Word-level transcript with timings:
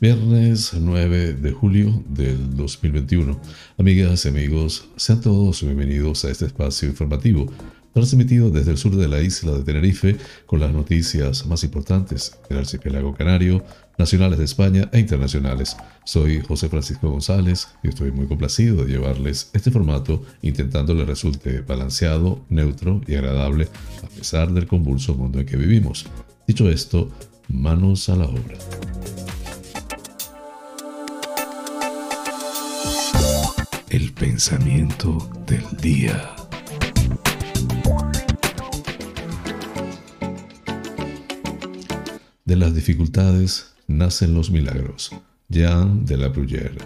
Viernes 0.00 0.72
9 0.72 1.34
de 1.34 1.52
julio 1.52 2.02
del 2.08 2.56
2021. 2.56 3.38
Amigas 3.76 4.24
y 4.24 4.28
amigos, 4.28 4.88
sean 4.96 5.20
todos 5.20 5.62
bienvenidos 5.62 6.24
a 6.24 6.30
este 6.30 6.46
espacio 6.46 6.88
informativo, 6.88 7.52
transmitido 7.92 8.48
desde 8.48 8.70
el 8.70 8.78
sur 8.78 8.96
de 8.96 9.08
la 9.08 9.20
isla 9.20 9.52
de 9.52 9.62
Tenerife 9.62 10.16
con 10.46 10.58
las 10.58 10.72
noticias 10.72 11.44
más 11.44 11.64
importantes 11.64 12.38
del 12.48 12.60
archipiélago 12.60 13.14
canario, 13.14 13.62
nacionales 13.98 14.38
de 14.38 14.46
España 14.46 14.88
e 14.90 15.00
internacionales. 15.00 15.76
Soy 16.04 16.40
José 16.40 16.70
Francisco 16.70 17.10
González 17.10 17.68
y 17.82 17.88
estoy 17.88 18.10
muy 18.10 18.26
complacido 18.26 18.86
de 18.86 18.92
llevarles 18.92 19.50
este 19.52 19.70
formato 19.70 20.22
intentando 20.40 20.94
le 20.94 21.04
resulte 21.04 21.60
balanceado, 21.60 22.42
neutro 22.48 23.02
y 23.06 23.16
agradable 23.16 23.68
a 24.02 24.08
pesar 24.08 24.50
del 24.50 24.66
convulso 24.66 25.14
mundo 25.14 25.40
en 25.40 25.44
que 25.44 25.58
vivimos. 25.58 26.06
Dicho 26.46 26.70
esto, 26.70 27.10
manos 27.48 28.08
a 28.08 28.16
la 28.16 28.24
obra. 28.24 28.56
El 33.90 34.12
pensamiento 34.12 35.18
del 35.48 35.64
día. 35.82 36.36
De 42.44 42.54
las 42.54 42.72
dificultades 42.72 43.74
nacen 43.88 44.32
los 44.32 44.52
milagros. 44.52 45.10
Jean 45.48 46.06
de 46.06 46.16
la 46.16 46.28
Bruyère. 46.28 46.78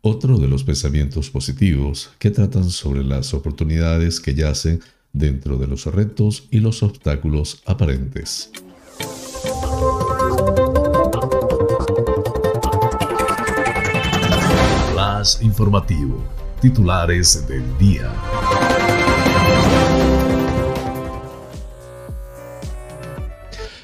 Otro 0.00 0.38
de 0.38 0.48
los 0.48 0.64
pensamientos 0.64 1.28
positivos 1.28 2.12
que 2.18 2.30
tratan 2.30 2.70
sobre 2.70 3.04
las 3.04 3.34
oportunidades 3.34 4.18
que 4.18 4.34
yacen 4.34 4.80
dentro 5.12 5.58
de 5.58 5.66
los 5.66 5.84
retos 5.84 6.48
y 6.50 6.60
los 6.60 6.82
obstáculos 6.82 7.62
aparentes. 7.66 8.50
Las 14.96 15.42
informativo 15.42 16.37
titulares 16.60 17.46
del 17.46 17.62
día. 17.78 18.12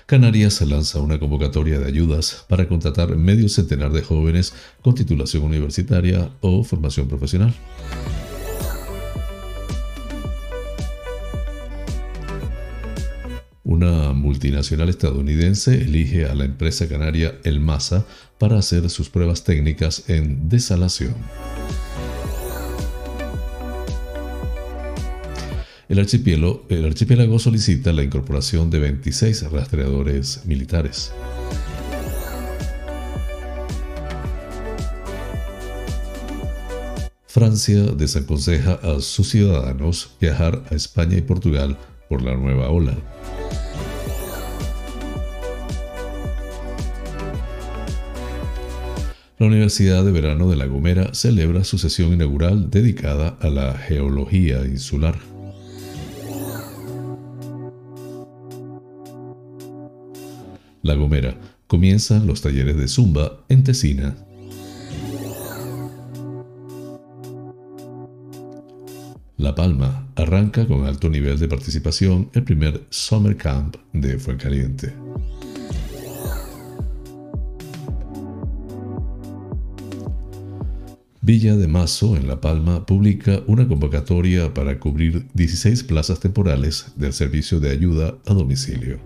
Canarias 0.06 0.60
lanza 0.62 1.00
una 1.00 1.18
convocatoria 1.18 1.78
de 1.78 1.86
ayudas 1.86 2.44
para 2.48 2.68
contratar 2.68 3.16
medio 3.16 3.48
centenar 3.48 3.92
de 3.92 4.02
jóvenes 4.02 4.54
con 4.82 4.94
titulación 4.94 5.44
universitaria 5.44 6.30
o 6.40 6.62
formación 6.64 7.08
profesional. 7.08 7.54
Una 13.62 14.12
multinacional 14.12 14.88
estadounidense 14.88 15.74
elige 15.74 16.26
a 16.26 16.34
la 16.34 16.44
empresa 16.44 16.86
canaria 16.86 17.38
El 17.44 17.60
Masa 17.60 18.04
para 18.38 18.58
hacer 18.58 18.88
sus 18.90 19.08
pruebas 19.08 19.42
técnicas 19.42 20.08
en 20.08 20.48
desalación. 20.48 21.14
El 25.94 26.00
archipiélago, 26.00 27.38
solicita 27.38 27.92
la 27.92 28.02
incorporación 28.02 28.68
de 28.68 28.80
26 28.80 29.48
rastreadores 29.52 30.44
militares. 30.44 31.12
Francia 37.28 37.82
desaconseja 37.96 38.80
a 38.82 39.00
sus 39.00 39.28
ciudadanos 39.28 40.16
viajar 40.20 40.64
a 40.68 40.74
España 40.74 41.16
y 41.16 41.22
Portugal 41.22 41.78
por 42.08 42.22
la 42.22 42.34
nueva 42.34 42.70
ola. 42.70 42.96
La 49.38 49.46
Universidad 49.46 50.04
de 50.04 50.10
Verano 50.10 50.50
de 50.50 50.56
La 50.56 50.66
Gomera 50.66 51.14
celebra 51.14 51.62
su 51.62 51.78
sesión 51.78 52.12
inaugural 52.12 52.68
dedicada 52.68 53.38
a 53.40 53.48
la 53.48 53.74
geología 53.78 54.64
insular. 54.64 55.33
La 60.84 60.94
Gomera. 60.94 61.34
Comienzan 61.66 62.26
los 62.26 62.42
talleres 62.42 62.76
de 62.76 62.86
Zumba 62.88 63.42
en 63.48 63.64
Tesina. 63.64 64.14
La 69.38 69.54
Palma 69.54 70.12
arranca 70.14 70.66
con 70.66 70.84
alto 70.84 71.08
nivel 71.08 71.38
de 71.38 71.48
participación 71.48 72.28
el 72.34 72.44
primer 72.44 72.84
Summer 72.90 73.34
Camp 73.34 73.76
de 73.94 74.18
Fuencaliente. 74.18 74.92
Villa 81.22 81.56
de 81.56 81.66
Mazo, 81.66 82.14
en 82.14 82.28
La 82.28 82.42
Palma, 82.42 82.84
publica 82.84 83.40
una 83.46 83.66
convocatoria 83.66 84.52
para 84.52 84.78
cubrir 84.78 85.26
16 85.32 85.84
plazas 85.84 86.20
temporales 86.20 86.92
del 86.96 87.14
servicio 87.14 87.58
de 87.58 87.70
ayuda 87.70 88.18
a 88.26 88.34
domicilio. 88.34 88.98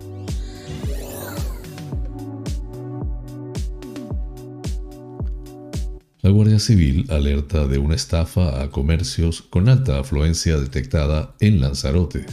La 6.29 6.35
Guardia 6.35 6.59
Civil 6.59 7.07
alerta 7.09 7.65
de 7.65 7.79
una 7.79 7.95
estafa 7.95 8.61
a 8.61 8.69
comercios 8.69 9.41
con 9.41 9.67
alta 9.67 9.97
afluencia 9.97 10.59
detectada 10.59 11.33
en 11.39 11.59
Lanzarote. 11.59 12.23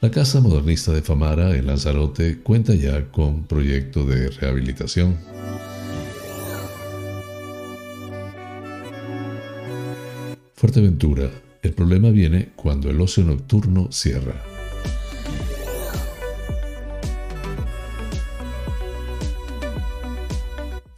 La 0.00 0.10
Casa 0.10 0.40
Modernista 0.40 0.92
de 0.92 1.02
Famara 1.02 1.54
en 1.54 1.66
Lanzarote 1.66 2.38
cuenta 2.38 2.74
ya 2.74 3.10
con 3.10 3.44
proyecto 3.44 4.06
de 4.06 4.30
rehabilitación. 4.30 5.18
Fuerteventura. 10.54 11.28
El 11.62 11.74
problema 11.74 12.08
viene 12.08 12.52
cuando 12.56 12.88
el 12.88 12.98
ocio 12.98 13.24
nocturno 13.24 13.92
cierra. 13.92 14.53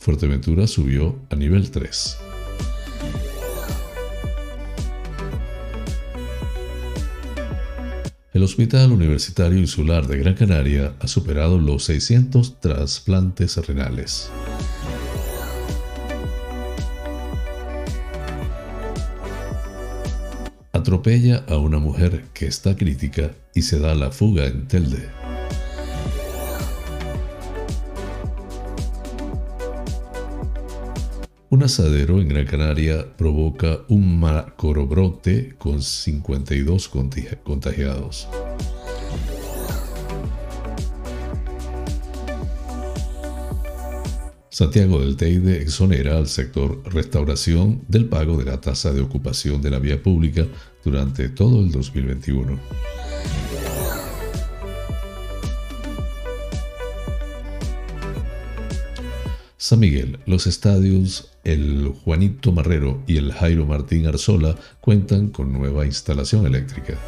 Fuerteventura 0.06 0.69
subió 0.69 1.19
a 1.31 1.34
nivel 1.34 1.69
3. 1.69 2.19
El 8.33 8.43
Hospital 8.44 8.93
Universitario 8.93 9.59
Insular 9.59 10.06
de 10.06 10.19
Gran 10.19 10.34
Canaria 10.34 10.94
ha 11.00 11.09
superado 11.09 11.59
los 11.59 11.83
600 11.87 12.61
trasplantes 12.61 13.56
renales. 13.67 14.31
Atropella 20.70 21.44
a 21.49 21.56
una 21.56 21.81
mujer 21.81 22.26
que 22.32 22.47
está 22.47 22.76
crítica 22.76 23.32
y 23.56 23.62
se 23.62 23.81
da 23.81 23.97
la 23.97 24.12
fuga 24.12 24.47
en 24.47 24.69
Telde. 24.69 25.25
Asadero 31.67 32.21
en 32.21 32.29
Gran 32.29 32.47
Canaria 32.47 33.17
provoca 33.17 33.81
un 33.89 34.21
brote 34.87 35.55
con 35.59 35.83
52 35.83 36.89
contagiados. 37.43 38.29
Santiago 44.49 45.01
del 45.01 45.17
Teide 45.17 45.61
exonera 45.61 46.17
al 46.17 46.29
sector 46.29 46.83
restauración 46.87 47.83
del 47.89 48.07
pago 48.07 48.39
de 48.39 48.45
la 48.45 48.61
tasa 48.61 48.93
de 48.93 49.01
ocupación 49.01 49.61
de 49.61 49.71
la 49.71 49.81
vía 49.81 50.01
pública 50.01 50.47
durante 50.85 51.29
todo 51.29 51.61
el 51.61 51.73
2021. 51.73 52.59
San 59.59 59.81
Miguel, 59.81 60.21
los 60.27 60.47
estadios 60.47 61.36
el 61.46 61.94
Juanito 62.04 62.50
Marrero 62.50 63.04
y 63.06 63.19
el 63.19 63.32
Jairo 63.32 63.66
Martín 63.66 64.08
Arzola 64.08 64.56
cuentan 64.81 65.28
con 65.28 65.52
nueva 65.52 65.87
instalación 65.87 66.44
eléctrica. 66.44 66.98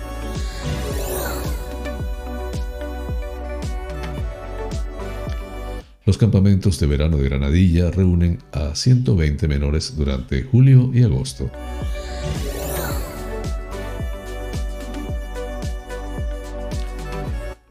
Los 6.07 6.17
campamentos 6.17 6.79
de 6.79 6.87
verano 6.87 7.17
de 7.17 7.25
Granadilla 7.25 7.91
reúnen 7.91 8.39
a 8.53 8.77
120 8.77 9.49
menores 9.49 9.97
durante 9.97 10.45
julio 10.45 10.93
y 10.95 11.03
agosto. 11.03 11.51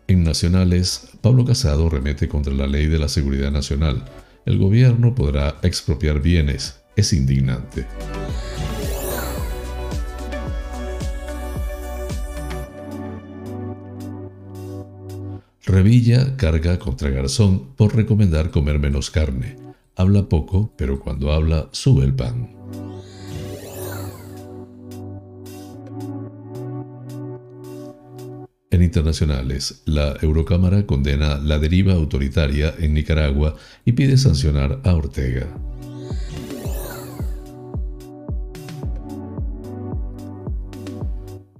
En 0.10 0.24
nacionales, 0.26 1.08
Pablo 1.22 1.46
Casado 1.46 1.90
remete 1.90 2.28
contra 2.28 2.54
la 2.54 2.68
ley 2.68 2.88
de 2.88 3.00
la 3.00 3.08
seguridad 3.08 3.52
nacional. 3.52 4.04
El 4.48 4.58
gobierno 4.60 5.14
podrá 5.14 5.58
expropiar 5.62 6.22
bienes. 6.22 6.82
Es 6.96 7.12
indignante. 7.12 7.86
Revilla 15.66 16.38
carga 16.38 16.80
contra 16.80 17.10
Garzón 17.10 17.76
por 17.76 17.94
recomendar 17.94 18.50
comer 18.50 18.80
menos 18.80 19.12
carne. 19.12 19.58
Habla 19.98 20.30
poco, 20.30 20.72
pero 20.78 21.02
cuando 21.02 21.34
habla 21.34 21.68
sube 21.74 22.06
el 22.06 22.16
pan. 22.16 22.87
Internacionales, 28.88 29.84
la 29.86 30.18
Eurocámara 30.22 30.86
condena 30.86 31.38
la 31.38 31.60
deriva 31.60 31.94
autoritaria 31.94 32.74
en 32.80 32.94
Nicaragua 32.94 33.56
y 33.86 33.92
pide 33.92 34.18
sancionar 34.18 34.82
a 34.84 34.94
Ortega. 34.94 35.48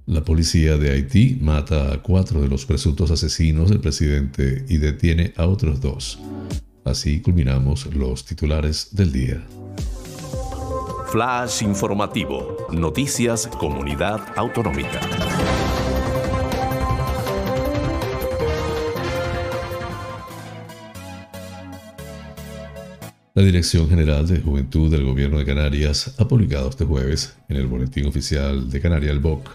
La 0.06 0.24
policía 0.24 0.78
de 0.78 0.90
Haití 0.90 1.38
mata 1.40 1.92
a 1.92 2.02
cuatro 2.02 2.40
de 2.40 2.48
los 2.48 2.64
presuntos 2.64 3.10
asesinos 3.10 3.68
del 3.68 3.80
presidente 3.80 4.64
y 4.68 4.78
detiene 4.78 5.34
a 5.36 5.46
otros 5.46 5.80
dos. 5.80 6.18
Así 6.84 7.20
culminamos 7.20 7.94
los 7.94 8.24
titulares 8.24 8.88
del 8.92 9.12
día. 9.12 9.46
Flash 11.12 11.62
informativo. 11.62 12.66
Noticias 12.70 13.46
Comunidad 13.46 14.20
Autonómica. 14.36 15.00
La 23.38 23.44
Dirección 23.44 23.88
General 23.88 24.26
de 24.26 24.40
Juventud 24.40 24.90
del 24.90 25.04
Gobierno 25.04 25.38
de 25.38 25.44
Canarias 25.44 26.12
ha 26.18 26.26
publicado 26.26 26.70
este 26.70 26.84
jueves 26.84 27.36
en 27.48 27.56
el 27.56 27.68
Boletín 27.68 28.04
Oficial 28.06 28.68
de 28.68 28.80
Canarias, 28.80 29.12
el 29.12 29.20
BOC, 29.20 29.48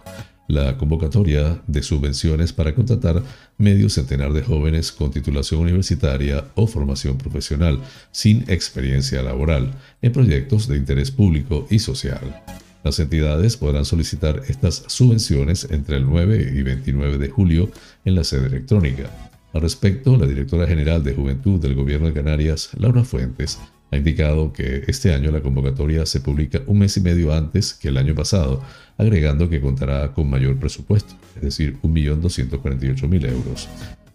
la 0.48 0.78
convocatoria 0.78 1.62
de 1.68 1.84
subvenciones 1.84 2.54
para 2.54 2.74
contratar 2.74 3.22
medio 3.58 3.90
centenar 3.90 4.32
de 4.32 4.42
jóvenes 4.42 4.94
con 4.94 5.12
titulación 5.12 5.60
universitaria 5.60 6.46
o 6.56 6.66
formación 6.66 7.18
profesional 7.18 7.82
sin 8.14 8.50
experiencia 8.50 9.22
laboral 9.22 9.74
en 10.02 10.14
proyectos 10.14 10.70
de 10.70 10.78
interés 10.78 11.12
público 11.12 11.68
y 11.70 11.80
social. 11.80 12.42
Las 12.86 13.00
entidades 13.00 13.58
podrán 13.58 13.84
solicitar 13.84 14.44
estas 14.48 14.86
subvenciones 14.88 15.68
entre 15.70 15.98
el 15.98 16.06
9 16.06 16.54
y 16.56 16.62
29 16.62 17.18
de 17.18 17.28
julio 17.28 17.70
en 18.06 18.16
la 18.16 18.24
sede 18.24 18.48
electrónica. 18.48 19.33
Al 19.54 19.62
respecto, 19.62 20.18
la 20.18 20.26
directora 20.26 20.66
general 20.66 21.04
de 21.04 21.14
Juventud 21.14 21.60
del 21.60 21.76
Gobierno 21.76 22.08
de 22.08 22.14
Canarias, 22.14 22.72
Laura 22.76 23.04
Fuentes, 23.04 23.60
ha 23.92 23.98
indicado 23.98 24.52
que 24.52 24.84
este 24.88 25.14
año 25.14 25.30
la 25.30 25.42
convocatoria 25.42 26.08
se 26.08 26.22
publica 26.22 26.62
un 26.66 26.80
mes 26.80 26.98
y 26.98 27.02
medio 27.02 27.32
antes 27.32 27.76
que 27.76 27.90
el 27.90 27.98
año 27.98 28.16
pasado, 28.16 28.64
agregando 28.98 29.50
que 29.50 29.62
contará 29.62 30.12
con 30.12 30.28
mayor 30.28 30.58
presupuesto, 30.58 31.14
es 31.36 31.44
decir, 31.44 31.78
1.248.000 31.84 33.30
euros. 33.30 33.70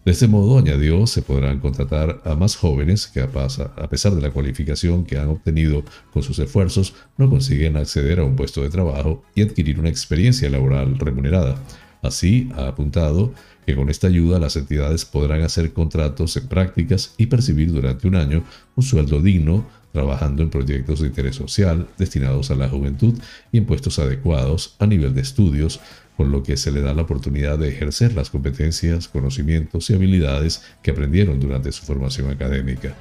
De 0.04 0.10
este 0.10 0.26
modo, 0.26 0.58
añadió, 0.58 1.06
se 1.06 1.22
podrán 1.22 1.60
contratar 1.60 2.20
a 2.24 2.34
más 2.34 2.56
jóvenes 2.56 3.06
que 3.06 3.20
a 3.20 3.88
pesar 3.88 4.16
de 4.16 4.22
la 4.22 4.30
cualificación 4.30 5.04
que 5.04 5.18
han 5.18 5.28
obtenido 5.28 5.84
con 6.12 6.24
sus 6.24 6.40
esfuerzos, 6.40 6.94
no 7.16 7.30
consiguen 7.30 7.76
acceder 7.76 8.18
a 8.18 8.24
un 8.24 8.34
puesto 8.34 8.62
de 8.62 8.70
trabajo 8.70 9.22
y 9.36 9.42
adquirir 9.42 9.78
una 9.78 9.88
experiencia 9.88 10.50
laboral 10.50 10.98
remunerada. 10.98 11.62
Así, 12.02 12.48
ha 12.56 12.68
apuntado 12.68 13.34
que 13.68 13.76
con 13.76 13.90
esta 13.90 14.06
ayuda 14.06 14.38
las 14.38 14.56
entidades 14.56 15.04
podrán 15.04 15.42
hacer 15.42 15.74
contratos 15.74 16.34
en 16.38 16.48
prácticas 16.48 17.12
y 17.18 17.26
percibir 17.26 17.70
durante 17.70 18.08
un 18.08 18.16
año 18.16 18.42
un 18.76 18.82
sueldo 18.82 19.20
digno 19.20 19.66
trabajando 19.92 20.42
en 20.42 20.48
proyectos 20.48 21.00
de 21.00 21.08
interés 21.08 21.36
social 21.36 21.86
destinados 21.98 22.50
a 22.50 22.54
la 22.54 22.70
juventud 22.70 23.12
y 23.52 23.58
en 23.58 23.66
puestos 23.66 23.98
adecuados 23.98 24.74
a 24.78 24.86
nivel 24.86 25.12
de 25.12 25.20
estudios, 25.20 25.80
con 26.16 26.32
lo 26.32 26.42
que 26.42 26.56
se 26.56 26.72
le 26.72 26.80
da 26.80 26.94
la 26.94 27.02
oportunidad 27.02 27.58
de 27.58 27.68
ejercer 27.68 28.14
las 28.14 28.30
competencias, 28.30 29.06
conocimientos 29.06 29.90
y 29.90 29.94
habilidades 29.94 30.62
que 30.82 30.92
aprendieron 30.92 31.38
durante 31.38 31.70
su 31.70 31.84
formación 31.84 32.30
académica. 32.30 32.96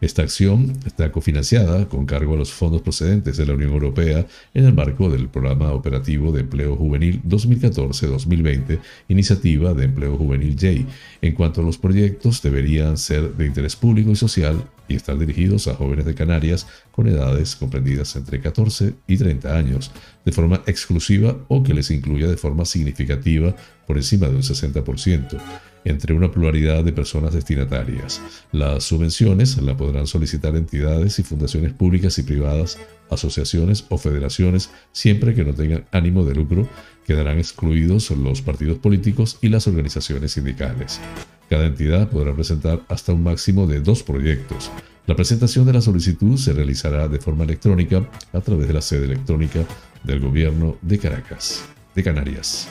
Esta 0.00 0.22
acción 0.22 0.74
está 0.86 1.10
cofinanciada 1.10 1.88
con 1.88 2.06
cargo 2.06 2.34
a 2.34 2.36
los 2.36 2.52
fondos 2.52 2.82
procedentes 2.82 3.36
de 3.36 3.44
la 3.44 3.54
Unión 3.54 3.72
Europea 3.72 4.24
en 4.54 4.64
el 4.64 4.72
marco 4.72 5.10
del 5.10 5.28
Programa 5.28 5.72
Operativo 5.72 6.30
de 6.30 6.42
Empleo 6.42 6.76
Juvenil 6.76 7.20
2014-2020, 7.24 8.78
Iniciativa 9.08 9.74
de 9.74 9.86
Empleo 9.86 10.16
Juvenil 10.16 10.52
J. 10.52 10.88
En 11.20 11.34
cuanto 11.34 11.62
a 11.62 11.64
los 11.64 11.78
proyectos, 11.78 12.40
deberían 12.42 12.96
ser 12.96 13.34
de 13.34 13.46
interés 13.46 13.74
público 13.74 14.12
y 14.12 14.16
social 14.16 14.62
y 14.86 14.94
estar 14.94 15.18
dirigidos 15.18 15.66
a 15.66 15.74
jóvenes 15.74 16.04
de 16.04 16.14
Canarias 16.14 16.68
con 16.92 17.08
edades 17.08 17.56
comprendidas 17.56 18.14
entre 18.14 18.40
14 18.40 18.94
y 19.08 19.16
30 19.16 19.56
años, 19.56 19.90
de 20.24 20.30
forma 20.30 20.62
exclusiva 20.66 21.36
o 21.48 21.64
que 21.64 21.74
les 21.74 21.90
incluya 21.90 22.28
de 22.28 22.36
forma 22.36 22.64
significativa 22.64 23.54
por 23.84 23.96
encima 23.96 24.28
de 24.28 24.36
un 24.36 24.42
60% 24.42 25.40
entre 25.88 26.14
una 26.14 26.30
pluralidad 26.30 26.84
de 26.84 26.92
personas 26.92 27.34
destinatarias. 27.34 28.20
Las 28.52 28.84
subvenciones 28.84 29.60
la 29.62 29.76
podrán 29.76 30.06
solicitar 30.06 30.54
entidades 30.56 31.18
y 31.18 31.22
fundaciones 31.22 31.72
públicas 31.72 32.18
y 32.18 32.22
privadas, 32.22 32.78
asociaciones 33.10 33.84
o 33.88 33.98
federaciones, 33.98 34.70
siempre 34.92 35.34
que 35.34 35.44
no 35.44 35.54
tengan 35.54 35.86
ánimo 35.92 36.24
de 36.24 36.34
lucro. 36.34 36.68
Quedarán 37.06 37.38
excluidos 37.38 38.10
los 38.10 38.42
partidos 38.42 38.78
políticos 38.78 39.38
y 39.40 39.48
las 39.48 39.66
organizaciones 39.66 40.32
sindicales. 40.32 41.00
Cada 41.48 41.66
entidad 41.66 42.10
podrá 42.10 42.34
presentar 42.34 42.82
hasta 42.88 43.14
un 43.14 43.22
máximo 43.22 43.66
de 43.66 43.80
dos 43.80 44.02
proyectos. 44.02 44.70
La 45.06 45.16
presentación 45.16 45.64
de 45.64 45.72
la 45.72 45.80
solicitud 45.80 46.36
se 46.36 46.52
realizará 46.52 47.08
de 47.08 47.18
forma 47.18 47.44
electrónica 47.44 48.06
a 48.34 48.40
través 48.42 48.68
de 48.68 48.74
la 48.74 48.82
sede 48.82 49.06
electrónica 49.06 49.60
del 50.04 50.20
Gobierno 50.20 50.76
de 50.82 50.98
Caracas, 50.98 51.64
de 51.94 52.02
Canarias. 52.02 52.68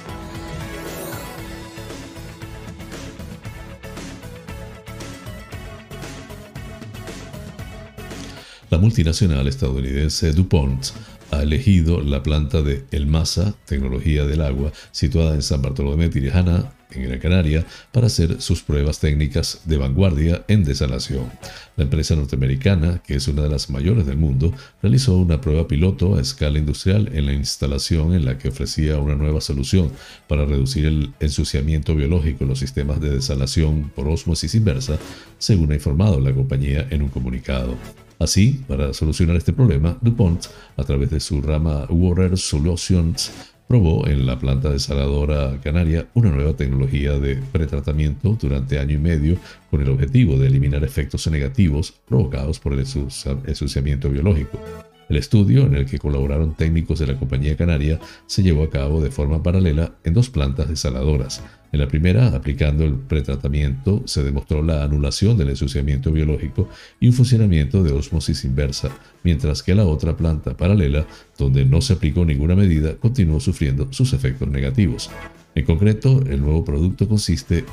La 8.70 8.78
multinacional 8.78 9.48
estadounidense 9.48 10.34
DuPont 10.34 10.88
ha 11.32 11.42
elegido 11.42 12.02
la 12.02 12.22
planta 12.22 12.62
de 12.62 12.84
El 12.92 13.08
Masa, 13.08 13.56
tecnología 13.66 14.26
del 14.26 14.42
agua, 14.42 14.74
situada 14.92 15.36
en 15.36 15.42
San 15.42 15.62
Bartolomé 15.62 16.10
de 16.10 16.20
en 16.92 17.04
Gran 17.04 17.20
Canaria, 17.20 17.66
para 17.94 18.08
hacer 18.08 18.42
sus 18.42 18.64
pruebas 18.64 19.00
técnicas 19.00 19.62
de 19.64 19.78
vanguardia 19.78 20.44
en 20.50 20.66
desalación. 20.66 21.32
La 21.78 21.86
empresa 21.86 22.16
norteamericana, 22.16 23.02
que 23.06 23.16
es 23.16 23.30
una 23.30 23.44
de 23.44 23.50
las 23.50 23.70
mayores 23.70 24.06
del 24.06 24.18
mundo, 24.18 24.54
realizó 24.82 25.16
una 25.16 25.40
prueba 25.40 25.66
piloto 25.66 26.16
a 26.16 26.22
escala 26.22 26.60
industrial 26.60 27.10
en 27.14 27.26
la 27.26 27.34
instalación 27.34 28.14
en 28.14 28.26
la 28.26 28.38
que 28.38 28.50
ofrecía 28.50 28.98
una 28.98 29.16
nueva 29.16 29.40
solución 29.40 29.92
para 30.28 30.46
reducir 30.46 30.86
el 30.86 31.14
ensuciamiento 31.22 31.96
biológico 31.96 32.44
en 32.44 32.50
los 32.50 32.60
sistemas 32.60 33.00
de 33.00 33.12
desalación 33.12 33.92
por 33.96 34.10
osmosis 34.10 34.56
inversa, 34.56 34.98
según 35.38 35.72
ha 35.72 35.76
informado 35.76 36.20
la 36.20 36.34
compañía 36.34 36.86
en 36.90 37.02
un 37.02 37.10
comunicado. 37.10 37.78
Así, 38.20 38.64
para 38.68 38.94
solucionar 38.94 39.36
este 39.36 39.54
problema, 39.54 39.98
DuPont, 40.02 40.46
a 40.76 40.84
través 40.84 41.12
de 41.12 41.20
su 41.20 41.42
rama 41.42 41.86
Water 41.90 42.38
Solutions, 42.38 43.32
probó 43.68 44.08
en 44.08 44.26
la 44.26 44.40
planta 44.40 44.72
desaladora 44.72 45.60
canaria 45.62 46.08
una 46.14 46.32
nueva 46.32 46.54
tecnología 46.54 47.20
de 47.20 47.36
pretratamiento 47.36 48.38
durante 48.40 48.80
año 48.80 48.96
y 48.96 49.00
medio 49.00 49.38
con 49.70 49.82
el 49.82 49.90
objetivo 49.90 50.38
de 50.38 50.48
eliminar 50.48 50.84
efectos 50.84 51.28
negativos 51.28 51.94
provocados 52.08 52.60
por 52.60 52.74
el 52.74 52.80
ensuciamiento 52.80 54.10
biológico. 54.10 54.60
El 55.10 55.16
estudio, 55.16 55.66
en 55.66 55.76
el 55.76 55.86
que 55.86 56.00
colaboraron 56.00 56.56
técnicos 56.56 57.00
de 57.00 57.08
la 57.08 57.18
compañía 57.18 57.56
canaria, 57.56 58.00
se 58.26 58.44
llevó 58.44 58.64
a 58.64 58.70
cabo 58.70 59.02
de 59.02 59.10
forma 59.10 59.42
paralela 59.42 59.94
en 60.04 60.14
dos 60.14 60.30
plantas 60.30 60.68
desaladoras. 60.68 61.42
En 61.72 61.80
la 61.80 61.88
primera, 61.88 62.28
aplicando 62.28 62.84
el 62.84 62.96
pretratamiento, 62.96 64.04
se 64.06 64.24
demostró 64.24 64.64
la 64.64 64.84
anulación 64.84 65.38
del 65.38 65.50
ensuciamiento 65.50 66.12
biológico 66.12 66.70
y 67.00 67.08
un 67.08 67.14
funcionamiento 67.14 67.84
de 67.84 67.92
osmosis 67.92 68.46
inversa, 68.46 68.90
mientras 69.24 69.64
que 69.64 69.76
la 69.76 69.86
otra 69.86 70.16
planta 70.16 70.56
paralela, 70.56 71.06
donde 71.38 71.66
no 71.66 71.82
se 71.82 71.94
aplicó 71.94 72.26
ninguna 72.26 72.56
medida, 72.56 72.96
continuó 72.96 73.40
sufriendo 73.40 73.92
sus 73.92 74.14
efectos 74.14 74.48
negativos. 74.50 75.10
En 75.56 75.66
concreto, 75.66 76.22
el 76.30 76.42
nuevo 76.42 76.64
producto 76.64 77.08
consiste 77.08 77.66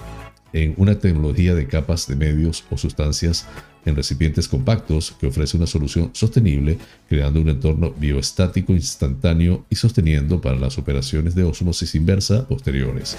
en 0.54 0.72
una 0.78 0.98
tecnología 0.98 1.54
de 1.54 1.66
capas 1.66 2.06
de 2.06 2.16
medios 2.16 2.64
o 2.70 2.78
sustancias 2.78 3.46
en 3.84 3.96
recipientes 3.96 4.48
compactos 4.48 5.14
que 5.20 5.26
ofrece 5.26 5.56
una 5.58 5.66
solución 5.66 6.10
sostenible, 6.14 6.78
creando 7.08 7.40
un 7.40 7.50
entorno 7.50 7.90
bioestático 7.90 8.72
instantáneo 8.72 9.66
y 9.68 9.74
sosteniendo 9.74 10.40
para 10.40 10.56
las 10.56 10.78
operaciones 10.78 11.34
de 11.34 11.42
osmosis 11.44 11.94
inversa 11.94 12.48
posteriores. 12.48 13.16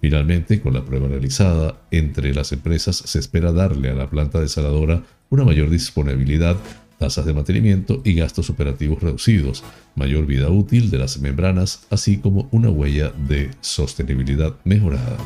Finalmente, 0.00 0.60
con 0.60 0.74
la 0.74 0.84
prueba 0.84 1.06
realizada 1.06 1.80
entre 1.92 2.34
las 2.34 2.50
empresas, 2.50 2.96
se 2.96 3.20
espera 3.20 3.52
darle 3.52 3.90
a 3.90 3.94
la 3.94 4.10
planta 4.10 4.40
desaladora 4.40 5.04
una 5.30 5.44
mayor 5.44 5.70
disponibilidad, 5.70 6.56
tasas 6.98 7.24
de 7.24 7.32
mantenimiento 7.32 8.02
y 8.04 8.14
gastos 8.14 8.50
operativos 8.50 9.00
reducidos, 9.00 9.62
mayor 9.94 10.26
vida 10.26 10.50
útil 10.50 10.90
de 10.90 10.98
las 10.98 11.20
membranas, 11.20 11.86
así 11.90 12.18
como 12.18 12.48
una 12.50 12.68
huella 12.70 13.12
de 13.28 13.52
sostenibilidad 13.60 14.56
mejorada. 14.64 15.16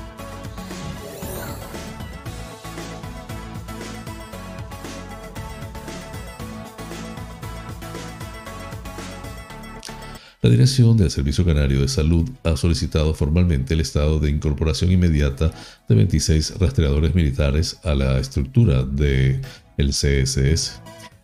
La 10.47 10.53
Dirección 10.53 10.97
del 10.97 11.11
Servicio 11.11 11.45
Canario 11.45 11.81
de 11.81 11.89
Salud 11.89 12.31
ha 12.45 12.57
solicitado 12.57 13.15
formalmente 13.15 13.75
el 13.75 13.81
estado 13.81 14.21
de 14.21 14.31
incorporación 14.31 14.93
inmediata 14.93 15.51
de 15.89 15.95
26 15.97 16.61
rastreadores 16.61 17.17
militares 17.17 17.81
a 17.83 17.97
la 17.97 18.21
estructura 18.21 18.85
del 18.85 19.41
el 19.77 19.89
CSS 19.89 20.81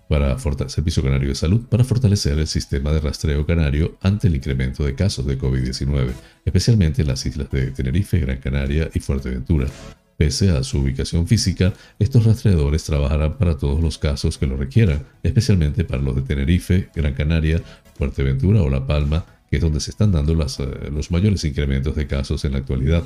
para 0.08 0.36
Servicio 0.66 1.04
Canario 1.04 1.28
de 1.28 1.36
Salud 1.36 1.60
para 1.68 1.84
fortalecer 1.84 2.36
el 2.36 2.48
sistema 2.48 2.90
de 2.90 2.98
rastreo 2.98 3.46
canario 3.46 3.96
ante 4.00 4.26
el 4.26 4.34
incremento 4.34 4.82
de 4.82 4.96
casos 4.96 5.24
de 5.24 5.38
COVID-19, 5.38 6.10
especialmente 6.44 7.02
en 7.02 7.08
las 7.08 7.24
islas 7.24 7.48
de 7.52 7.70
Tenerife, 7.70 8.18
Gran 8.18 8.38
Canaria 8.38 8.90
y 8.92 8.98
Fuerteventura. 8.98 9.68
Pese 10.16 10.50
a 10.50 10.62
su 10.62 10.78
ubicación 10.78 11.26
física, 11.26 11.72
estos 11.98 12.24
rastreadores 12.24 12.84
trabajarán 12.84 13.38
para 13.38 13.56
todos 13.56 13.80
los 13.80 13.98
casos 13.98 14.38
que 14.38 14.46
lo 14.46 14.56
requieran, 14.56 15.04
especialmente 15.22 15.84
para 15.84 16.02
los 16.02 16.14
de 16.14 16.22
Tenerife, 16.22 16.90
Gran 16.94 17.14
Canaria, 17.14 17.62
Fuerteventura 18.02 18.60
o 18.62 18.68
La 18.68 18.84
Palma, 18.84 19.24
que 19.48 19.58
es 19.58 19.62
donde 19.62 19.78
se 19.78 19.92
están 19.92 20.10
dando 20.10 20.32
eh, 20.32 20.90
los 20.92 21.12
mayores 21.12 21.44
incrementos 21.44 21.94
de 21.94 22.08
casos 22.08 22.44
en 22.44 22.52
la 22.52 22.58
actualidad. 22.58 23.04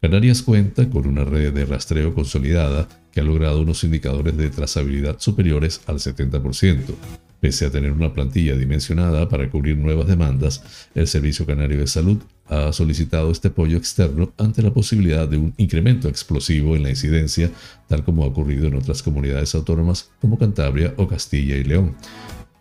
Canarias 0.00 0.40
cuenta 0.40 0.88
con 0.88 1.06
una 1.06 1.26
red 1.26 1.52
de 1.52 1.66
rastreo 1.66 2.14
consolidada 2.14 2.88
que 3.12 3.20
ha 3.20 3.22
logrado 3.22 3.60
unos 3.60 3.84
indicadores 3.84 4.34
de 4.38 4.48
trazabilidad 4.48 5.16
superiores 5.18 5.82
al 5.86 5.96
70%. 5.96 6.78
Pese 7.38 7.66
a 7.66 7.70
tener 7.70 7.92
una 7.92 8.14
plantilla 8.14 8.56
dimensionada 8.56 9.28
para 9.28 9.50
cubrir 9.50 9.76
nuevas 9.76 10.06
demandas, 10.06 10.88
el 10.94 11.06
Servicio 11.06 11.44
Canario 11.44 11.80
de 11.80 11.86
Salud 11.86 12.16
ha 12.46 12.72
solicitado 12.72 13.30
este 13.30 13.48
apoyo 13.48 13.76
externo 13.76 14.32
ante 14.38 14.62
la 14.62 14.72
posibilidad 14.72 15.28
de 15.28 15.36
un 15.36 15.52
incremento 15.58 16.08
explosivo 16.08 16.76
en 16.76 16.84
la 16.84 16.90
incidencia, 16.90 17.50
tal 17.88 18.04
como 18.04 18.24
ha 18.24 18.28
ocurrido 18.28 18.68
en 18.68 18.74
otras 18.74 19.02
comunidades 19.02 19.54
autónomas 19.54 20.10
como 20.18 20.38
Cantabria 20.38 20.94
o 20.96 21.06
Castilla 21.06 21.56
y 21.56 21.64
León. 21.64 21.94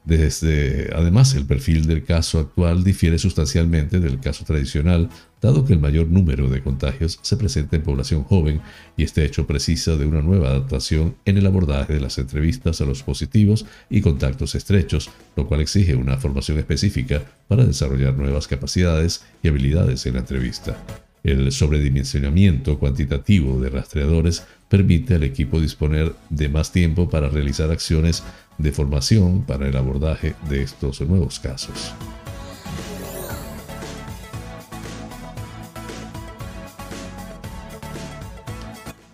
Además, 0.06 1.36
el 1.36 1.46
perfil 1.46 1.86
del 1.86 2.04
caso 2.04 2.40
actual 2.40 2.84
difiere 2.84 3.20
sustancialmente 3.20 4.00
del 4.00 4.20
caso 4.20 4.44
tradicional, 4.44 5.10
dado 5.42 5.66
que 5.66 5.74
el 5.74 5.80
mayor 5.80 6.08
número 6.08 6.50
de 6.50 6.62
contagios 6.62 7.20
se 7.22 7.38
presenta 7.38 7.76
en 7.76 7.84
población 7.84 8.24
joven 8.24 8.62
y 8.98 9.04
este 9.04 9.24
hecho 9.24 9.46
precisa 9.46 9.98
de 9.98 10.06
una 10.06 10.22
nueva 10.22 10.50
adaptación 10.50 11.16
en 11.26 11.38
el 11.38 11.46
abordaje 11.46 11.94
de 11.94 12.02
las 12.02 12.18
entrevistas 12.18 12.82
a 12.82 12.86
los 12.86 13.04
positivos 13.04 13.66
y 13.90 14.02
contactos 14.02 14.56
estrechos, 14.56 15.10
lo 15.36 15.48
cual 15.48 15.62
exige 15.62 15.96
una 15.96 16.18
formación 16.18 16.58
específica 16.58 17.24
para 17.48 17.66
desarrollar 17.66 18.16
nuevas 18.16 18.48
capacidades 18.48 19.24
y 19.44 19.48
habilidades 19.48 20.06
en 20.06 20.16
la 20.16 20.20
entrevista. 20.22 20.78
El 21.24 21.52
sobredimensionamiento 21.52 22.80
cuantitativo 22.80 23.60
de 23.60 23.70
rastreadores 23.70 24.44
permite 24.70 25.16
al 25.16 25.24
equipo 25.24 25.60
disponer 25.60 26.14
de 26.30 26.50
más 26.50 26.72
tiempo 26.72 27.10
para 27.10 27.30
realizar 27.30 27.72
acciones 27.72 28.24
de 28.58 28.72
formación 28.72 29.44
para 29.44 29.68
el 29.68 29.76
abordaje 29.76 30.36
de 30.50 30.62
estos 30.64 31.02
nuevos 31.02 31.40
casos. 31.40 31.94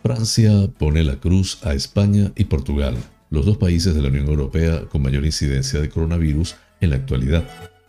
Francia 0.03 0.51
pone 0.77 1.03
la 1.03 1.15
cruz 1.15 1.65
a 1.65 1.73
España 1.73 2.31
y 2.35 2.45
Portugal, 2.45 2.95
los 3.31 3.43
dos 3.43 3.57
países 3.57 3.95
de 3.95 4.03
la 4.03 4.09
Unión 4.09 4.27
Europea 4.27 4.81
con 4.81 5.01
mayor 5.01 5.25
incidencia 5.25 5.81
de 5.81 5.89
coronavirus 5.89 6.55
en 6.79 6.91
la 6.91 6.97
actualidad. 6.97 7.43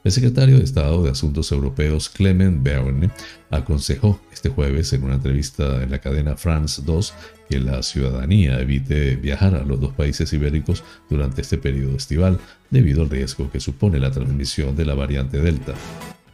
El 0.07 0.13
secretario 0.13 0.59
de 0.59 0.63
Estado 0.63 1.03
de 1.03 1.11
Asuntos 1.11 1.51
Europeos 1.51 2.09
Clement 2.09 2.63
Beaune 2.63 3.11
aconsejó 3.51 4.21
este 4.33 4.51
jueves 4.51 4.93
en 4.93 5.03
una 5.03 5.15
entrevista 5.15 5.83
en 5.83 5.91
la 5.91 5.99
cadena 5.99 6.37
France 6.37 6.81
2 6.87 7.13
que 7.51 7.59
la 7.59 7.83
ciudadanía 7.83 8.61
evite 8.61 9.17
viajar 9.17 9.57
a 9.57 9.65
los 9.65 9.81
dos 9.81 9.93
países 9.95 10.33
ibéricos 10.33 10.85
durante 11.11 11.43
este 11.43 11.59
periodo 11.59 11.97
estival 11.97 12.39
debido 12.71 13.03
al 13.03 13.11
riesgo 13.11 13.51
que 13.51 13.59
supone 13.59 13.99
la 13.99 14.13
transmisión 14.13 14.77
de 14.77 14.85
la 14.85 14.95
variante 14.95 15.41
Delta. 15.41 15.75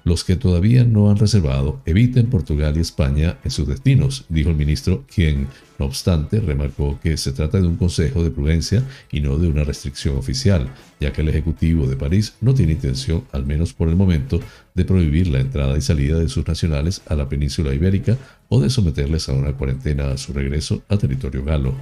Los 0.05 0.25
que 0.25 0.35
todavía 0.35 0.85
no 0.85 1.11
han 1.11 1.17
reservado 1.17 1.81
eviten 1.87 2.27
Portugal 2.27 2.77
y 2.77 2.81
España 2.81 3.39
en 3.45 3.51
sus 3.53 3.69
destinos, 3.69 4.25
dijo 4.29 4.51
el 4.51 4.57
ministro, 4.57 5.05
quien, 5.13 5.47
no 5.79 5.87
obstante, 5.87 6.41
remarcó 6.41 6.99
que 7.01 7.17
se 7.17 7.33
trata 7.33 7.61
de 7.61 7.69
un 7.69 7.77
consejo 7.77 8.25
de 8.25 8.31
prudencia 8.31 8.83
y 9.13 9.21
no 9.21 9.39
de 9.39 9.49
una 9.49 9.63
restricción 9.63 10.17
oficial, 10.17 10.73
ya 10.99 11.13
que 11.13 11.23
el 11.23 11.29
Ejecutivo 11.29 11.87
de 11.87 11.97
París 11.97 12.35
no 12.41 12.53
tiene 12.53 12.73
intención, 12.73 13.25
al 13.31 13.47
menos 13.47 13.73
por 13.73 13.89
el 13.89 13.97
momento, 13.97 14.41
de 14.75 14.85
prohibir 14.85 15.29
la 15.29 15.41
entrada 15.41 15.79
y 15.79 15.81
salida 15.81 16.19
de 16.19 16.29
sus 16.29 16.47
nacionales 16.47 17.03
a 17.07 17.15
la 17.15 17.29
península 17.29 17.73
ibérica 17.73 18.17
o 18.49 18.61
de 18.61 18.71
someterles 18.71 19.29
a 19.29 19.35
una 19.35 19.53
cuarentena 19.53 20.11
a 20.11 20.19
su 20.19 20.33
regreso 20.33 20.83
a 20.89 20.97
territorio 20.97 21.45
galo. 21.45 21.75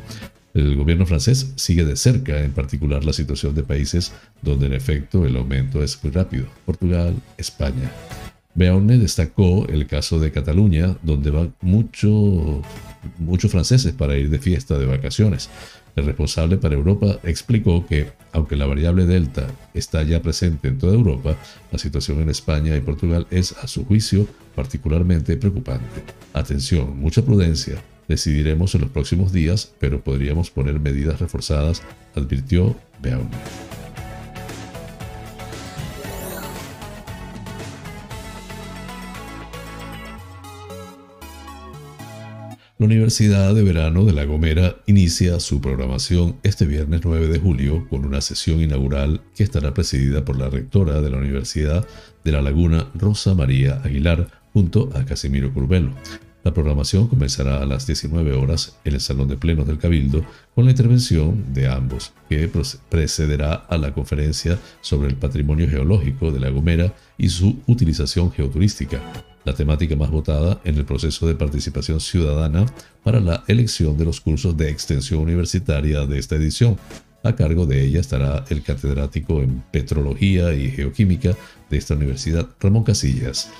El 0.52 0.76
gobierno 0.76 1.07
francés 1.07 1.52
sigue 1.54 1.85
de 1.85 1.97
cerca, 1.97 2.42
en 2.42 2.52
particular, 2.52 3.04
la 3.04 3.12
situación 3.12 3.54
de 3.54 3.62
países 3.62 4.12
donde 4.42 4.66
en 4.66 4.73
efecto 4.73 5.25
el 5.25 5.37
aumento 5.37 5.83
es 5.83 6.02
muy 6.02 6.12
rápido, 6.12 6.47
Portugal, 6.66 7.14
España. 7.38 7.92
Beaune 8.52 8.99
destacó 8.99 9.66
el 9.69 9.87
caso 9.87 10.19
de 10.19 10.33
Cataluña, 10.33 10.97
donde 11.02 11.30
van 11.30 11.54
muchos 11.61 12.62
franceses 13.49 13.92
para 13.92 14.16
ir 14.16 14.28
de 14.28 14.40
fiesta 14.40 14.76
de 14.76 14.87
vacaciones. 14.87 15.49
El 15.95 16.04
responsable 16.07 16.57
para 16.57 16.75
Europa 16.75 17.21
explicó 17.23 17.87
que, 17.87 18.11
aunque 18.33 18.57
la 18.57 18.66
variable 18.66 19.07
Delta 19.07 19.47
está 19.73 20.02
ya 20.02 20.21
presente 20.21 20.66
en 20.66 20.78
toda 20.78 20.95
Europa, 20.95 21.37
la 21.71 21.78
situación 21.78 22.21
en 22.23 22.28
España 22.28 22.76
y 22.76 22.80
Portugal 22.80 23.26
es, 23.30 23.52
a 23.52 23.69
su 23.69 23.85
juicio, 23.85 24.26
particularmente 24.57 25.37
preocupante. 25.37 26.02
Atención, 26.33 26.99
mucha 26.99 27.23
prudencia, 27.23 27.80
Decidiremos 28.11 28.75
en 28.75 28.81
los 28.81 28.90
próximos 28.90 29.31
días, 29.31 29.73
pero 29.79 30.02
podríamos 30.02 30.50
poner 30.50 30.81
medidas 30.81 31.21
reforzadas, 31.21 31.81
advirtió 32.17 32.75
Beaune. 33.00 33.31
La 42.79 42.87
Universidad 42.87 43.55
de 43.55 43.62
Verano 43.62 44.05
de 44.05 44.12
La 44.12 44.25
Gomera 44.25 44.75
inicia 44.87 45.38
su 45.38 45.61
programación 45.61 46.35
este 46.43 46.67
viernes 46.67 47.02
9 47.05 47.29
de 47.29 47.38
julio 47.38 47.87
con 47.88 48.05
una 48.05 48.21
sesión 48.23 48.61
inaugural 48.61 49.21
que 49.37 49.45
estará 49.45 49.73
presidida 49.73 50.25
por 50.25 50.37
la 50.37 50.50
rectora 50.50 51.00
de 51.00 51.11
la 51.11 51.19
Universidad 51.19 51.87
de 52.25 52.33
La 52.33 52.43
Laguna, 52.43 52.90
Rosa 52.97 53.37
María 53.37 53.81
Aguilar, 53.85 54.26
junto 54.52 54.90
a 54.97 55.05
Casimiro 55.05 55.55
Curbelo. 55.55 55.93
La 56.42 56.54
programación 56.54 57.06
comenzará 57.06 57.61
a 57.61 57.66
las 57.66 57.87
19 57.87 58.32
horas 58.32 58.76
en 58.85 58.94
el 58.94 59.00
Salón 59.00 59.28
de 59.28 59.37
Plenos 59.37 59.66
del 59.66 59.78
Cabildo 59.78 60.25
con 60.54 60.64
la 60.64 60.70
intervención 60.70 61.52
de 61.52 61.68
ambos, 61.68 62.12
que 62.30 62.50
precederá 62.88 63.54
a 63.54 63.76
la 63.76 63.92
conferencia 63.92 64.59
sobre 64.80 65.09
el 65.09 65.16
patrimonio 65.16 65.68
geológico 65.68 66.30
de 66.30 66.40
La 66.40 66.49
Gomera 66.49 66.94
y 67.18 67.28
su 67.28 67.61
utilización 67.66 68.32
geoturística, 68.32 69.00
la 69.44 69.54
temática 69.54 69.97
más 69.97 70.11
votada 70.11 70.61
en 70.64 70.76
el 70.76 70.87
proceso 70.87 71.26
de 71.26 71.35
participación 71.35 72.00
ciudadana 72.00 72.64
para 73.04 73.20
la 73.20 73.44
elección 73.47 73.99
de 73.99 74.06
los 74.06 74.20
cursos 74.23 74.56
de 74.56 74.70
extensión 74.70 75.20
universitaria 75.20 76.06
de 76.06 76.18
esta 76.18 76.37
edición. 76.37 76.78
A 77.23 77.37
cargo 77.37 77.66
de 77.66 77.85
ella 77.85 78.00
estará 78.00 78.47
el 78.49 78.62
catedrático 78.62 79.42
en 79.42 79.62
Petrología 79.70 80.54
y 80.54 80.70
Geoquímica 80.70 81.37
de 81.68 81.76
esta 81.76 81.94
universidad, 81.94 82.49
Ramón 82.59 82.85
Casillas. 82.85 83.50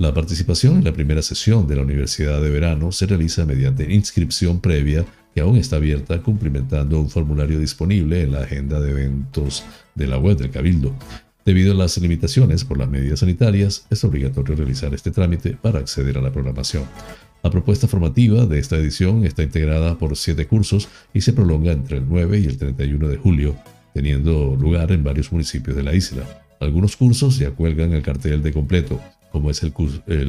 La 0.00 0.14
participación 0.14 0.78
en 0.78 0.84
la 0.84 0.94
primera 0.94 1.20
sesión 1.20 1.68
de 1.68 1.76
la 1.76 1.82
Universidad 1.82 2.40
de 2.40 2.48
Verano 2.48 2.90
se 2.90 3.04
realiza 3.04 3.44
mediante 3.44 3.92
inscripción 3.92 4.58
previa 4.58 5.04
que 5.34 5.42
aún 5.42 5.58
está 5.58 5.76
abierta 5.76 6.22
cumplimentando 6.22 6.98
un 6.98 7.10
formulario 7.10 7.58
disponible 7.58 8.22
en 8.22 8.32
la 8.32 8.40
agenda 8.40 8.80
de 8.80 8.92
eventos 8.92 9.62
de 9.94 10.06
la 10.06 10.16
web 10.16 10.38
del 10.38 10.50
Cabildo. 10.50 10.94
Debido 11.44 11.72
a 11.72 11.74
las 11.74 11.98
limitaciones 11.98 12.64
por 12.64 12.78
las 12.78 12.88
medidas 12.88 13.20
sanitarias, 13.20 13.86
es 13.90 14.02
obligatorio 14.02 14.56
realizar 14.56 14.94
este 14.94 15.10
trámite 15.10 15.58
para 15.60 15.80
acceder 15.80 16.16
a 16.16 16.22
la 16.22 16.32
programación. 16.32 16.84
La 17.42 17.50
propuesta 17.50 17.86
formativa 17.86 18.46
de 18.46 18.58
esta 18.58 18.78
edición 18.78 19.26
está 19.26 19.42
integrada 19.42 19.98
por 19.98 20.16
siete 20.16 20.46
cursos 20.46 20.88
y 21.12 21.20
se 21.20 21.34
prolonga 21.34 21.72
entre 21.72 21.98
el 21.98 22.08
9 22.08 22.38
y 22.38 22.46
el 22.46 22.56
31 22.56 23.06
de 23.06 23.18
julio, 23.18 23.54
teniendo 23.92 24.56
lugar 24.58 24.92
en 24.92 25.04
varios 25.04 25.30
municipios 25.30 25.76
de 25.76 25.82
la 25.82 25.94
isla. 25.94 26.22
Algunos 26.58 26.96
cursos 26.96 27.36
ya 27.36 27.50
cuelgan 27.50 27.92
el 27.92 28.02
cartel 28.02 28.42
de 28.42 28.54
completo, 28.54 28.98
como 29.30 29.50
es 29.50 29.62
el, 29.62 29.72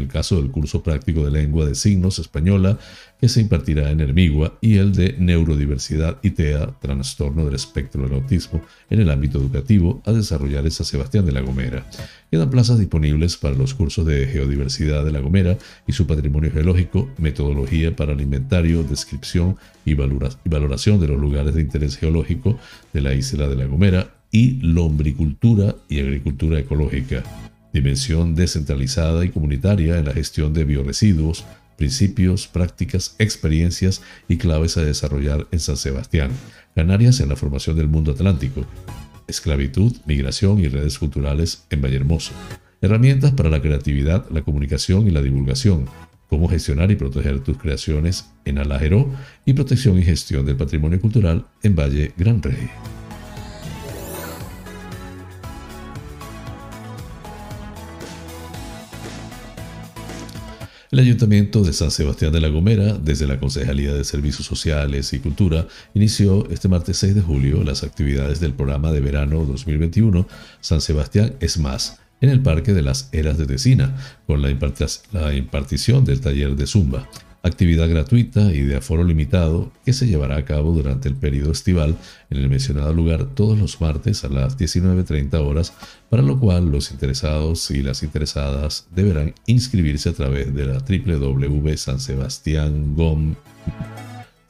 caso 0.07 0.37
del 0.37 0.51
curso 0.51 0.83
práctico 0.83 1.25
de 1.25 1.31
lengua 1.31 1.65
de 1.65 1.75
signos 1.75 2.19
española 2.19 2.77
que 3.19 3.29
se 3.29 3.41
impartirá 3.41 3.91
en 3.91 3.99
Hermigua 3.99 4.57
y 4.61 4.77
el 4.77 4.93
de 4.93 5.15
neurodiversidad 5.19 6.17
y 6.23 6.31
TEA, 6.31 6.73
trastorno 6.79 7.45
del 7.45 7.55
espectro 7.55 8.03
del 8.03 8.13
autismo, 8.13 8.61
en 8.89 8.99
el 8.99 9.09
ámbito 9.09 9.39
educativo 9.39 10.01
a 10.05 10.11
desarrollar 10.11 10.65
en 10.65 10.71
San 10.71 10.85
Sebastián 10.85 11.25
de 11.25 11.31
la 11.31 11.41
Gomera. 11.41 11.85
Quedan 12.31 12.49
plazas 12.49 12.79
disponibles 12.79 13.37
para 13.37 13.55
los 13.55 13.73
cursos 13.73 14.05
de 14.05 14.25
geodiversidad 14.27 15.05
de 15.05 15.11
la 15.11 15.19
Gomera 15.19 15.57
y 15.87 15.91
su 15.93 16.07
patrimonio 16.07 16.51
geológico, 16.51 17.09
metodología 17.17 17.95
para 17.95 18.13
el 18.13 18.21
inventario, 18.21 18.83
descripción 18.83 19.57
y 19.85 19.93
valoración 19.93 20.99
de 20.99 21.07
los 21.07 21.19
lugares 21.19 21.53
de 21.53 21.61
interés 21.61 21.97
geológico 21.97 22.57
de 22.93 23.01
la 23.01 23.13
isla 23.13 23.47
de 23.47 23.55
la 23.55 23.65
Gomera 23.65 24.15
y 24.31 24.61
lombricultura 24.61 25.75
y 25.89 25.99
agricultura 25.99 26.59
ecológica 26.59 27.23
dimensión 27.73 28.35
descentralizada 28.35 29.23
y 29.25 29.29
comunitaria 29.29 29.97
en 29.97 30.05
la 30.05 30.13
gestión 30.13 30.53
de 30.53 30.65
bioresiduos, 30.65 31.45
principios, 31.77 32.47
prácticas, 32.47 33.15
experiencias 33.17 34.01
y 34.27 34.37
claves 34.37 34.77
a 34.77 34.83
desarrollar 34.83 35.47
en 35.51 35.59
San 35.59 35.77
Sebastián, 35.77 36.31
Canarias 36.75 37.19
en 37.19 37.29
la 37.29 37.35
formación 37.35 37.75
del 37.75 37.87
mundo 37.87 38.11
atlántico, 38.11 38.65
esclavitud, 39.27 39.95
migración 40.05 40.59
y 40.59 40.67
redes 40.67 40.99
culturales 40.99 41.65
en 41.69 41.81
Vallehermoso, 41.81 42.33
herramientas 42.81 43.31
para 43.31 43.49
la 43.49 43.61
creatividad, 43.61 44.29
la 44.29 44.41
comunicación 44.43 45.07
y 45.07 45.11
la 45.11 45.21
divulgación, 45.21 45.87
cómo 46.29 46.47
gestionar 46.47 46.91
y 46.91 46.95
proteger 46.95 47.39
tus 47.41 47.57
creaciones 47.57 48.29
en 48.45 48.57
Alajero 48.57 49.09
y 49.45 49.53
protección 49.53 49.99
y 49.99 50.03
gestión 50.03 50.45
del 50.45 50.55
patrimonio 50.55 51.01
cultural 51.01 51.45
en 51.63 51.75
Valle 51.75 52.13
Gran 52.15 52.41
Rey. 52.41 52.69
El 60.91 60.99
Ayuntamiento 60.99 61.63
de 61.63 61.71
San 61.71 61.89
Sebastián 61.89 62.33
de 62.33 62.41
la 62.41 62.49
Gomera, 62.49 62.97
desde 62.97 63.25
la 63.25 63.39
Concejalía 63.39 63.93
de 63.93 64.03
Servicios 64.03 64.45
Sociales 64.45 65.13
y 65.13 65.19
Cultura, 65.19 65.65
inició 65.93 66.49
este 66.49 66.67
martes 66.67 66.97
6 66.97 67.15
de 67.15 67.21
julio 67.21 67.63
las 67.63 67.83
actividades 67.83 68.41
del 68.41 68.51
programa 68.51 68.91
de 68.91 68.99
verano 68.99 69.45
2021 69.45 70.27
San 70.59 70.81
Sebastián 70.81 71.35
es 71.39 71.57
más 71.57 72.01
en 72.19 72.27
el 72.27 72.41
Parque 72.41 72.73
de 72.73 72.81
las 72.81 73.07
Eras 73.13 73.37
de 73.37 73.45
Tesina, 73.45 73.95
con 74.27 74.41
la, 74.41 74.51
impartición 74.51 76.03
del 76.03 76.19
taller 76.19 76.57
de 76.57 76.67
Zumba 76.67 77.07
actividad 77.43 77.89
gratuita 77.89 78.53
y 78.53 78.61
de 78.61 78.77
aforo 78.77 79.03
limitado 79.03 79.71
que 79.83 79.91
se 79.93 80.05
llevará 80.07 80.37
a 80.37 80.45
cabo 80.45 80.73
durante 80.73 81.09
el 81.09 81.15
periodo 81.15 81.51
estival 81.51 81.97
en 82.29 82.37
el 82.37 82.47
mencionado 82.49 82.93
lugar 82.93 83.25
todos 83.33 83.57
los 83.57 83.81
martes 83.81 84.23
a 84.23 84.29
las 84.29 84.55
19.30 84.57 85.33
horas, 85.39 85.73
para 86.09 86.21
lo 86.21 86.39
cual 86.39 86.71
los 86.71 86.91
interesados 86.91 87.71
y 87.71 87.81
las 87.81 88.03
interesadas 88.03 88.87
deberán 88.93 89.33
inscribirse 89.47 90.09
a 90.09 90.13
través 90.13 90.53
de 90.53 90.65
la 90.65 90.77
www.sansebastiangom 90.79 93.35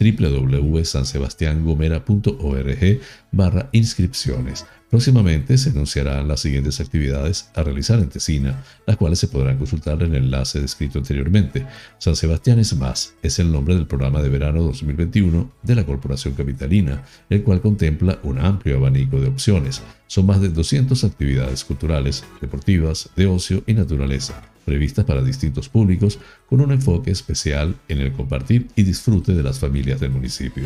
www.sansebastiangomera.org 0.02 3.02
barra 3.32 3.70
inscripciones. 3.72 4.66
Próximamente 4.92 5.58
se 5.58 5.70
anunciarán 5.70 6.28
las 6.28 6.42
siguientes 6.42 6.82
actividades 6.82 7.50
a 7.56 7.64
realizar 7.64 7.98
en 8.00 8.10
Tesina, 8.10 8.62
las 8.86 8.98
cuales 8.98 9.20
se 9.20 9.30
podrán 9.30 9.58
consultar 9.58 10.04
en 10.04 10.14
el 10.14 10.26
enlace 10.26 10.60
descrito 10.60 11.00
anteriormente. 11.00 11.66
San 11.98 12.18
Sebastián 12.18 12.60
es 12.60 12.76
más, 12.76 13.14
es 13.24 13.40
el 13.40 13.54
nombre 13.54 13.74
del 13.74 13.88
programa 13.88 14.22
de 14.22 14.28
verano 14.28 14.62
2021 14.64 15.50
de 15.64 15.76
la 15.76 15.86
Corporación 15.86 16.34
Capitalina, 16.34 17.06
el 17.30 17.42
cual 17.42 17.62
contempla 17.62 18.20
un 18.24 18.40
amplio 18.40 18.76
abanico 18.76 19.22
de 19.22 19.30
opciones. 19.30 19.82
Son 20.08 20.26
más 20.26 20.42
de 20.42 20.50
200 20.50 21.06
actividades 21.06 21.64
culturales, 21.64 22.26
deportivas, 22.42 23.10
de 23.16 23.28
ocio 23.28 23.64
y 23.66 23.74
naturaleza, 23.74 24.42
previstas 24.66 25.06
para 25.06 25.24
distintos 25.24 25.70
públicos, 25.70 26.20
con 26.50 26.60
un 26.60 26.74
enfoque 26.74 27.12
especial 27.12 27.78
en 27.88 28.00
el 28.00 28.12
compartir 28.12 28.68
y 28.76 28.84
disfrute 28.84 29.34
de 29.34 29.44
las 29.44 29.58
familias 29.58 30.02
del 30.02 30.12
municipio. 30.12 30.66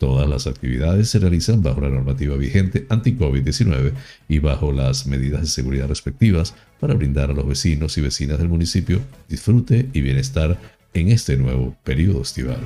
Todas 0.00 0.26
las 0.26 0.46
actividades 0.46 1.10
se 1.10 1.18
realizan 1.18 1.62
bajo 1.62 1.82
la 1.82 1.90
normativa 1.90 2.34
vigente 2.34 2.86
anti-COVID-19 2.88 3.92
y 4.30 4.38
bajo 4.38 4.72
las 4.72 5.06
medidas 5.06 5.42
de 5.42 5.46
seguridad 5.46 5.88
respectivas 5.88 6.54
para 6.80 6.94
brindar 6.94 7.30
a 7.30 7.34
los 7.34 7.46
vecinos 7.46 7.98
y 7.98 8.00
vecinas 8.00 8.38
del 8.38 8.48
municipio 8.48 9.02
disfrute 9.28 9.90
y 9.92 10.00
bienestar 10.00 10.58
en 10.94 11.10
este 11.10 11.36
nuevo 11.36 11.76
periodo 11.84 12.22
estival. 12.22 12.60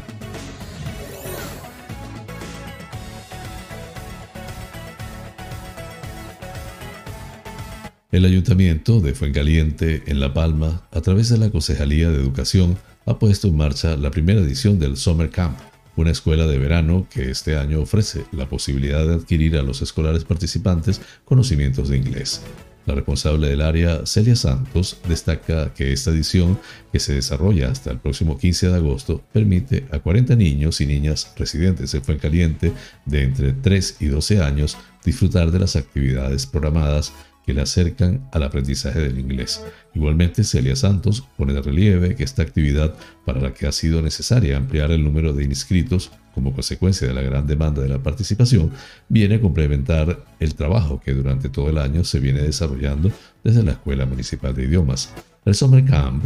El 8.12 8.26
Ayuntamiento 8.26 9.00
de 9.00 9.12
Fuencaliente, 9.12 10.04
en 10.06 10.20
La 10.20 10.32
Palma, 10.32 10.86
a 10.92 11.00
través 11.00 11.30
de 11.30 11.38
la 11.38 11.50
Concejalía 11.50 12.10
de 12.10 12.20
Educación, 12.20 12.78
ha 13.06 13.18
puesto 13.18 13.48
en 13.48 13.56
marcha 13.56 13.96
la 13.96 14.12
primera 14.12 14.40
edición 14.40 14.78
del 14.78 14.96
Summer 14.96 15.30
Camp, 15.30 15.58
una 15.96 16.10
escuela 16.10 16.46
de 16.46 16.58
verano 16.58 17.06
que 17.12 17.30
este 17.30 17.56
año 17.56 17.80
ofrece 17.80 18.24
la 18.32 18.48
posibilidad 18.48 19.06
de 19.06 19.14
adquirir 19.14 19.56
a 19.56 19.62
los 19.62 19.82
escolares 19.82 20.24
participantes 20.24 21.00
conocimientos 21.24 21.88
de 21.88 21.96
inglés. 21.96 22.42
La 22.86 22.94
responsable 22.94 23.48
del 23.48 23.62
área, 23.62 24.04
Celia 24.04 24.36
Santos, 24.36 24.98
destaca 25.08 25.72
que 25.72 25.92
esta 25.92 26.10
edición, 26.10 26.58
que 26.92 27.00
se 27.00 27.14
desarrolla 27.14 27.70
hasta 27.70 27.90
el 27.90 27.98
próximo 27.98 28.36
15 28.36 28.68
de 28.68 28.74
agosto, 28.74 29.22
permite 29.32 29.86
a 29.90 30.00
40 30.00 30.36
niños 30.36 30.82
y 30.82 30.86
niñas 30.86 31.32
residentes 31.36 31.94
en 31.94 32.04
Fuencaliente 32.04 32.72
de 33.06 33.22
entre 33.22 33.52
3 33.52 33.96
y 34.00 34.06
12 34.06 34.42
años 34.42 34.76
disfrutar 35.02 35.50
de 35.50 35.60
las 35.60 35.76
actividades 35.76 36.46
programadas 36.46 37.12
que 37.46 37.54
le 37.54 37.60
acercan 37.60 38.28
al 38.32 38.42
aprendizaje 38.42 39.00
del 39.00 39.18
inglés. 39.18 39.62
Igualmente, 39.94 40.44
Celia 40.44 40.76
Santos 40.76 41.24
pone 41.36 41.52
de 41.52 41.62
relieve 41.62 42.16
que 42.16 42.24
esta 42.24 42.42
actividad, 42.42 42.94
para 43.24 43.40
la 43.40 43.52
que 43.52 43.66
ha 43.66 43.72
sido 43.72 44.02
necesaria 44.02 44.56
ampliar 44.56 44.90
el 44.90 45.04
número 45.04 45.32
de 45.32 45.44
inscritos 45.44 46.10
como 46.34 46.52
consecuencia 46.52 47.06
de 47.06 47.14
la 47.14 47.22
gran 47.22 47.46
demanda 47.46 47.80
de 47.82 47.88
la 47.88 48.02
participación, 48.02 48.70
viene 49.08 49.36
a 49.36 49.40
complementar 49.40 50.24
el 50.40 50.54
trabajo 50.54 51.00
que 51.00 51.12
durante 51.12 51.48
todo 51.48 51.70
el 51.70 51.78
año 51.78 52.04
se 52.04 52.20
viene 52.20 52.42
desarrollando 52.42 53.10
desde 53.42 53.62
la 53.62 53.72
Escuela 53.72 54.06
Municipal 54.06 54.54
de 54.54 54.64
Idiomas. 54.64 55.12
El 55.44 55.54
Summer 55.54 55.84
Camp, 55.84 56.24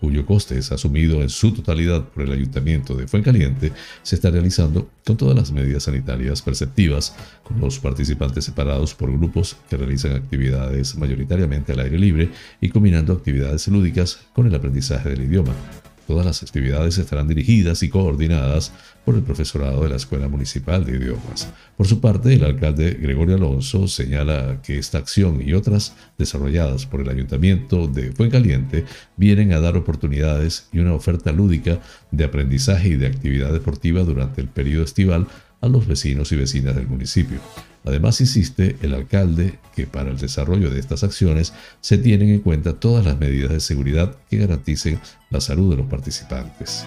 cuyo 0.00 0.26
coste 0.26 0.58
es 0.58 0.72
asumido 0.72 1.22
en 1.22 1.28
su 1.28 1.52
totalidad 1.52 2.02
por 2.02 2.24
el 2.24 2.32
Ayuntamiento 2.32 2.96
de 2.96 3.06
Fuencaliente, 3.06 3.72
se 4.02 4.16
está 4.16 4.28
realizando 4.28 4.90
con 5.04 5.16
todas 5.16 5.36
las 5.36 5.52
medidas 5.52 5.84
sanitarias 5.84 6.42
perceptivas, 6.42 7.14
con 7.44 7.60
los 7.60 7.78
participantes 7.78 8.44
separados 8.44 8.92
por 8.92 9.12
grupos 9.12 9.56
que 9.70 9.76
realizan 9.76 10.16
actividades 10.16 10.96
mayoritariamente 10.96 11.72
al 11.72 11.80
aire 11.80 11.98
libre 11.98 12.30
y 12.60 12.68
combinando 12.68 13.12
actividades 13.12 13.68
lúdicas 13.68 14.18
con 14.34 14.48
el 14.48 14.54
aprendizaje 14.56 15.10
del 15.10 15.22
idioma. 15.22 15.52
Todas 16.06 16.24
las 16.24 16.42
actividades 16.42 16.98
estarán 16.98 17.26
dirigidas 17.26 17.82
y 17.82 17.88
coordinadas 17.88 18.72
por 19.04 19.16
el 19.16 19.22
profesorado 19.22 19.82
de 19.82 19.90
la 19.90 19.96
Escuela 19.96 20.28
Municipal 20.28 20.84
de 20.84 20.96
Idiomas. 20.96 21.52
Por 21.76 21.86
su 21.86 22.00
parte, 22.00 22.34
el 22.34 22.44
alcalde 22.44 22.92
Gregorio 23.00 23.36
Alonso 23.36 23.88
señala 23.88 24.60
que 24.62 24.78
esta 24.78 24.98
acción 24.98 25.42
y 25.44 25.52
otras 25.52 25.94
desarrolladas 26.16 26.86
por 26.86 27.00
el 27.00 27.08
Ayuntamiento 27.08 27.88
de 27.88 28.12
Fuencaliente 28.12 28.84
vienen 29.16 29.52
a 29.52 29.60
dar 29.60 29.76
oportunidades 29.76 30.68
y 30.72 30.78
una 30.78 30.94
oferta 30.94 31.32
lúdica 31.32 31.80
de 32.10 32.24
aprendizaje 32.24 32.90
y 32.90 32.96
de 32.96 33.08
actividad 33.08 33.52
deportiva 33.52 34.02
durante 34.02 34.40
el 34.40 34.48
periodo 34.48 34.84
estival 34.84 35.26
a 35.66 35.68
los 35.68 35.86
vecinos 35.86 36.32
y 36.32 36.36
vecinas 36.36 36.74
del 36.74 36.86
municipio. 36.86 37.38
Además, 37.84 38.20
insiste 38.20 38.76
el 38.82 38.94
alcalde 38.94 39.58
que 39.74 39.86
para 39.86 40.10
el 40.10 40.18
desarrollo 40.18 40.70
de 40.70 40.80
estas 40.80 41.04
acciones 41.04 41.52
se 41.80 41.98
tienen 41.98 42.30
en 42.30 42.40
cuenta 42.40 42.80
todas 42.80 43.04
las 43.04 43.18
medidas 43.18 43.50
de 43.52 43.60
seguridad 43.60 44.16
que 44.28 44.38
garanticen 44.38 44.98
la 45.30 45.40
salud 45.40 45.70
de 45.70 45.76
los 45.76 45.86
participantes. 45.86 46.84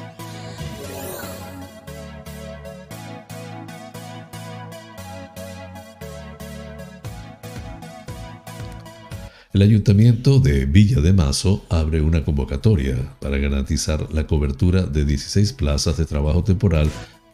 El 9.51 9.63
ayuntamiento 9.63 10.39
de 10.39 10.65
Villa 10.67 11.01
de 11.01 11.11
Mazo 11.11 11.65
abre 11.69 12.01
una 12.01 12.23
convocatoria 12.23 12.95
para 13.19 13.39
garantizar 13.39 14.13
la 14.13 14.27
cobertura 14.27 14.83
de 14.83 15.05
16 15.05 15.53
plazas 15.53 15.97
de 15.97 16.05
trabajo 16.05 16.43
temporal 16.43 16.87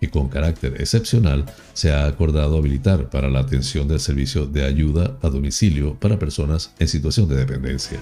que 0.06 0.12
con 0.12 0.30
carácter 0.30 0.76
excepcional 0.80 1.46
se 1.74 1.92
ha 1.92 2.06
acordado 2.06 2.58
habilitar 2.58 3.10
para 3.10 3.30
la 3.30 3.40
atención 3.40 3.88
del 3.88 4.00
servicio 4.00 4.46
de 4.46 4.64
ayuda 4.64 5.18
a 5.22 5.30
domicilio 5.30 5.96
para 6.00 6.20
personas 6.20 6.74
en 6.80 6.88
situación 6.88 7.28
de 7.28 7.38
dependencia. 7.38 8.00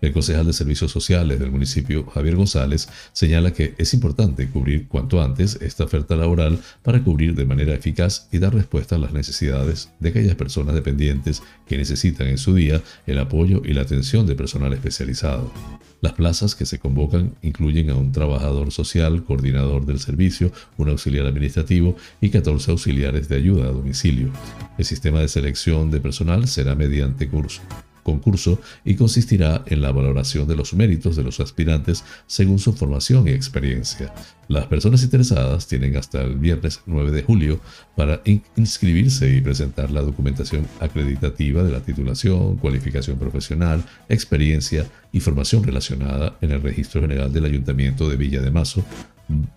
El 0.00 0.12
concejal 0.12 0.46
de 0.46 0.54
Servicios 0.54 0.90
Sociales 0.90 1.38
del 1.38 1.50
municipio, 1.50 2.06
Javier 2.06 2.36
González, 2.36 2.88
señala 3.12 3.52
que 3.52 3.74
es 3.76 3.92
importante 3.92 4.48
cubrir 4.48 4.88
cuanto 4.88 5.20
antes 5.20 5.58
esta 5.60 5.84
oferta 5.84 6.16
laboral 6.16 6.58
para 6.82 7.02
cubrir 7.02 7.34
de 7.34 7.44
manera 7.44 7.74
eficaz 7.74 8.28
y 8.32 8.38
dar 8.38 8.54
respuesta 8.54 8.94
a 8.94 8.98
las 8.98 9.12
necesidades 9.12 9.90
de 9.98 10.08
aquellas 10.08 10.36
personas 10.36 10.74
dependientes 10.74 11.42
que 11.66 11.76
necesitan 11.76 12.28
en 12.28 12.38
su 12.38 12.54
día 12.54 12.80
el 13.06 13.18
apoyo 13.18 13.60
y 13.62 13.74
la 13.74 13.82
atención 13.82 14.26
de 14.26 14.36
personal 14.36 14.72
especializado. 14.72 15.52
Las 16.00 16.14
plazas 16.14 16.54
que 16.54 16.64
se 16.64 16.78
convocan 16.78 17.34
incluyen 17.42 17.90
a 17.90 17.94
un 17.94 18.12
trabajador 18.12 18.72
social, 18.72 19.24
coordinador 19.24 19.84
del 19.84 20.00
servicio, 20.00 20.50
un 20.78 20.88
auxiliar 20.88 21.26
administrativo 21.26 21.96
y 22.20 22.30
14 22.30 22.70
auxiliares 22.70 23.28
de 23.28 23.36
ayuda 23.36 23.64
a 23.64 23.72
domicilio. 23.72 24.30
El 24.78 24.84
sistema 24.86 25.20
de 25.20 25.28
selección 25.28 25.90
de 25.90 26.00
personal 26.00 26.48
será 26.48 26.74
mediante 26.74 27.28
curso 27.28 27.60
concurso 28.02 28.60
y 28.84 28.94
consistirá 28.94 29.62
en 29.66 29.82
la 29.82 29.92
valoración 29.92 30.46
de 30.48 30.56
los 30.56 30.74
méritos 30.74 31.16
de 31.16 31.22
los 31.22 31.40
aspirantes 31.40 32.04
según 32.26 32.58
su 32.58 32.72
formación 32.72 33.28
y 33.28 33.30
experiencia. 33.30 34.12
Las 34.48 34.66
personas 34.66 35.02
interesadas 35.04 35.68
tienen 35.68 35.96
hasta 35.96 36.22
el 36.22 36.36
viernes 36.36 36.80
9 36.86 37.12
de 37.12 37.22
julio 37.22 37.60
para 37.96 38.20
inscribirse 38.56 39.32
y 39.32 39.40
presentar 39.40 39.90
la 39.92 40.02
documentación 40.02 40.66
acreditativa 40.80 41.62
de 41.62 41.70
la 41.70 41.80
titulación, 41.80 42.56
cualificación 42.56 43.18
profesional, 43.18 43.84
experiencia 44.08 44.86
y 45.12 45.20
formación 45.20 45.62
relacionada 45.62 46.36
en 46.40 46.50
el 46.50 46.62
Registro 46.62 47.00
General 47.00 47.32
del 47.32 47.44
Ayuntamiento 47.44 48.08
de 48.08 48.16
Villa 48.16 48.40
de 48.40 48.50
Mazo, 48.50 48.84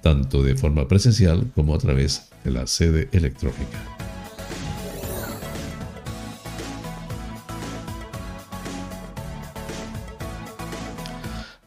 tanto 0.02 0.44
de 0.44 0.56
forma 0.56 0.88
presencial 0.88 1.52
como 1.56 1.74
a 1.74 1.80
través 1.80 2.30
de 2.44 2.52
la 2.52 2.68
sede 2.68 3.10
electrónica. 3.12 4.13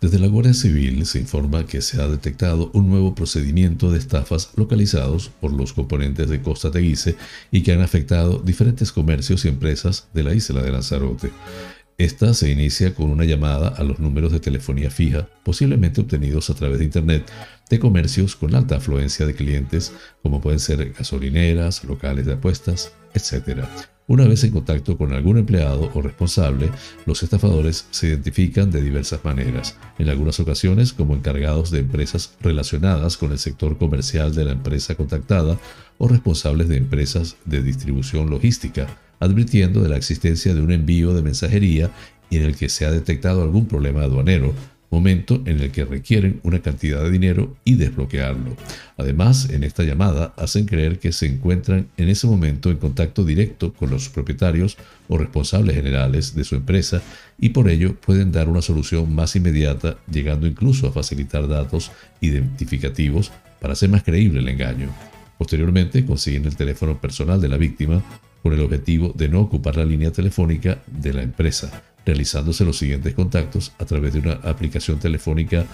Desde 0.07 0.21
la 0.21 0.29
Guardia 0.29 0.55
Civil 0.55 1.05
se 1.05 1.19
informa 1.19 1.67
que 1.67 1.83
se 1.83 2.01
ha 2.01 2.07
detectado 2.07 2.71
un 2.75 2.89
nuevo 2.89 3.17
procedimiento 3.17 3.91
de 3.91 3.99
estafas 3.99 4.51
localizados 4.55 5.31
por 5.41 5.53
los 5.53 5.73
componentes 5.73 6.29
de 6.29 6.41
Costa 6.41 6.71
Teguise 6.71 7.17
y 7.51 7.65
que 7.65 7.73
han 7.73 7.81
afectado 7.81 8.39
diferentes 8.39 8.93
comercios 8.93 9.45
y 9.45 9.49
empresas 9.49 10.07
de 10.15 10.23
la 10.23 10.33
isla 10.33 10.63
de 10.63 10.71
Lanzarote. 10.71 11.33
Esta 11.99 12.35
se 12.35 12.53
inicia 12.53 12.95
con 12.95 13.11
una 13.11 13.25
llamada 13.25 13.67
a 13.67 13.83
los 13.83 13.99
números 13.99 14.31
de 14.31 14.39
telefonía 14.39 14.91
fija, 14.91 15.29
posiblemente 15.43 16.03
obtenidos 16.03 16.51
a 16.51 16.55
través 16.55 16.79
de 16.79 16.85
Internet, 16.85 17.29
de 17.69 17.81
comercios 17.81 18.37
con 18.37 18.55
alta 18.55 18.77
afluencia 18.77 19.27
de 19.27 19.35
clientes, 19.35 19.93
como 20.23 20.41
pueden 20.41 20.61
ser 20.61 20.93
gasolineras, 20.93 21.83
locales 21.83 22.27
de 22.27 22.35
apuestas, 22.35 22.93
etc. 23.13 23.65
Una 24.09 24.29
vez 24.29 24.45
en 24.45 24.53
contacto 24.53 24.97
con 24.97 25.13
algún 25.13 25.37
empleado 25.37 25.91
o 25.93 26.01
responsable, 26.01 26.71
los 27.07 27.25
estafadores 27.25 27.89
se 27.91 28.07
identifican 28.07 28.71
de 28.71 28.81
diversas 28.81 29.25
maneras, 29.25 29.77
en 29.99 30.09
algunas 30.09 30.39
ocasiones 30.39 30.93
como 30.93 31.17
encargados 31.17 31.73
de 31.73 31.81
empresas 31.81 32.37
relacionadas 32.41 33.17
con 33.17 33.33
el 33.33 33.41
sector 33.41 33.77
comercial 33.79 34.33
de 34.33 34.45
la 34.45 34.53
empresa 34.53 34.95
contactada 34.95 35.59
o 35.99 36.07
responsables 36.07 36.69
de 36.69 36.77
empresas 36.77 37.37
de 37.47 37.65
distribución 37.65 38.31
logística, 38.31 38.87
advirtiendo 39.19 39.83
de 39.83 39.89
la 39.89 39.97
existencia 39.97 40.55
de 40.55 40.61
un 40.61 40.71
envío 40.71 41.13
de 41.13 41.23
mensajería 41.23 41.91
en 42.31 42.43
el 42.43 42.55
que 42.55 42.69
se 42.69 42.87
ha 42.87 42.93
detectado 42.93 43.43
algún 43.43 43.67
problema 43.67 44.03
aduanero, 44.03 44.55
momento 44.97 45.43
en 45.45 45.61
el 45.61 45.71
que 45.73 45.85
requieren 45.85 46.41
una 46.43 46.61
cantidad 46.61 47.03
de 47.03 47.11
dinero 47.11 47.55
y 47.65 47.75
desbloquearlo. 47.75 48.57
Además, 48.97 49.51
en 49.51 49.63
esta 49.63 49.83
llamada 49.83 50.33
hacen 50.39 50.65
creer 50.65 50.99
que 50.99 51.13
se 51.13 51.27
encuentran 51.27 51.89
en 51.99 52.09
ese 52.09 52.27
momento 52.27 52.71
en 52.71 52.79
contacto 52.79 53.23
directo 53.23 53.75
con 53.75 53.91
los 53.91 54.09
propietarios 54.09 54.79
o 55.09 55.19
responsables 55.19 55.77
generales 55.77 56.35
de 56.35 56.45
su 56.45 56.55
empresa 56.57 57.03
y 57.39 57.51
por 57.51 57.69
ello 57.69 57.95
pueden 57.95 58.33
dar 58.33 58.49
una 58.49 58.63
solución 58.63 59.15
más 59.15 59.37
inmediata, 59.37 59.99
llegando 60.11 60.47
incluso 60.47 60.89
a 60.89 60.93
facilitar 60.93 61.47
datos 61.47 61.93
identificativos 62.23 63.33
para 63.61 63.75
hacer 63.75 63.91
más 63.91 64.03
creíble 64.03 64.41
el 64.41 64.49
engaño. 64.49 64.89
Posteriormente 65.37 66.07
consiguen 66.07 66.47
el 66.47 66.57
teléfono 66.57 66.99
personal 66.99 67.39
de 67.39 67.49
la 67.49 67.59
víctima 67.59 68.03
con 68.43 68.55
el 68.55 68.61
objetivo 68.61 69.13
de 69.15 69.29
no 69.29 69.43
ocupar 69.43 69.77
la 69.77 69.85
línea 69.85 70.11
telefónica 70.11 70.79
de 70.87 71.13
la 71.13 71.23
empresa 71.23 71.83
realizándose 72.07 72.65
los 72.65 72.79
siguientes 72.79 73.13
contactos 73.15 73.73
a 73.79 73.85
través 73.85 74.15
de 74.15 74.21
una 74.21 74.35
aplicación 74.35 74.99
telefónica 74.99 75.67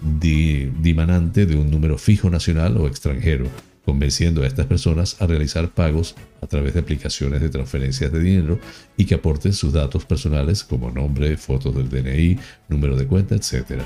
dimanante 0.00 1.44
de 1.44 1.56
un 1.56 1.70
número 1.70 1.98
fijo 1.98 2.30
nacional 2.30 2.76
o 2.76 2.86
extranjero, 2.86 3.46
convenciendo 3.84 4.42
a 4.42 4.46
estas 4.46 4.66
personas 4.66 5.20
a 5.20 5.26
realizar 5.26 5.68
pagos 5.70 6.14
a 6.40 6.46
través 6.46 6.74
de 6.74 6.80
aplicaciones 6.80 7.40
de 7.40 7.48
transferencias 7.48 8.12
de 8.12 8.20
dinero 8.20 8.60
y 8.96 9.04
que 9.04 9.16
aporten 9.16 9.52
sus 9.52 9.72
datos 9.72 10.04
personales 10.04 10.62
como 10.62 10.90
nombre, 10.90 11.36
fotos 11.36 11.74
del 11.74 11.90
DNI, 11.90 12.38
número 12.68 12.96
de 12.96 13.06
cuenta, 13.06 13.34
etc. 13.34 13.82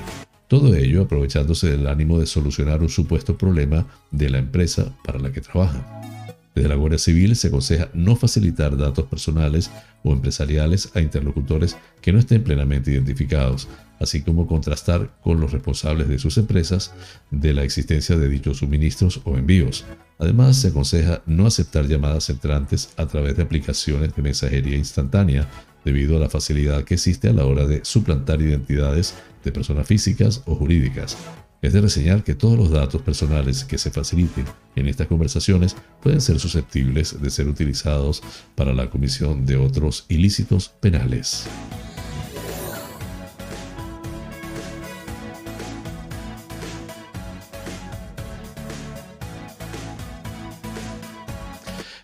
Todo 0.47 0.75
ello 0.75 1.01
aprovechándose 1.01 1.71
del 1.71 1.87
ánimo 1.87 2.19
de 2.19 2.27
solucionar 2.27 2.81
un 2.81 2.89
supuesto 2.89 3.35
problema 3.35 3.87
de 4.11 4.29
la 4.29 4.37
empresa 4.37 4.95
para 5.03 5.19
la 5.19 5.31
que 5.31 5.41
trabajan. 5.41 6.14
Desde 6.55 6.69
la 6.69 6.75
Guardia 6.75 6.97
Civil 6.97 7.35
se 7.35 7.49
aconseja 7.49 7.89
no 7.93 8.15
facilitar 8.15 8.77
datos 8.77 9.05
personales 9.05 9.69
o 10.03 10.13
empresariales 10.13 10.89
a 10.95 11.01
interlocutores 11.01 11.75
que 12.01 12.13
no 12.13 12.19
estén 12.19 12.43
plenamente 12.43 12.91
identificados, 12.91 13.67
así 13.99 14.21
como 14.21 14.47
contrastar 14.47 15.13
con 15.21 15.41
los 15.41 15.51
responsables 15.51 16.07
de 16.07 16.17
sus 16.17 16.37
empresas 16.37 16.93
de 17.29 17.53
la 17.53 17.63
existencia 17.63 18.15
de 18.15 18.29
dichos 18.29 18.59
suministros 18.59 19.19
o 19.25 19.37
envíos. 19.37 19.83
Además, 20.17 20.55
se 20.55 20.69
aconseja 20.69 21.21
no 21.25 21.45
aceptar 21.45 21.87
llamadas 21.87 22.29
entrantes 22.29 22.89
a 22.95 23.05
través 23.05 23.35
de 23.35 23.43
aplicaciones 23.43 24.15
de 24.15 24.21
mensajería 24.21 24.77
instantánea, 24.77 25.49
debido 25.83 26.17
a 26.17 26.19
la 26.19 26.29
facilidad 26.29 26.83
que 26.83 26.95
existe 26.95 27.29
a 27.29 27.33
la 27.33 27.45
hora 27.45 27.67
de 27.67 27.81
suplantar 27.83 28.41
identidades 28.41 29.13
de 29.43 29.51
personas 29.51 29.85
físicas 29.85 30.41
o 30.45 30.55
jurídicas. 30.55 31.17
Es 31.65 31.73
de 31.73 31.81
reseñar 31.81 32.23
que 32.23 32.35
todos 32.35 32.59
los 32.59 32.69
datos 32.69 33.01
personales 33.01 33.63
que 33.63 33.79
se 33.79 33.89
faciliten 33.89 34.45
en 34.75 34.87
estas 34.87 35.07
conversaciones 35.07 35.75
pueden 35.99 36.21
ser 36.21 36.39
susceptibles 36.39 37.19
de 37.19 37.29
ser 37.31 37.47
utilizados 37.47 38.21
para 38.53 38.71
la 38.71 38.91
comisión 38.91 39.47
de 39.47 39.57
otros 39.57 40.05
ilícitos 40.07 40.69
penales. 40.69 41.47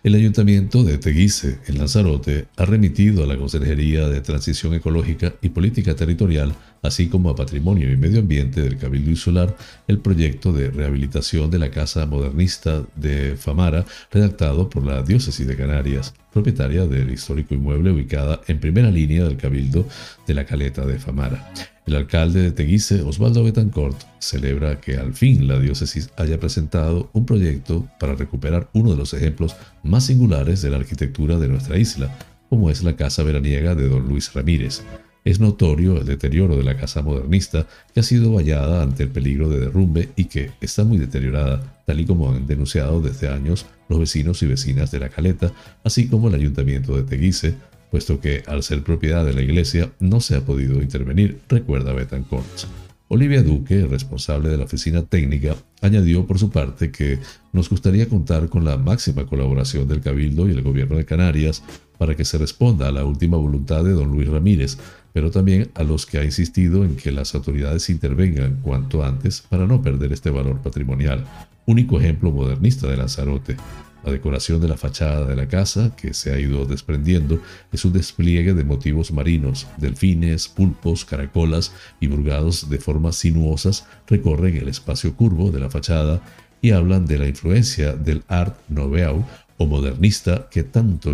El 0.02 0.16
Ayuntamiento 0.16 0.82
de 0.82 0.98
Teguise, 0.98 1.60
en 1.68 1.78
Lanzarote, 1.78 2.46
ha 2.56 2.64
remitido 2.64 3.22
a 3.22 3.26
la 3.28 3.36
Consejería 3.36 4.08
de 4.08 4.20
Transición 4.20 4.74
Ecológica 4.74 5.32
y 5.40 5.50
Política 5.50 5.94
Territorial, 5.94 6.52
así 6.82 7.08
como 7.08 7.30
a 7.30 7.36
Patrimonio 7.36 7.90
y 7.90 7.96
Medio 7.96 8.20
Ambiente 8.20 8.60
del 8.60 8.76
Cabildo 8.76 9.10
Insular, 9.10 9.56
el 9.88 9.98
proyecto 9.98 10.52
de 10.52 10.70
rehabilitación 10.70 11.50
de 11.50 11.58
la 11.58 11.70
Casa 11.70 12.06
Modernista 12.06 12.82
de 12.96 13.36
Famara, 13.36 13.84
redactado 14.10 14.68
por 14.68 14.84
la 14.84 15.02
Diócesis 15.02 15.46
de 15.46 15.56
Canarias, 15.56 16.12
propietaria 16.32 16.86
del 16.86 17.10
histórico 17.10 17.54
inmueble 17.54 17.90
ubicada 17.90 18.40
en 18.48 18.60
primera 18.60 18.90
línea 18.90 19.24
del 19.24 19.36
Cabildo 19.36 19.86
de 20.26 20.34
la 20.34 20.44
Caleta 20.44 20.84
de 20.84 20.98
Famara. 20.98 21.52
El 21.84 21.96
alcalde 21.96 22.42
de 22.42 22.52
Teguise, 22.52 23.02
Osvaldo 23.02 23.42
Betancourt, 23.42 24.00
celebra 24.20 24.80
que 24.80 24.96
al 24.96 25.14
fin 25.14 25.48
la 25.48 25.58
diócesis 25.58 26.10
haya 26.16 26.38
presentado 26.38 27.10
un 27.12 27.26
proyecto 27.26 27.88
para 27.98 28.14
recuperar 28.14 28.68
uno 28.72 28.90
de 28.90 28.96
los 28.96 29.14
ejemplos 29.14 29.56
más 29.82 30.06
singulares 30.06 30.62
de 30.62 30.70
la 30.70 30.76
arquitectura 30.76 31.38
de 31.38 31.48
nuestra 31.48 31.78
isla, 31.78 32.16
como 32.48 32.70
es 32.70 32.84
la 32.84 32.94
casa 32.94 33.22
veraniega 33.24 33.74
de 33.74 33.88
don 33.88 34.06
Luis 34.06 34.32
Ramírez. 34.32 34.82
Es 35.24 35.38
notorio 35.38 35.98
el 35.98 36.06
deterioro 36.06 36.56
de 36.56 36.64
la 36.64 36.76
casa 36.76 37.00
modernista 37.00 37.66
que 37.94 38.00
ha 38.00 38.02
sido 38.02 38.32
vallada 38.32 38.82
ante 38.82 39.04
el 39.04 39.10
peligro 39.10 39.48
de 39.48 39.60
derrumbe 39.60 40.08
y 40.16 40.24
que 40.24 40.50
está 40.60 40.84
muy 40.84 40.98
deteriorada, 40.98 41.82
tal 41.86 42.00
y 42.00 42.04
como 42.04 42.30
han 42.30 42.46
denunciado 42.46 43.00
desde 43.00 43.28
años 43.28 43.66
los 43.88 44.00
vecinos 44.00 44.42
y 44.42 44.46
vecinas 44.46 44.90
de 44.90 44.98
la 44.98 45.10
Caleta, 45.10 45.52
así 45.84 46.08
como 46.08 46.28
el 46.28 46.34
ayuntamiento 46.34 46.96
de 46.96 47.04
Teguise, 47.04 47.54
puesto 47.90 48.20
que 48.20 48.42
al 48.46 48.62
ser 48.62 48.82
propiedad 48.82 49.24
de 49.24 49.34
la 49.34 49.42
iglesia 49.42 49.92
no 50.00 50.20
se 50.20 50.34
ha 50.34 50.40
podido 50.40 50.82
intervenir, 50.82 51.38
recuerda 51.48 51.92
Betancourt. 51.92 52.66
Olivia 53.08 53.42
Duque, 53.42 53.86
responsable 53.86 54.48
de 54.48 54.56
la 54.56 54.64
oficina 54.64 55.02
técnica, 55.02 55.54
añadió 55.82 56.26
por 56.26 56.38
su 56.38 56.48
parte 56.48 56.90
que 56.90 57.18
nos 57.52 57.68
gustaría 57.68 58.08
contar 58.08 58.48
con 58.48 58.64
la 58.64 58.78
máxima 58.78 59.26
colaboración 59.26 59.86
del 59.86 60.00
Cabildo 60.00 60.48
y 60.48 60.52
el 60.52 60.62
Gobierno 60.62 60.96
de 60.96 61.04
Canarias 61.04 61.62
para 61.98 62.16
que 62.16 62.24
se 62.24 62.38
responda 62.38 62.88
a 62.88 62.90
la 62.90 63.04
última 63.04 63.36
voluntad 63.36 63.84
de 63.84 63.92
don 63.92 64.10
Luis 64.10 64.28
Ramírez, 64.28 64.78
pero 65.12 65.30
también 65.30 65.70
a 65.74 65.82
los 65.82 66.06
que 66.06 66.18
ha 66.18 66.24
insistido 66.24 66.84
en 66.84 66.96
que 66.96 67.12
las 67.12 67.34
autoridades 67.34 67.90
intervengan 67.90 68.60
cuanto 68.62 69.04
antes 69.04 69.42
para 69.42 69.66
no 69.66 69.82
perder 69.82 70.12
este 70.12 70.30
valor 70.30 70.60
patrimonial, 70.60 71.24
único 71.66 71.98
ejemplo 72.00 72.30
modernista 72.30 72.88
de 72.88 72.96
Lanzarote. 72.96 73.56
La 74.04 74.10
decoración 74.10 74.60
de 74.60 74.66
la 74.66 74.76
fachada 74.76 75.26
de 75.26 75.36
la 75.36 75.46
casa, 75.46 75.94
que 75.94 76.12
se 76.12 76.32
ha 76.32 76.38
ido 76.38 76.64
desprendiendo, 76.64 77.40
es 77.70 77.84
un 77.84 77.92
despliegue 77.92 78.52
de 78.52 78.64
motivos 78.64 79.12
marinos, 79.12 79.68
delfines, 79.76 80.48
pulpos, 80.48 81.04
caracolas 81.04 81.72
y 82.00 82.08
burgados 82.08 82.68
de 82.68 82.78
formas 82.78 83.14
sinuosas 83.16 83.86
recorren 84.08 84.56
el 84.56 84.68
espacio 84.68 85.14
curvo 85.14 85.52
de 85.52 85.60
la 85.60 85.70
fachada 85.70 86.20
y 86.60 86.72
hablan 86.72 87.06
de 87.06 87.18
la 87.18 87.28
influencia 87.28 87.92
del 87.92 88.24
art 88.26 88.56
nouveau 88.68 89.24
o 89.56 89.66
modernista 89.66 90.48
que 90.50 90.64
tanto 90.64 91.12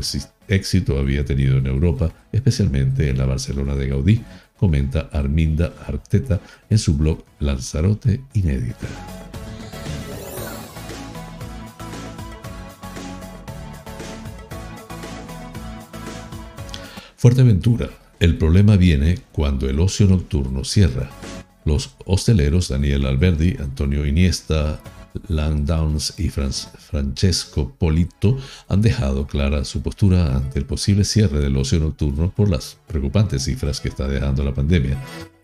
éxito 0.49 0.99
había 0.99 1.25
tenido 1.25 1.59
en 1.59 1.67
Europa, 1.67 2.11
especialmente 2.33 3.09
en 3.11 3.19
la 3.19 3.27
Barcelona 3.27 3.77
de 3.77 3.89
Gaudí, 3.89 4.21
comenta 4.59 5.09
Arminda 5.13 5.73
Arteta 5.87 6.41
en 6.69 6.79
su 6.79 6.97
blog 6.97 7.23
Lanzarote 7.39 8.21
Inédita. 8.35 8.89
Fuerteventura. 17.17 17.89
El 18.21 18.37
problema 18.37 18.77
viene 18.77 19.19
cuando 19.33 19.69
el 19.69 19.79
ocio 19.81 20.07
nocturno 20.07 20.65
cierra. 20.65 21.11
Los 21.65 21.95
hosteleros 22.05 22.69
Daniel 22.69 23.07
Alberdi, 23.07 23.57
Antonio 23.59 24.07
Iniesta, 24.07 24.81
Landowns 25.29 26.15
y 26.19 26.31
Francesco 26.31 27.73
Polito 27.79 28.39
han 28.69 28.83
dejado 28.83 29.27
clara 29.27 29.65
su 29.65 29.83
postura 29.83 30.37
ante 30.37 30.59
el 30.59 30.67
posible 30.67 31.05
cierre 31.05 31.41
del 31.41 31.57
ocio 31.57 31.81
nocturno 31.81 32.33
por 32.35 32.49
las 32.49 32.79
preocupantes 32.87 33.45
cifras 33.45 33.81
que 33.81 33.89
está 33.89 34.07
dejando 34.07 34.45
la 34.45 34.55
pandemia. 34.55 34.99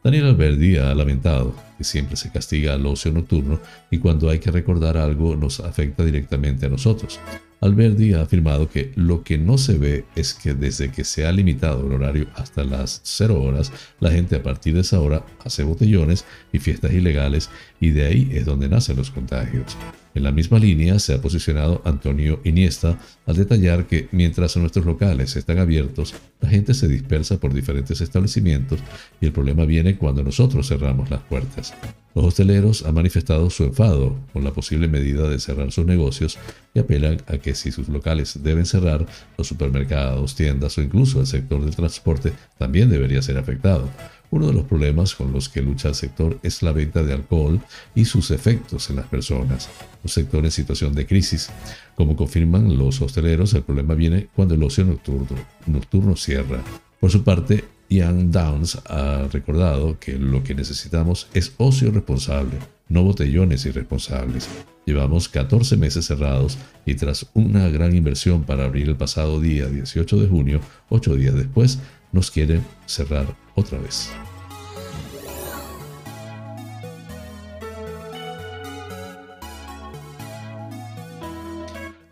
Daniel 0.04 0.26
Alberdi 0.26 0.76
ha 0.76 0.94
lamentado 0.94 1.56
que 1.78 1.82
siempre 1.82 2.16
se 2.16 2.30
castiga 2.30 2.74
al 2.74 2.84
ocio 2.84 3.10
nocturno 3.10 3.58
y 3.90 3.96
cuando 3.96 4.28
hay 4.28 4.38
que 4.38 4.50
recordar 4.50 4.98
algo 4.98 5.34
nos 5.34 5.60
afecta 5.60 6.04
directamente 6.04 6.66
a 6.66 6.68
nosotros. 6.68 7.18
Alberdi 7.62 8.12
ha 8.12 8.20
afirmado 8.20 8.68
que 8.68 8.92
lo 8.96 9.24
que 9.24 9.38
no 9.38 9.56
se 9.56 9.78
ve 9.78 10.04
es 10.14 10.34
que 10.34 10.52
desde 10.52 10.92
que 10.92 11.04
se 11.04 11.26
ha 11.26 11.32
limitado 11.32 11.86
el 11.86 11.92
horario 11.94 12.26
hasta 12.34 12.64
las 12.64 13.00
0 13.02 13.40
horas, 13.40 13.72
la 13.98 14.10
gente 14.10 14.36
a 14.36 14.42
partir 14.42 14.74
de 14.74 14.82
esa 14.82 15.00
hora 15.00 15.24
hace 15.42 15.62
botellones 15.62 16.26
y 16.52 16.58
fiestas 16.58 16.92
ilegales 16.92 17.48
y 17.80 17.92
de 17.92 18.04
ahí 18.04 18.28
es 18.34 18.44
donde 18.44 18.68
nacen 18.68 18.96
los 18.96 19.10
contagios. 19.10 19.74
En 20.14 20.22
la 20.22 20.30
misma 20.30 20.60
línea 20.60 21.00
se 21.00 21.14
ha 21.14 21.20
posicionado 21.20 21.82
Antonio 21.84 22.40
Iniesta 22.44 22.98
al 23.26 23.34
detallar 23.34 23.86
que 23.86 24.08
mientras 24.12 24.56
nuestros 24.56 24.86
locales 24.86 25.34
están 25.34 25.58
abiertos, 25.58 26.14
la 26.40 26.48
gente 26.48 26.72
se 26.72 26.86
dispersa 26.86 27.40
por 27.40 27.52
diferentes 27.52 28.00
establecimientos 28.00 28.78
y 29.20 29.26
el 29.26 29.32
problema 29.32 29.64
viene 29.64 29.96
cuando 29.96 30.22
nosotros 30.22 30.68
cerramos 30.68 31.10
las 31.10 31.20
puertas. 31.22 31.74
Los 32.14 32.26
hosteleros 32.26 32.84
han 32.84 32.94
manifestado 32.94 33.50
su 33.50 33.64
enfado 33.64 34.16
con 34.32 34.44
la 34.44 34.52
posible 34.52 34.86
medida 34.86 35.28
de 35.28 35.40
cerrar 35.40 35.72
sus 35.72 35.84
negocios 35.84 36.38
y 36.72 36.78
apelan 36.78 37.20
a 37.26 37.38
que 37.38 37.56
si 37.56 37.72
sus 37.72 37.88
locales 37.88 38.40
deben 38.40 38.66
cerrar, 38.66 39.04
los 39.36 39.48
supermercados, 39.48 40.36
tiendas 40.36 40.78
o 40.78 40.82
incluso 40.82 41.20
el 41.20 41.26
sector 41.26 41.64
del 41.64 41.74
transporte 41.74 42.32
también 42.56 42.88
debería 42.88 43.20
ser 43.20 43.36
afectado. 43.36 43.90
Uno 44.34 44.48
de 44.48 44.52
los 44.52 44.64
problemas 44.64 45.14
con 45.14 45.32
los 45.32 45.48
que 45.48 45.62
lucha 45.62 45.90
el 45.90 45.94
sector 45.94 46.40
es 46.42 46.60
la 46.64 46.72
venta 46.72 47.04
de 47.04 47.12
alcohol 47.12 47.60
y 47.94 48.04
sus 48.04 48.32
efectos 48.32 48.90
en 48.90 48.96
las 48.96 49.06
personas. 49.06 49.68
Un 50.02 50.10
sector 50.10 50.44
en 50.44 50.50
situación 50.50 50.92
de 50.92 51.06
crisis. 51.06 51.50
Como 51.94 52.16
confirman 52.16 52.76
los 52.76 53.00
hosteleros, 53.00 53.54
el 53.54 53.62
problema 53.62 53.94
viene 53.94 54.26
cuando 54.34 54.56
el 54.56 54.62
ocio 54.64 54.84
nocturno, 54.84 56.16
cierra. 56.16 56.60
Por 56.98 57.12
su 57.12 57.22
parte, 57.22 57.64
Ian 57.88 58.32
Downs 58.32 58.76
ha 58.86 59.28
recordado 59.30 60.00
que 60.00 60.18
lo 60.18 60.42
que 60.42 60.56
necesitamos 60.56 61.28
es 61.32 61.52
ocio 61.58 61.92
responsable, 61.92 62.58
no 62.88 63.04
botellones 63.04 63.64
irresponsables. 63.66 64.48
Llevamos 64.84 65.28
14 65.28 65.76
meses 65.76 66.06
cerrados 66.06 66.58
y 66.84 66.96
tras 66.96 67.26
una 67.34 67.68
gran 67.68 67.94
inversión 67.94 68.42
para 68.42 68.64
abrir 68.64 68.88
el 68.88 68.96
pasado 68.96 69.38
día 69.38 69.66
18 69.66 70.16
de 70.16 70.26
junio, 70.26 70.60
8 70.88 71.14
días 71.14 71.36
después, 71.36 71.78
nos 72.14 72.30
quieren 72.30 72.64
cerrar 72.86 73.26
otra 73.54 73.78
vez. 73.78 74.10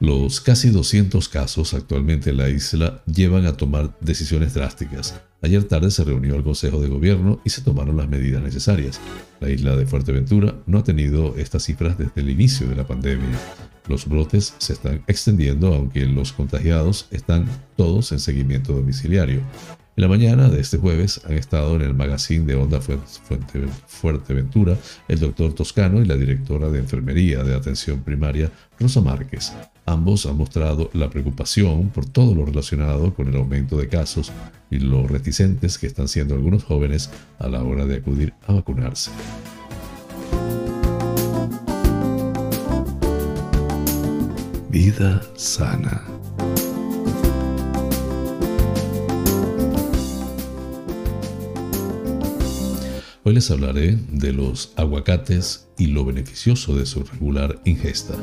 Los 0.00 0.40
casi 0.40 0.70
200 0.70 1.28
casos 1.28 1.74
actualmente 1.74 2.30
en 2.30 2.38
la 2.38 2.48
isla 2.48 3.04
llevan 3.06 3.46
a 3.46 3.56
tomar 3.56 3.96
decisiones 4.00 4.52
drásticas. 4.52 5.20
Ayer 5.42 5.62
tarde 5.62 5.92
se 5.92 6.02
reunió 6.02 6.34
el 6.34 6.42
Consejo 6.42 6.80
de 6.80 6.88
Gobierno 6.88 7.40
y 7.44 7.50
se 7.50 7.62
tomaron 7.62 7.96
las 7.96 8.08
medidas 8.08 8.42
necesarias. 8.42 9.00
La 9.38 9.48
isla 9.48 9.76
de 9.76 9.86
Fuerteventura 9.86 10.56
no 10.66 10.78
ha 10.78 10.82
tenido 10.82 11.36
estas 11.36 11.62
cifras 11.62 11.96
desde 11.96 12.20
el 12.20 12.30
inicio 12.30 12.68
de 12.68 12.74
la 12.74 12.84
pandemia. 12.84 13.38
Los 13.86 14.08
brotes 14.08 14.56
se 14.58 14.72
están 14.72 15.04
extendiendo 15.06 15.72
aunque 15.72 16.04
los 16.04 16.32
contagiados 16.32 17.06
están 17.12 17.46
todos 17.76 18.10
en 18.10 18.18
seguimiento 18.18 18.72
domiciliario. 18.72 19.40
En 19.94 20.00
la 20.00 20.09
mañana 20.09 20.48
de 20.48 20.59
este 20.59 20.78
jueves 20.78 21.20
han 21.26 21.35
estado 21.35 21.76
en 21.76 21.83
el 21.83 21.92
magazine 21.92 22.46
de 22.46 22.55
Onda 22.55 22.81
Fuerteventura 22.81 24.78
el 25.07 25.20
doctor 25.20 25.52
Toscano 25.52 26.00
y 26.00 26.07
la 26.07 26.16
directora 26.16 26.70
de 26.70 26.78
Enfermería 26.78 27.44
de 27.44 27.55
Atención 27.55 28.00
Primaria, 28.00 28.50
Rosa 28.81 29.02
Márquez. 29.02 29.52
Ambos 29.85 30.24
han 30.24 30.38
mostrado 30.38 30.88
la 30.94 31.11
preocupación 31.11 31.90
por 31.90 32.07
todo 32.07 32.35
lo 32.35 32.46
relacionado 32.46 33.12
con 33.12 33.28
el 33.28 33.37
aumento 33.37 33.76
de 33.76 33.88
casos 33.88 34.33
y 34.70 34.78
lo 34.78 35.07
reticentes 35.07 35.76
que 35.76 35.88
están 35.88 36.09
siendo 36.09 36.35
algunos 36.35 36.64
jóvenes 36.64 37.11
a 37.38 37.48
la 37.48 37.62
hora 37.62 37.85
de 37.85 37.96
acudir 37.96 38.33
a 38.46 38.55
vacunarse. 38.55 39.11
Vida 44.70 45.20
sana. 45.37 46.21
Les 53.32 53.50
hablaré 53.50 53.98
de 54.10 54.30
los 54.34 54.74
aguacates 54.76 55.66
y 55.78 55.86
lo 55.86 56.04
beneficioso 56.04 56.76
de 56.76 56.84
su 56.84 57.02
regular 57.02 57.62
ingesta. 57.64 58.14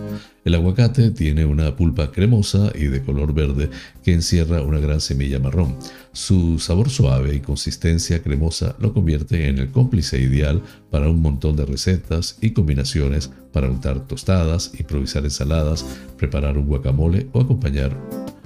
El 0.45 0.53
aguacate 0.53 1.09
tiene 1.09 1.45
una 1.45 1.75
pulpa 1.75 2.11
cremosa 2.11 2.71
y 2.75 2.85
de 2.85 3.01
color 3.01 3.33
verde 3.33 3.71
que 4.03 4.13
encierra 4.13 4.61
una 4.61 4.77
gran 4.77 5.01
semilla 5.01 5.39
marrón. 5.39 5.75
Su 6.11 6.59
sabor 6.59 6.91
suave 6.91 7.33
y 7.33 7.39
consistencia 7.39 8.21
cremosa 8.21 8.75
lo 8.79 8.93
convierte 8.93 9.47
en 9.47 9.57
el 9.57 9.71
cómplice 9.71 10.21
ideal 10.21 10.61
para 10.91 11.09
un 11.09 11.23
montón 11.23 11.55
de 11.55 11.65
recetas 11.65 12.37
y 12.39 12.51
combinaciones 12.51 13.31
para 13.51 13.67
untar 13.67 14.05
tostadas, 14.05 14.73
improvisar 14.77 15.23
ensaladas, 15.23 15.87
preparar 16.17 16.55
un 16.55 16.67
guacamole 16.67 17.25
o 17.33 17.41
acompañar 17.41 17.97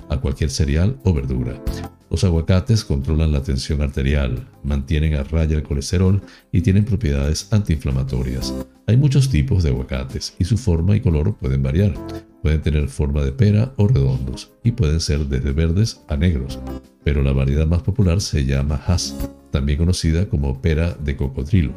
a 0.10 0.18
cualquier 0.18 0.50
cereal 0.50 0.98
o 1.04 1.14
verdura. 1.14 1.62
Los 2.10 2.24
aguacates 2.24 2.86
controlan 2.86 3.32
la 3.32 3.42
tensión 3.42 3.82
arterial, 3.82 4.48
mantienen 4.64 5.16
a 5.16 5.24
raya 5.24 5.58
el 5.58 5.64
colesterol 5.64 6.22
y 6.52 6.62
tienen 6.62 6.86
propiedades 6.86 7.52
antiinflamatorias. 7.52 8.54
Hay 8.86 8.98
muchos 8.98 9.30
tipos 9.30 9.64
de 9.64 9.70
aguacates 9.70 10.36
y 10.38 10.46
su 10.46 10.58
forma 10.58 10.96
y 10.96 11.02
color 11.02 11.36
pueden 11.38 11.64
variar. 11.64 11.96
Pueden 12.44 12.62
tener 12.62 12.88
forma 12.90 13.24
de 13.24 13.32
pera 13.32 13.74
o 13.78 13.88
redondos 13.88 14.52
y 14.64 14.74
pueden 14.74 15.00
ser 15.00 15.26
desde 15.26 15.54
verdes 15.54 16.02
a 16.08 16.16
negros. 16.16 16.60
Pero 17.04 17.24
la 17.24 17.32
variedad 17.32 17.66
más 17.66 17.82
popular 17.82 18.22
se 18.22 18.46
llama 18.46 18.82
Hass, 18.86 19.16
también 19.50 19.80
conocida 19.80 20.28
como 20.30 20.62
pera 20.62 20.94
de 20.94 21.16
cocodrilo. 21.16 21.74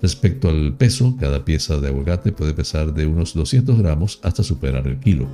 Respecto 0.00 0.48
al 0.50 0.76
peso, 0.76 1.16
cada 1.18 1.44
pieza 1.44 1.78
de 1.78 1.88
aguacate 1.88 2.32
puede 2.32 2.54
pesar 2.54 2.94
de 2.94 3.06
unos 3.06 3.34
200 3.34 3.78
gramos 3.78 4.20
hasta 4.22 4.42
superar 4.42 4.86
el 4.86 5.00
kilo. 5.00 5.26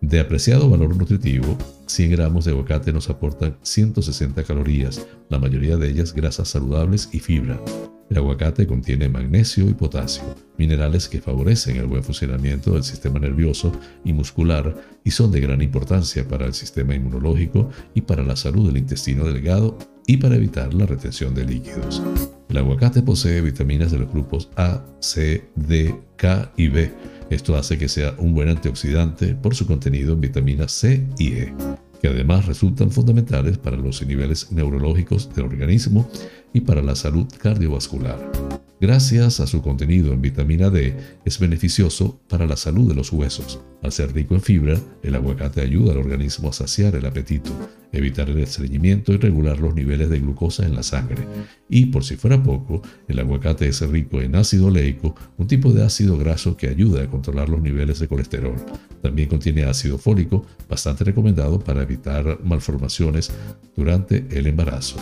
De 0.00 0.20
apreciado 0.20 0.70
valor 0.70 0.96
nutritivo, 0.96 1.58
100 1.86 2.12
gramos 2.12 2.44
de 2.44 2.52
aguacate 2.52 2.92
nos 2.92 3.10
aportan 3.10 3.56
160 3.62 4.44
calorías, 4.44 5.04
la 5.28 5.40
mayoría 5.40 5.76
de 5.76 5.90
ellas 5.90 6.14
grasas 6.14 6.48
saludables 6.48 7.08
y 7.12 7.18
fibra. 7.18 7.60
El 8.08 8.18
aguacate 8.18 8.66
contiene 8.68 9.08
magnesio 9.08 9.68
y 9.68 9.74
potasio, 9.74 10.22
minerales 10.56 11.08
que 11.08 11.20
favorecen 11.20 11.76
el 11.76 11.86
buen 11.86 12.04
funcionamiento 12.04 12.74
del 12.74 12.84
sistema 12.84 13.18
nervioso 13.18 13.72
y 14.04 14.12
muscular 14.12 14.76
y 15.02 15.10
son 15.10 15.32
de 15.32 15.40
gran 15.40 15.60
importancia 15.62 16.26
para 16.26 16.46
el 16.46 16.54
sistema 16.54 16.94
inmunológico 16.94 17.68
y 17.92 18.02
para 18.02 18.22
la 18.22 18.36
salud 18.36 18.68
del 18.68 18.78
intestino 18.78 19.24
delgado 19.24 19.76
y 20.06 20.18
para 20.18 20.36
evitar 20.36 20.72
la 20.74 20.86
retención 20.86 21.34
de 21.34 21.44
líquidos. 21.44 22.02
El 22.48 22.56
aguacate 22.56 23.02
posee 23.02 23.42
vitaminas 23.42 23.90
de 23.90 23.98
los 23.98 24.10
grupos 24.10 24.48
A, 24.56 24.82
C, 25.00 25.50
D, 25.56 25.94
K 26.16 26.52
y 26.56 26.68
B 26.68 27.17
esto 27.30 27.56
hace 27.56 27.78
que 27.78 27.88
sea 27.88 28.14
un 28.18 28.34
buen 28.34 28.48
antioxidante 28.48 29.34
por 29.34 29.54
su 29.54 29.66
contenido 29.66 30.14
en 30.14 30.20
vitaminas 30.20 30.72
C 30.72 31.06
y 31.18 31.32
E, 31.34 31.54
que 32.00 32.08
además 32.08 32.46
resultan 32.46 32.90
fundamentales 32.90 33.58
para 33.58 33.76
los 33.76 34.04
niveles 34.06 34.50
neurológicos 34.52 35.34
del 35.34 35.46
organismo 35.46 36.08
y 36.52 36.60
para 36.60 36.82
la 36.82 36.94
salud 36.94 37.26
cardiovascular. 37.38 38.47
Gracias 38.80 39.40
a 39.40 39.48
su 39.48 39.60
contenido 39.60 40.12
en 40.12 40.22
vitamina 40.22 40.70
D, 40.70 40.94
es 41.24 41.40
beneficioso 41.40 42.20
para 42.28 42.46
la 42.46 42.56
salud 42.56 42.88
de 42.88 42.94
los 42.94 43.12
huesos. 43.12 43.60
Al 43.82 43.90
ser 43.90 44.14
rico 44.14 44.36
en 44.36 44.40
fibra, 44.40 44.78
el 45.02 45.16
aguacate 45.16 45.60
ayuda 45.60 45.92
al 45.92 45.98
organismo 45.98 46.48
a 46.48 46.52
saciar 46.52 46.94
el 46.94 47.04
apetito, 47.04 47.50
evitar 47.90 48.30
el 48.30 48.38
estreñimiento 48.38 49.12
y 49.12 49.16
regular 49.16 49.58
los 49.58 49.74
niveles 49.74 50.08
de 50.10 50.20
glucosa 50.20 50.64
en 50.64 50.76
la 50.76 50.84
sangre. 50.84 51.26
Y 51.68 51.86
por 51.86 52.04
si 52.04 52.14
fuera 52.14 52.40
poco, 52.40 52.80
el 53.08 53.18
aguacate 53.18 53.66
es 53.66 53.80
rico 53.80 54.20
en 54.20 54.36
ácido 54.36 54.66
oleico, 54.66 55.16
un 55.38 55.48
tipo 55.48 55.72
de 55.72 55.84
ácido 55.84 56.16
graso 56.16 56.56
que 56.56 56.68
ayuda 56.68 57.02
a 57.02 57.10
controlar 57.10 57.48
los 57.48 57.60
niveles 57.60 57.98
de 57.98 58.06
colesterol. 58.06 58.54
También 59.02 59.28
contiene 59.28 59.64
ácido 59.64 59.98
fólico, 59.98 60.46
bastante 60.68 61.02
recomendado 61.02 61.58
para 61.58 61.82
evitar 61.82 62.38
malformaciones 62.44 63.32
durante 63.74 64.24
el 64.30 64.46
embarazo. 64.46 64.98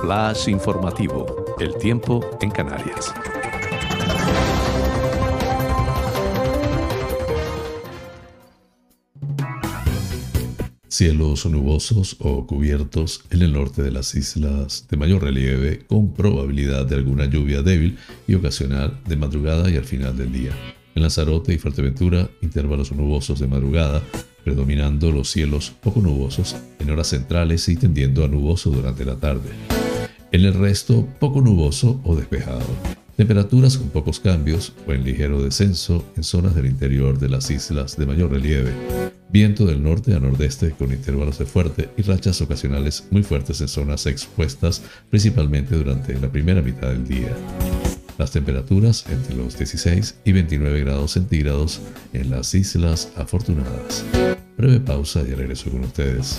Flash 0.00 0.48
informativo 0.48 1.46
el 1.58 1.74
tiempo 1.78 2.38
en 2.42 2.50
Canarias. 2.50 3.14
Cielos 10.88 11.46
nubosos 11.46 12.16
o 12.20 12.46
cubiertos 12.46 13.24
en 13.30 13.42
el 13.42 13.52
norte 13.52 13.82
de 13.82 13.90
las 13.90 14.14
islas 14.14 14.86
de 14.90 14.96
mayor 14.96 15.22
relieve 15.22 15.86
con 15.86 16.12
probabilidad 16.12 16.86
de 16.86 16.96
alguna 16.96 17.26
lluvia 17.26 17.62
débil 17.62 17.98
y 18.26 18.34
ocasional 18.34 19.00
de 19.06 19.16
madrugada 19.16 19.70
y 19.70 19.76
al 19.76 19.84
final 19.84 20.16
del 20.16 20.32
día. 20.32 20.52
En 20.94 21.02
Lanzarote 21.02 21.54
y 21.54 21.58
Fuerteventura, 21.58 22.28
intervalos 22.42 22.92
nubosos 22.92 23.40
de 23.40 23.46
madrugada, 23.46 24.02
predominando 24.44 25.10
los 25.10 25.30
cielos 25.30 25.72
poco 25.82 26.00
nubosos 26.00 26.54
en 26.78 26.90
horas 26.90 27.08
centrales 27.08 27.68
y 27.68 27.76
tendiendo 27.76 28.24
a 28.24 28.28
nuboso 28.28 28.70
durante 28.70 29.04
la 29.04 29.16
tarde. 29.16 29.50
En 30.36 30.44
el 30.44 30.52
resto, 30.52 31.08
poco 31.18 31.40
nuboso 31.40 31.98
o 32.04 32.14
despejado. 32.14 32.60
Temperaturas 33.16 33.78
con 33.78 33.88
pocos 33.88 34.20
cambios 34.20 34.74
o 34.86 34.92
en 34.92 35.02
ligero 35.02 35.42
descenso 35.42 36.04
en 36.14 36.24
zonas 36.24 36.54
del 36.54 36.66
interior 36.66 37.18
de 37.18 37.30
las 37.30 37.50
islas 37.50 37.96
de 37.96 38.04
mayor 38.04 38.32
relieve. 38.32 38.70
Viento 39.30 39.64
del 39.64 39.82
norte 39.82 40.14
a 40.14 40.20
nordeste 40.20 40.72
con 40.72 40.92
intervalos 40.92 41.38
de 41.38 41.46
fuerte 41.46 41.88
y 41.96 42.02
rachas 42.02 42.42
ocasionales 42.42 43.08
muy 43.10 43.22
fuertes 43.22 43.62
en 43.62 43.68
zonas 43.68 44.04
expuestas 44.04 44.82
principalmente 45.08 45.74
durante 45.74 46.20
la 46.20 46.30
primera 46.30 46.60
mitad 46.60 46.88
del 46.88 47.08
día. 47.08 47.34
Las 48.18 48.32
temperaturas 48.32 49.06
entre 49.08 49.36
los 49.36 49.56
16 49.56 50.16
y 50.22 50.32
29 50.32 50.80
grados 50.80 51.12
centígrados 51.12 51.80
en 52.12 52.28
las 52.28 52.54
Islas 52.54 53.10
Afortunadas. 53.16 54.04
Breve 54.58 54.80
pausa 54.80 55.22
y 55.22 55.32
regreso 55.32 55.70
con 55.70 55.84
ustedes 55.84 56.38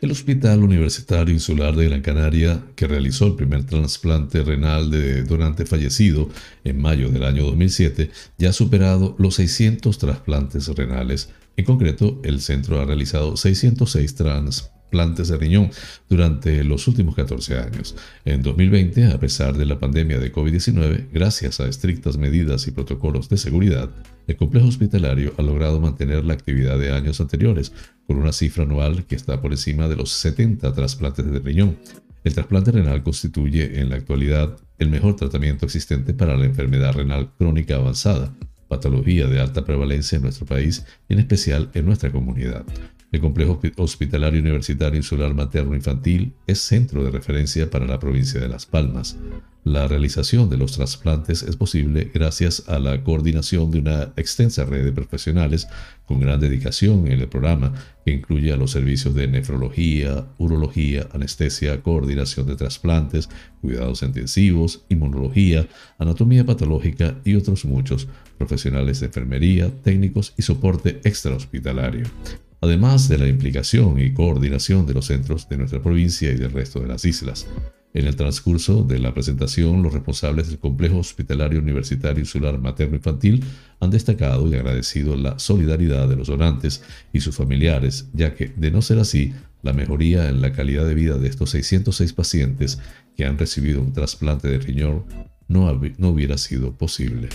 El 0.00 0.12
Hospital 0.12 0.62
Universitario 0.62 1.34
Insular 1.34 1.76
de 1.76 1.84
Gran 1.84 2.00
Canaria, 2.00 2.64
que 2.74 2.86
realizó 2.86 3.26
el 3.26 3.34
primer 3.34 3.64
trasplante 3.64 4.42
renal 4.42 4.90
de 4.90 5.24
donante 5.24 5.66
fallecido 5.66 6.30
en 6.64 6.80
mayo 6.80 7.10
del 7.10 7.24
año 7.24 7.44
2007, 7.44 8.10
ya 8.38 8.48
ha 8.48 8.52
superado 8.54 9.14
los 9.18 9.34
600 9.34 9.98
trasplantes 9.98 10.68
renales. 10.68 11.28
En 11.58 11.66
concreto, 11.66 12.18
el 12.24 12.40
centro 12.40 12.80
ha 12.80 12.86
realizado 12.86 13.36
606 13.36 14.14
trasplantes 14.14 14.79
plantes 14.90 15.28
de 15.28 15.36
riñón 15.36 15.70
durante 16.08 16.62
los 16.64 16.86
últimos 16.88 17.14
14 17.14 17.58
años. 17.58 17.96
En 18.24 18.42
2020, 18.42 19.06
a 19.06 19.18
pesar 19.18 19.56
de 19.56 19.66
la 19.66 19.78
pandemia 19.78 20.18
de 20.18 20.32
COVID-19, 20.32 21.08
gracias 21.12 21.60
a 21.60 21.68
estrictas 21.68 22.16
medidas 22.18 22.66
y 22.66 22.72
protocolos 22.72 23.28
de 23.28 23.36
seguridad, 23.36 23.90
el 24.26 24.36
complejo 24.36 24.68
hospitalario 24.68 25.34
ha 25.38 25.42
logrado 25.42 25.80
mantener 25.80 26.24
la 26.24 26.34
actividad 26.34 26.78
de 26.78 26.92
años 26.92 27.20
anteriores, 27.20 27.72
con 28.06 28.18
una 28.18 28.32
cifra 28.32 28.64
anual 28.64 29.06
que 29.06 29.16
está 29.16 29.40
por 29.40 29.52
encima 29.52 29.88
de 29.88 29.96
los 29.96 30.10
70 30.10 30.72
trasplantes 30.72 31.30
de 31.30 31.38
riñón. 31.38 31.78
El 32.22 32.34
trasplante 32.34 32.70
renal 32.70 33.02
constituye 33.02 33.80
en 33.80 33.88
la 33.88 33.96
actualidad 33.96 34.56
el 34.78 34.90
mejor 34.90 35.16
tratamiento 35.16 35.64
existente 35.64 36.12
para 36.12 36.36
la 36.36 36.44
enfermedad 36.44 36.92
renal 36.92 37.30
crónica 37.38 37.76
avanzada, 37.76 38.34
patología 38.68 39.26
de 39.26 39.40
alta 39.40 39.64
prevalencia 39.64 40.16
en 40.16 40.22
nuestro 40.22 40.46
país 40.46 40.84
y 41.08 41.14
en 41.14 41.20
especial 41.20 41.70
en 41.74 41.86
nuestra 41.86 42.12
comunidad. 42.12 42.64
El 43.12 43.20
Complejo 43.20 43.60
Hospitalario 43.78 44.40
Universitario 44.40 44.96
Insular 44.96 45.34
Materno 45.34 45.74
Infantil 45.74 46.32
es 46.46 46.60
centro 46.60 47.02
de 47.02 47.10
referencia 47.10 47.68
para 47.68 47.84
la 47.84 47.98
provincia 47.98 48.40
de 48.40 48.48
Las 48.48 48.66
Palmas. 48.66 49.18
La 49.64 49.88
realización 49.88 50.48
de 50.48 50.56
los 50.56 50.72
trasplantes 50.72 51.42
es 51.42 51.56
posible 51.56 52.08
gracias 52.14 52.68
a 52.68 52.78
la 52.78 53.02
coordinación 53.02 53.72
de 53.72 53.80
una 53.80 54.12
extensa 54.16 54.64
red 54.64 54.84
de 54.84 54.92
profesionales 54.92 55.66
con 56.06 56.20
gran 56.20 56.38
dedicación 56.38 57.08
en 57.08 57.20
el 57.20 57.28
programa, 57.28 57.74
que 58.04 58.12
incluye 58.12 58.52
a 58.52 58.56
los 58.56 58.70
servicios 58.70 59.12
de 59.12 59.26
nefrología, 59.26 60.28
urología, 60.38 61.08
anestesia, 61.12 61.82
coordinación 61.82 62.46
de 62.46 62.54
trasplantes, 62.54 63.28
cuidados 63.60 64.04
intensivos, 64.04 64.84
inmunología, 64.88 65.66
anatomía 65.98 66.46
patológica 66.46 67.16
y 67.24 67.34
otros 67.34 67.64
muchos 67.64 68.06
profesionales 68.38 69.00
de 69.00 69.06
enfermería, 69.06 69.68
técnicos 69.82 70.32
y 70.38 70.42
soporte 70.42 71.00
extrahospitalario 71.02 72.04
además 72.60 73.08
de 73.08 73.18
la 73.18 73.28
implicación 73.28 73.98
y 74.00 74.12
coordinación 74.12 74.86
de 74.86 74.94
los 74.94 75.06
centros 75.06 75.48
de 75.48 75.56
nuestra 75.56 75.82
provincia 75.82 76.30
y 76.30 76.36
del 76.36 76.52
resto 76.52 76.80
de 76.80 76.88
las 76.88 77.04
islas. 77.04 77.46
En 77.92 78.06
el 78.06 78.14
transcurso 78.14 78.84
de 78.84 79.00
la 79.00 79.12
presentación, 79.12 79.82
los 79.82 79.92
responsables 79.92 80.48
del 80.48 80.60
Complejo 80.60 80.98
Hospitalario 80.98 81.58
Universitario 81.58 82.20
Insular 82.20 82.58
Materno 82.58 82.96
Infantil 82.96 83.42
han 83.80 83.90
destacado 83.90 84.46
y 84.46 84.54
agradecido 84.54 85.16
la 85.16 85.40
solidaridad 85.40 86.08
de 86.08 86.14
los 86.14 86.28
donantes 86.28 86.84
y 87.12 87.20
sus 87.20 87.34
familiares, 87.34 88.08
ya 88.12 88.34
que, 88.34 88.52
de 88.56 88.70
no 88.70 88.80
ser 88.80 89.00
así, 89.00 89.32
la 89.62 89.72
mejoría 89.72 90.28
en 90.28 90.40
la 90.40 90.52
calidad 90.52 90.86
de 90.86 90.94
vida 90.94 91.18
de 91.18 91.28
estos 91.28 91.50
606 91.50 92.12
pacientes 92.12 92.78
que 93.16 93.26
han 93.26 93.38
recibido 93.38 93.80
un 93.80 93.92
trasplante 93.92 94.48
de 94.48 94.58
riñón 94.58 95.04
no, 95.48 95.80
no 95.98 96.08
hubiera 96.10 96.38
sido 96.38 96.72
posible. 96.72 97.28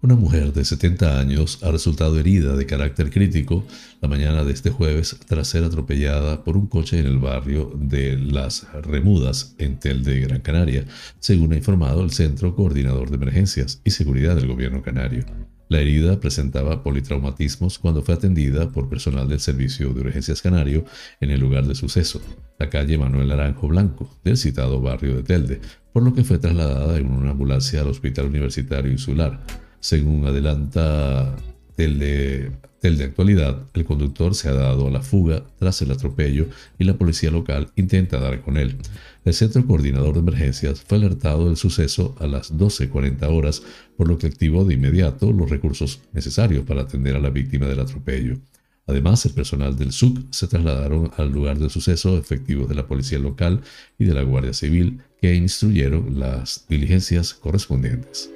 Una 0.00 0.14
mujer 0.14 0.52
de 0.52 0.64
70 0.64 1.18
años 1.18 1.58
ha 1.64 1.72
resultado 1.72 2.20
herida 2.20 2.54
de 2.54 2.66
carácter 2.66 3.10
crítico 3.10 3.66
la 4.00 4.06
mañana 4.06 4.44
de 4.44 4.52
este 4.52 4.70
jueves 4.70 5.18
tras 5.26 5.48
ser 5.48 5.64
atropellada 5.64 6.44
por 6.44 6.56
un 6.56 6.68
coche 6.68 7.00
en 7.00 7.06
el 7.06 7.18
barrio 7.18 7.72
de 7.74 8.16
Las 8.16 8.68
Remudas, 8.84 9.56
en 9.58 9.80
Tel 9.80 10.04
de 10.04 10.20
Gran 10.20 10.40
Canaria, 10.40 10.84
según 11.18 11.52
ha 11.52 11.56
informado 11.56 12.04
el 12.04 12.12
Centro 12.12 12.54
Coordinador 12.54 13.10
de 13.10 13.16
Emergencias 13.16 13.80
y 13.82 13.90
Seguridad 13.90 14.36
del 14.36 14.46
Gobierno 14.46 14.82
Canario. 14.82 15.24
La 15.68 15.80
herida 15.80 16.20
presentaba 16.20 16.84
politraumatismos 16.84 17.80
cuando 17.80 18.02
fue 18.02 18.14
atendida 18.14 18.70
por 18.70 18.88
personal 18.88 19.28
del 19.28 19.40
Servicio 19.40 19.92
de 19.92 20.02
Urgencias 20.02 20.40
Canario 20.42 20.84
en 21.20 21.32
el 21.32 21.40
lugar 21.40 21.66
de 21.66 21.74
suceso, 21.74 22.22
la 22.60 22.70
calle 22.70 22.98
Manuel 22.98 23.26
Naranjo 23.26 23.66
Blanco, 23.66 24.08
del 24.22 24.36
citado 24.36 24.80
barrio 24.80 25.16
de 25.16 25.24
Telde, 25.24 25.60
por 25.92 26.04
lo 26.04 26.14
que 26.14 26.22
fue 26.22 26.38
trasladada 26.38 26.98
en 26.98 27.10
una 27.10 27.32
ambulancia 27.32 27.80
al 27.80 27.88
Hospital 27.88 28.26
Universitario 28.26 28.92
Insular. 28.92 29.67
Según 29.80 30.26
adelanta 30.26 31.36
Telde, 31.76 32.50
de 32.82 33.04
Actualidad, 33.04 33.66
el 33.74 33.84
conductor 33.84 34.34
se 34.34 34.48
ha 34.48 34.54
dado 34.54 34.88
a 34.88 34.90
la 34.90 35.02
fuga 35.02 35.44
tras 35.58 35.82
el 35.82 35.90
atropello 35.90 36.46
y 36.78 36.84
la 36.84 36.94
policía 36.94 37.30
local 37.30 37.70
intenta 37.76 38.18
dar 38.18 38.40
con 38.40 38.56
él. 38.56 38.76
El 39.24 39.34
Centro 39.34 39.64
Coordinador 39.66 40.14
de 40.14 40.20
Emergencias 40.20 40.80
fue 40.80 40.98
alertado 40.98 41.46
del 41.46 41.56
suceso 41.56 42.16
a 42.18 42.26
las 42.26 42.52
12.40 42.56 43.22
horas, 43.28 43.62
por 43.96 44.08
lo 44.08 44.18
que 44.18 44.26
activó 44.26 44.64
de 44.64 44.74
inmediato 44.74 45.32
los 45.32 45.50
recursos 45.50 46.00
necesarios 46.12 46.64
para 46.64 46.82
atender 46.82 47.16
a 47.16 47.20
la 47.20 47.30
víctima 47.30 47.66
del 47.66 47.80
atropello. 47.80 48.38
Además, 48.86 49.24
el 49.26 49.32
personal 49.32 49.76
del 49.76 49.92
SUC 49.92 50.32
se 50.32 50.48
trasladaron 50.48 51.10
al 51.16 51.30
lugar 51.30 51.58
del 51.58 51.68
suceso 51.68 52.16
efectivos 52.16 52.68
de 52.68 52.74
la 52.74 52.86
Policía 52.86 53.18
Local 53.18 53.60
y 53.98 54.06
de 54.06 54.14
la 54.14 54.22
Guardia 54.22 54.54
Civil, 54.54 55.02
que 55.20 55.34
instruyeron 55.34 56.18
las 56.18 56.64
diligencias 56.68 57.34
correspondientes. 57.34 58.30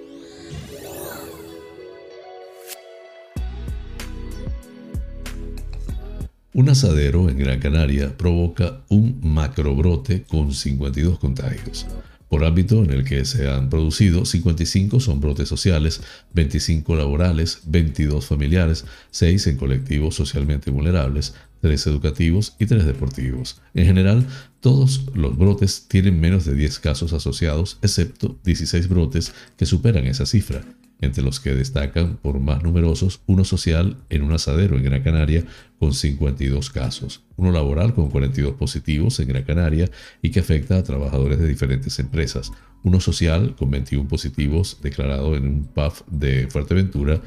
Un 6.54 6.68
asadero 6.68 7.30
en 7.30 7.38
Gran 7.38 7.60
Canaria 7.60 8.14
provoca 8.18 8.82
un 8.90 9.20
macrobrote 9.22 10.24
con 10.24 10.52
52 10.52 11.18
contagios. 11.18 11.86
Por 12.28 12.44
ámbito 12.44 12.84
en 12.84 12.90
el 12.90 13.04
que 13.04 13.24
se 13.24 13.48
han 13.48 13.70
producido, 13.70 14.26
55 14.26 15.00
son 15.00 15.18
brotes 15.18 15.48
sociales, 15.48 16.02
25 16.34 16.94
laborales, 16.94 17.62
22 17.64 18.26
familiares, 18.26 18.84
6 19.12 19.46
en 19.46 19.56
colectivos 19.56 20.14
socialmente 20.14 20.70
vulnerables, 20.70 21.32
3 21.62 21.86
educativos 21.86 22.54
y 22.58 22.66
3 22.66 22.84
deportivos. 22.84 23.62
En 23.72 23.86
general, 23.86 24.26
todos 24.60 25.06
los 25.14 25.38
brotes 25.38 25.86
tienen 25.88 26.20
menos 26.20 26.44
de 26.44 26.54
10 26.54 26.80
casos 26.80 27.14
asociados, 27.14 27.78
excepto 27.80 28.36
16 28.44 28.90
brotes 28.90 29.32
que 29.56 29.64
superan 29.64 30.04
esa 30.04 30.26
cifra 30.26 30.62
entre 31.02 31.22
los 31.22 31.40
que 31.40 31.54
destacan 31.54 32.16
por 32.16 32.40
más 32.40 32.62
numerosos 32.62 33.20
uno 33.26 33.44
social 33.44 33.98
en 34.08 34.22
un 34.22 34.32
asadero 34.32 34.76
en 34.78 34.84
Gran 34.84 35.02
Canaria 35.02 35.44
con 35.78 35.92
52 35.92 36.70
casos, 36.70 37.22
uno 37.36 37.52
laboral 37.52 37.92
con 37.92 38.08
42 38.08 38.54
positivos 38.54 39.20
en 39.20 39.28
Gran 39.28 39.42
Canaria 39.42 39.90
y 40.22 40.30
que 40.30 40.40
afecta 40.40 40.78
a 40.78 40.82
trabajadores 40.82 41.38
de 41.38 41.48
diferentes 41.48 41.98
empresas, 41.98 42.52
uno 42.84 43.00
social 43.00 43.54
con 43.56 43.70
21 43.70 44.08
positivos 44.08 44.78
declarado 44.80 45.36
en 45.36 45.46
un 45.46 45.64
pub 45.64 45.92
de 46.06 46.46
Fuerteventura, 46.48 47.20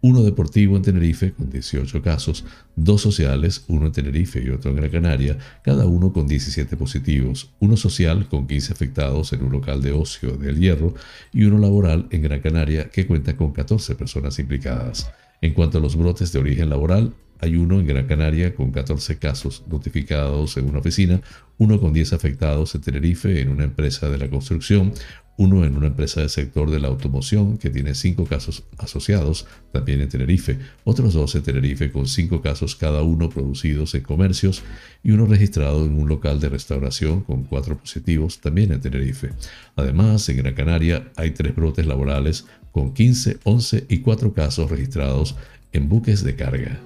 uno 0.00 0.22
deportivo 0.22 0.76
en 0.76 0.82
Tenerife 0.82 1.32
con 1.32 1.50
18 1.50 2.02
casos, 2.02 2.44
dos 2.76 3.00
sociales, 3.00 3.64
uno 3.68 3.86
en 3.86 3.92
Tenerife 3.92 4.42
y 4.42 4.50
otro 4.50 4.70
en 4.70 4.76
Gran 4.76 4.90
Canaria, 4.90 5.38
cada 5.64 5.86
uno 5.86 6.12
con 6.12 6.26
17 6.26 6.76
positivos, 6.76 7.50
uno 7.58 7.76
social 7.76 8.28
con 8.28 8.46
15 8.46 8.72
afectados 8.72 9.32
en 9.32 9.42
un 9.42 9.52
local 9.52 9.82
de 9.82 9.92
ocio 9.92 10.36
del 10.36 10.58
Hierro 10.58 10.94
y 11.32 11.44
uno 11.44 11.58
laboral 11.58 12.06
en 12.10 12.22
Gran 12.22 12.40
Canaria 12.40 12.90
que 12.90 13.06
cuenta 13.06 13.36
con 13.36 13.52
14 13.52 13.94
personas 13.96 14.38
implicadas. 14.38 15.10
En 15.40 15.54
cuanto 15.54 15.78
a 15.78 15.80
los 15.80 15.96
brotes 15.96 16.32
de 16.32 16.38
origen 16.38 16.70
laboral, 16.70 17.14
hay 17.40 17.56
uno 17.56 17.78
en 17.78 17.86
Gran 17.86 18.06
Canaria 18.06 18.54
con 18.54 18.72
14 18.72 19.18
casos 19.18 19.62
notificados 19.68 20.56
en 20.56 20.68
una 20.68 20.80
oficina, 20.80 21.20
uno 21.56 21.80
con 21.80 21.92
10 21.92 22.12
afectados 22.12 22.74
en 22.74 22.80
Tenerife 22.80 23.40
en 23.40 23.48
una 23.48 23.64
empresa 23.64 24.08
de 24.10 24.18
la 24.18 24.28
construcción, 24.28 24.92
uno 25.38 25.64
en 25.64 25.76
una 25.76 25.86
empresa 25.86 26.20
del 26.20 26.30
sector 26.30 26.68
de 26.68 26.80
la 26.80 26.88
automoción 26.88 27.58
que 27.58 27.70
tiene 27.70 27.94
cinco 27.94 28.26
casos 28.26 28.64
asociados, 28.76 29.46
también 29.72 30.00
en 30.00 30.08
Tenerife, 30.08 30.58
otros 30.82 31.14
dos 31.14 31.32
en 31.36 31.42
Tenerife 31.42 31.92
con 31.92 32.08
cinco 32.08 32.42
casos 32.42 32.74
cada 32.74 33.02
uno 33.02 33.30
producidos 33.30 33.94
en 33.94 34.02
comercios 34.02 34.64
y 35.04 35.12
uno 35.12 35.26
registrado 35.26 35.86
en 35.86 35.96
un 35.96 36.08
local 36.08 36.40
de 36.40 36.48
restauración 36.48 37.22
con 37.22 37.44
cuatro 37.44 37.78
positivos, 37.78 38.40
también 38.40 38.72
en 38.72 38.80
Tenerife. 38.80 39.30
Además, 39.76 40.28
en 40.28 40.38
Gran 40.38 40.54
Canaria 40.54 41.08
hay 41.14 41.30
tres 41.30 41.54
brotes 41.54 41.86
laborales 41.86 42.44
con 42.72 42.92
15, 42.92 43.38
11 43.44 43.86
y 43.88 43.98
4 43.98 44.32
casos 44.34 44.68
registrados 44.68 45.36
en 45.72 45.88
buques 45.88 46.24
de 46.24 46.34
carga. 46.34 46.80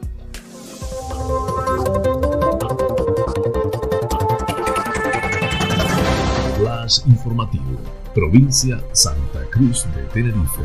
Flash 6.59 7.00
informativo 7.07 8.01
provincia 8.14 8.82
Santa 8.92 9.40
Cruz 9.50 9.86
de 9.94 10.02
Tenerife. 10.12 10.62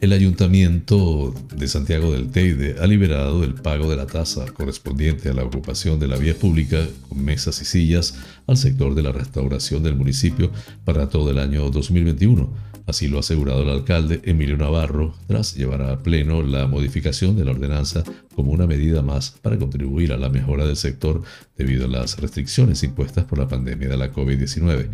El 0.00 0.12
Ayuntamiento 0.12 1.34
de 1.54 1.68
Santiago 1.68 2.12
del 2.12 2.30
Teide 2.30 2.76
ha 2.80 2.86
liberado 2.86 3.44
el 3.44 3.54
pago 3.54 3.90
de 3.90 3.96
la 3.96 4.06
tasa 4.06 4.46
correspondiente 4.52 5.30
a 5.30 5.34
la 5.34 5.44
ocupación 5.44 5.98
de 5.98 6.08
la 6.08 6.16
vía 6.16 6.34
pública 6.34 6.86
con 7.08 7.24
mesas 7.24 7.60
y 7.62 7.64
sillas 7.64 8.14
al 8.46 8.56
sector 8.56 8.94
de 8.94 9.02
la 9.02 9.12
restauración 9.12 9.82
del 9.82 9.96
municipio 9.96 10.50
para 10.84 11.08
todo 11.08 11.30
el 11.30 11.38
año 11.38 11.70
2021 11.70 12.74
Así 12.86 13.08
lo 13.08 13.16
ha 13.16 13.20
asegurado 13.20 13.62
el 13.62 13.70
alcalde 13.70 14.20
Emilio 14.24 14.58
Navarro 14.58 15.14
tras 15.26 15.54
llevar 15.54 15.80
a 15.82 16.02
pleno 16.02 16.42
la 16.42 16.66
modificación 16.66 17.34
de 17.34 17.44
la 17.46 17.52
ordenanza 17.52 18.04
como 18.34 18.52
una 18.52 18.66
medida 18.66 19.02
más 19.02 19.30
para 19.42 19.58
contribuir 19.58 20.12
a 20.12 20.16
la 20.16 20.28
mejora 20.28 20.66
del 20.66 20.76
sector 20.76 21.22
debido 21.56 21.86
a 21.86 21.88
las 21.88 22.18
restricciones 22.18 22.82
impuestas 22.82 23.24
por 23.24 23.38
la 23.38 23.48
pandemia 23.48 23.88
de 23.88 23.96
la 23.96 24.12
COVID-19. 24.12 24.88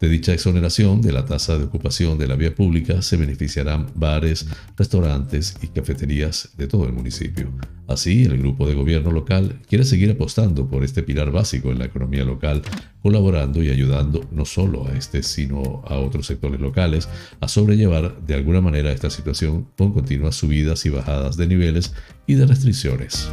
De 0.00 0.08
dicha 0.08 0.32
exoneración 0.32 1.00
de 1.00 1.12
la 1.12 1.24
tasa 1.24 1.58
de 1.58 1.64
ocupación 1.64 2.18
de 2.18 2.26
la 2.26 2.36
vía 2.36 2.54
pública 2.54 3.02
se 3.02 3.16
beneficiarán 3.16 3.88
bares, 3.94 4.46
restaurantes 4.76 5.56
y 5.62 5.68
cafeterías 5.68 6.50
de 6.56 6.66
todo 6.66 6.86
el 6.86 6.92
municipio. 6.92 7.50
Así, 7.88 8.24
el 8.24 8.38
grupo 8.38 8.66
de 8.66 8.74
gobierno 8.74 9.10
local 9.10 9.60
quiere 9.68 9.84
seguir 9.84 10.10
apostando 10.10 10.66
por 10.68 10.84
este 10.84 11.02
pilar 11.02 11.30
básico 11.30 11.70
en 11.70 11.78
la 11.78 11.84
economía 11.84 12.24
local, 12.24 12.62
colaborando 13.02 13.62
y 13.62 13.70
ayudando 13.70 14.26
no 14.30 14.44
solo 14.44 14.86
a 14.86 14.92
este, 14.92 15.22
sino 15.22 15.82
a 15.86 15.96
otros 15.96 16.26
sectores 16.26 16.60
locales 16.60 17.08
a 17.40 17.48
sobrellevar 17.48 18.24
de 18.24 18.34
alguna 18.34 18.60
manera 18.60 18.92
esta 18.92 19.10
situación 19.10 19.66
con 19.76 19.92
continuas 19.92 20.36
subidas 20.36 20.86
y 20.86 20.90
bajadas 20.90 21.36
de 21.36 21.46
niveles 21.46 21.92
y 22.26 22.34
de 22.34 22.46
restricciones 22.46 22.81
bendiciones. 22.82 23.30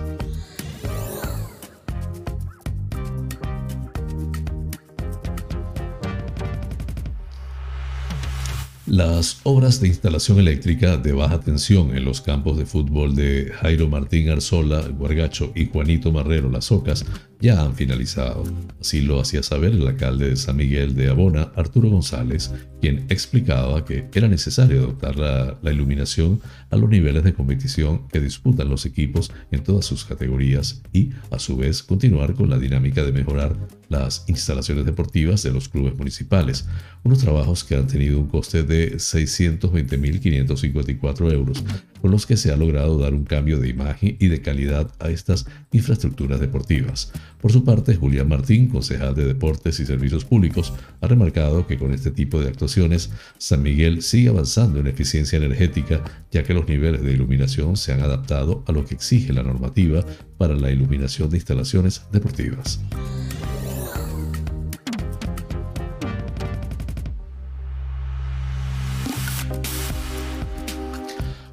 Las 8.90 9.42
obras 9.44 9.80
de 9.80 9.88
instalación 9.88 10.40
eléctrica 10.40 10.98
de 10.98 11.12
baja 11.12 11.40
tensión 11.40 11.96
en 11.96 12.06
los 12.06 12.22
campos 12.22 12.58
de 12.58 12.66
fútbol 12.66 13.16
de 13.16 13.52
Jairo 13.62 13.88
Martín 13.88 14.32
Arzola, 14.32 14.82
Guargacho 14.88 15.52
y 15.54 15.68
Juanito 15.68 16.12
Marrero 16.12 16.50
Las 16.50 16.72
Ocas 16.72 17.06
ya 17.40 17.62
han 17.62 17.76
finalizado. 17.76 18.44
Así 18.82 19.02
lo 19.02 19.22
hacía 19.22 19.44
saber 19.44 19.74
el 19.74 19.88
alcalde 19.88 20.30
de 20.30 20.36
San 20.36 20.56
Miguel 20.56 20.96
de 20.96 21.08
Abona, 21.08 21.52
Arturo 21.56 21.92
González, 21.92 22.52
quien 22.82 23.06
explicaba 23.10 23.86
que 23.86 24.08
era 24.12 24.28
necesario 24.28 24.80
adoptar 24.80 25.18
la, 25.18 25.60
la, 25.62 25.72
iluminación 25.72 26.42
a 26.72 26.76
los 26.76 26.90
niveles 26.90 27.24
de 27.24 27.36
competición 27.36 28.08
que 28.08 28.20
disputan 28.20 28.70
los 28.70 28.88
equipos 28.88 29.32
en 29.52 29.62
todas 29.62 29.86
sus 29.86 30.04
categorías 30.04 30.82
y, 30.92 31.12
a 31.30 31.38
su 31.38 31.58
vez, 31.58 31.84
continuar 31.84 32.34
con 32.34 32.50
la 32.50 32.58
dinámica 32.58 33.04
de 33.04 33.12
mejorar 33.12 33.56
las 33.90 34.24
instalaciones 34.28 34.86
deportivas 34.86 35.44
de 35.44 35.52
los 35.52 35.68
clubes 35.68 35.98
municipales, 35.98 36.66
unos 37.04 37.20
trabajos 37.20 37.64
que 37.64 37.76
han 37.76 37.88
tenido 37.88 38.20
un 38.20 38.28
coste 38.28 38.64
de 38.64 38.70
de 38.70 38.98
620.554 38.98 41.34
euros, 41.34 41.64
con 42.02 42.12
los 42.12 42.28
que 42.28 42.38
se 42.38 42.54
ha 42.54 42.56
logrado 42.56 42.98
dar 43.00 43.16
un 43.16 43.26
cambio 43.26 43.60
de 43.60 43.68
imagen 43.68 44.16
y 44.20 44.28
de 44.28 44.42
calidad 44.42 44.90
a 45.00 45.10
estas 45.10 45.48
infraestructuras 45.72 46.40
deportivas. 46.40 47.12
Por 47.42 47.52
su 47.52 47.66
parte, 47.66 47.96
Julián 47.96 48.30
Martín, 48.30 48.68
concejal 48.68 49.16
de 49.16 49.26
Deportes 49.26 49.80
y 49.80 49.88
Servicios 49.88 50.24
Públicos, 50.24 50.72
ha 51.02 51.08
remarcado 51.08 51.66
que 51.66 51.80
con 51.80 51.92
este 51.94 52.12
tipo 52.12 52.40
de 52.40 52.48
actuaciones, 52.48 53.10
San 53.40 53.64
Miguel 53.64 54.04
sigue 54.04 54.30
avanzando 54.30 54.80
en 54.80 54.86
eficiencia 54.88 55.38
energética, 55.38 56.04
ya 56.32 56.44
que 56.44 56.54
los 56.54 56.68
niveles 56.68 57.02
de 57.02 57.12
iluminación 57.12 57.76
se 57.76 57.92
han 57.92 58.02
adaptado 58.02 58.64
a 58.68 58.72
lo 58.72 58.86
que 58.86 58.94
exige 58.94 59.34
la 59.34 59.42
normativa 59.44 60.06
para 60.38 60.54
la 60.56 60.72
iluminación 60.72 61.32
de 61.32 61.38
instalaciones 61.38 62.04
deportivas. 62.12 62.80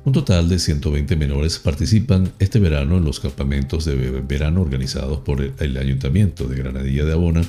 Un 0.07 0.13
total 0.13 0.49
de 0.49 0.61
120 0.61 1.17
menores 1.17 1.59
participan 1.59 2.33
este 2.39 2.61
verano 2.61 2.97
en 2.97 3.05
los 3.05 3.19
campamentos 3.19 3.85
de 3.85 3.97
verano 4.21 4.63
organizados 4.63 5.19
por 5.19 5.43
el 5.43 5.77
Ayuntamiento 5.77 6.47
de 6.47 6.55
Granadilla 6.59 7.05
de 7.05 7.13
Abona 7.13 7.43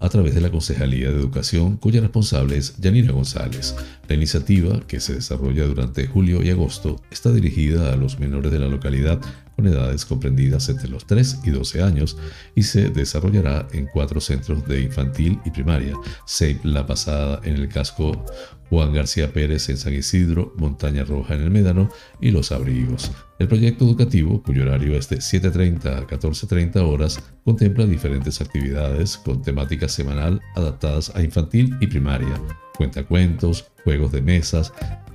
a 0.00 0.08
través 0.08 0.34
de 0.34 0.40
la 0.40 0.50
Concejalía 0.50 1.12
de 1.12 1.20
Educación, 1.20 1.76
cuya 1.76 2.00
responsable 2.00 2.56
es 2.56 2.76
Yanira 2.78 3.12
González. 3.12 3.76
La 4.08 4.16
iniciativa, 4.16 4.80
que 4.88 4.98
se 4.98 5.14
desarrolla 5.14 5.64
durante 5.64 6.08
julio 6.08 6.42
y 6.42 6.50
agosto, 6.50 7.00
está 7.12 7.30
dirigida 7.30 7.92
a 7.92 7.96
los 7.96 8.18
menores 8.18 8.50
de 8.50 8.58
la 8.58 8.66
localidad 8.66 9.20
con 9.62 9.72
edades 9.72 10.04
comprendidas 10.04 10.68
entre 10.68 10.88
los 10.88 11.06
3 11.06 11.40
y 11.44 11.50
12 11.50 11.82
años 11.82 12.16
y 12.54 12.64
se 12.64 12.90
desarrollará 12.90 13.68
en 13.72 13.86
cuatro 13.86 14.20
centros 14.20 14.66
de 14.66 14.80
infantil 14.80 15.38
y 15.44 15.50
primaria, 15.50 15.94
seis 16.26 16.58
La 16.64 16.84
Pasada 16.84 17.40
en 17.44 17.54
el 17.54 17.68
casco 17.68 18.24
Juan 18.68 18.92
García 18.92 19.32
Pérez 19.32 19.68
en 19.68 19.76
San 19.76 19.92
Isidro, 19.92 20.52
Montaña 20.56 21.04
Roja 21.04 21.34
en 21.34 21.42
el 21.42 21.50
Médano 21.50 21.90
y 22.20 22.30
Los 22.30 22.50
Abrigos. 22.50 23.12
El 23.38 23.46
proyecto 23.46 23.84
educativo, 23.84 24.42
cuyo 24.42 24.62
horario 24.62 24.96
es 24.96 25.08
de 25.08 25.18
7.30 25.18 25.86
a 25.86 26.06
14.30 26.06 26.76
horas, 26.80 27.22
contempla 27.44 27.86
diferentes 27.86 28.40
actividades 28.40 29.16
con 29.18 29.42
temática 29.42 29.88
semanal 29.88 30.40
adaptadas 30.56 31.14
a 31.14 31.22
infantil 31.22 31.76
y 31.80 31.86
primaria, 31.86 32.40
cuentacuentos, 32.76 33.66
juegos 33.84 34.10
de 34.10 34.22
mesas, 34.22 34.72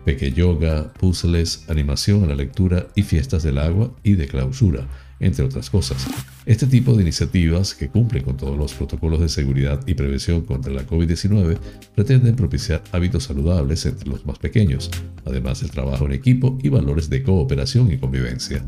peque 0.07 0.31
yoga, 0.31 0.93
puzzles, 0.93 1.65
animación 1.67 2.23
a 2.23 2.27
la 2.27 2.35
lectura 2.35 2.87
y 2.95 3.03
fiestas 3.03 3.43
del 3.43 3.57
agua 3.57 3.93
y 4.03 4.13
de 4.13 4.25
clausura 4.25 4.87
entre 5.19 5.43
otras 5.43 5.69
cosas. 5.69 6.07
Este 6.45 6.65
tipo 6.65 6.93
de 6.93 7.01
iniciativas, 7.01 7.73
que 7.73 7.89
cumplen 7.89 8.23
con 8.23 8.37
todos 8.37 8.57
los 8.57 8.73
protocolos 8.73 9.19
de 9.19 9.27
seguridad 9.27 9.81
y 9.85 9.95
prevención 9.95 10.45
contra 10.45 10.71
la 10.71 10.87
COVID-19, 10.87 11.57
pretenden 11.93 12.37
propiciar 12.37 12.81
hábitos 12.93 13.25
saludables 13.25 13.85
entre 13.85 14.07
los 14.07 14.25
más 14.25 14.39
pequeños, 14.39 14.89
además 15.25 15.59
del 15.59 15.71
trabajo 15.71 16.05
en 16.05 16.13
equipo 16.13 16.57
y 16.63 16.69
valores 16.69 17.09
de 17.09 17.21
cooperación 17.21 17.91
y 17.91 17.97
convivencia. 17.97 18.63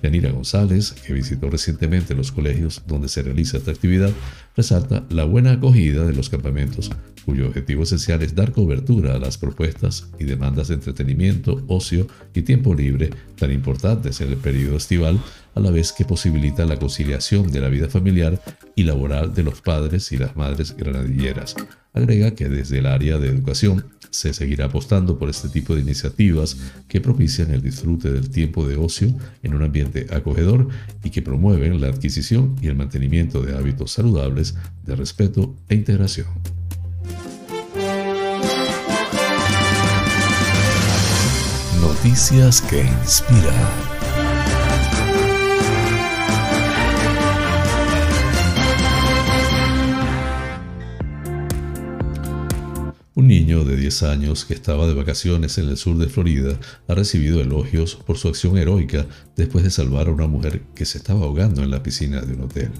Yanira 0.00 0.30
González, 0.30 0.92
que 0.92 1.12
visitó 1.12 1.50
recientemente 1.50 2.14
los 2.14 2.30
colegios 2.30 2.82
donde 2.86 3.08
se 3.08 3.22
realiza 3.22 3.56
esta 3.56 3.72
actividad, 3.72 4.12
resalta 4.56 5.04
la 5.10 5.24
buena 5.24 5.52
acogida 5.52 6.04
de 6.04 6.14
los 6.14 6.28
campamentos, 6.28 6.90
cuyo 7.24 7.48
objetivo 7.48 7.82
esencial 7.82 8.22
es 8.22 8.34
dar 8.34 8.52
cobertura 8.52 9.14
a 9.14 9.18
las 9.18 9.38
propuestas 9.38 10.08
y 10.18 10.24
demandas 10.24 10.68
de 10.68 10.74
entretenimiento, 10.74 11.64
ocio 11.68 12.06
y 12.34 12.42
tiempo 12.42 12.74
libre 12.74 13.10
tan 13.36 13.50
importantes 13.50 14.20
en 14.20 14.28
el 14.28 14.36
periodo 14.36 14.76
estival, 14.76 15.18
a 15.54 15.60
la 15.60 15.70
vez 15.70 15.92
que 15.92 16.04
posibilita 16.04 16.66
la 16.66 16.76
conciliación 16.76 17.50
de 17.50 17.60
la 17.60 17.68
vida 17.68 17.88
familiar 17.88 18.40
y 18.74 18.84
laboral 18.84 19.34
de 19.34 19.44
los 19.44 19.60
padres 19.60 20.10
y 20.12 20.18
las 20.18 20.36
madres 20.36 20.76
granadilleras. 20.76 21.54
Agrega 21.92 22.32
que 22.32 22.48
desde 22.48 22.78
el 22.78 22.86
área 22.86 23.18
de 23.18 23.28
educación 23.28 23.84
se 24.10 24.32
seguirá 24.32 24.66
apostando 24.66 25.18
por 25.18 25.28
este 25.28 25.48
tipo 25.48 25.74
de 25.74 25.80
iniciativas 25.80 26.56
que 26.88 27.00
propician 27.00 27.50
el 27.50 27.62
disfrute 27.62 28.12
del 28.12 28.30
tiempo 28.30 28.66
de 28.66 28.76
ocio 28.76 29.08
en 29.42 29.54
un 29.54 29.62
ambiente 29.62 30.06
acogedor 30.10 30.68
y 31.02 31.10
que 31.10 31.22
promueven 31.22 31.80
la 31.80 31.88
adquisición 31.88 32.56
y 32.62 32.68
el 32.68 32.76
mantenimiento 32.76 33.42
de 33.42 33.56
hábitos 33.56 33.92
saludables 33.92 34.43
de 34.84 34.96
respeto 34.96 35.56
e 35.68 35.74
integración. 35.74 36.26
Noticias 41.80 42.60
que 42.60 42.82
inspiran. 42.82 43.94
Un 53.16 53.28
niño 53.28 53.64
de 53.64 53.76
10 53.76 54.02
años 54.02 54.44
que 54.44 54.54
estaba 54.54 54.86
de 54.86 54.92
vacaciones 54.92 55.56
en 55.58 55.68
el 55.68 55.76
sur 55.76 55.96
de 55.96 56.08
Florida 56.08 56.58
ha 56.88 56.94
recibido 56.94 57.40
elogios 57.40 57.94
por 57.94 58.18
su 58.18 58.28
acción 58.28 58.58
heroica 58.58 59.06
después 59.36 59.62
de 59.62 59.70
salvar 59.70 60.08
a 60.08 60.10
una 60.10 60.26
mujer 60.26 60.62
que 60.74 60.84
se 60.84 60.98
estaba 60.98 61.20
ahogando 61.20 61.62
en 61.62 61.70
la 61.70 61.82
piscina 61.82 62.20
de 62.20 62.34
un 62.34 62.42
hotel. 62.42 62.70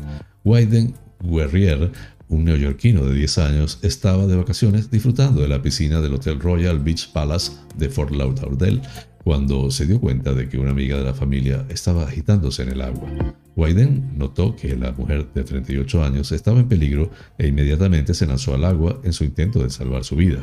Wyden 0.45 0.95
Guerrier, 1.25 1.91
un 2.29 2.45
neoyorquino 2.45 3.05
de 3.05 3.15
10 3.15 3.39
años, 3.39 3.79
estaba 3.83 4.27
de 4.27 4.37
vacaciones 4.37 4.91
disfrutando 4.91 5.43
de 5.43 5.49
la 5.49 5.63
piscina 5.63 6.01
del 6.01 6.15
Hotel 6.15 6.41
Royal 6.41 6.79
Beach 6.79 7.13
Palace 7.13 7.53
de 7.77 7.89
Fort 7.89 8.13
Lauderdale 8.13 8.81
cuando 9.23 9.71
se 9.71 9.87
dio 9.87 10.01
cuenta 10.01 10.35
de 10.35 10.49
que 10.49 10.59
una 10.59 10.71
amiga 10.71 10.99
de 10.99 11.05
la 11.05 11.15
familia 11.15 11.65
estaba 11.69 12.05
agitándose 12.05 12.63
en 12.63 12.69
el 12.71 12.83
agua. 12.83 13.09
Wyden 13.57 14.19
notó 14.19 14.57
que 14.57 14.77
la 14.77 14.93
mujer 14.93 15.27
de 15.33 15.45
38 15.45 16.03
años 16.03 16.33
estaba 16.33 16.61
en 16.61 16.69
peligro 16.69 17.11
e 17.39 17.47
inmediatamente 17.47 18.15
se 18.15 18.27
lanzó 18.27 18.55
al 18.55 18.65
agua 18.65 19.01
en 19.05 19.13
su 19.13 19.25
intento 19.25 19.63
de 19.63 19.71
salvar 19.71 20.05
su 20.05 20.17
vida. 20.17 20.43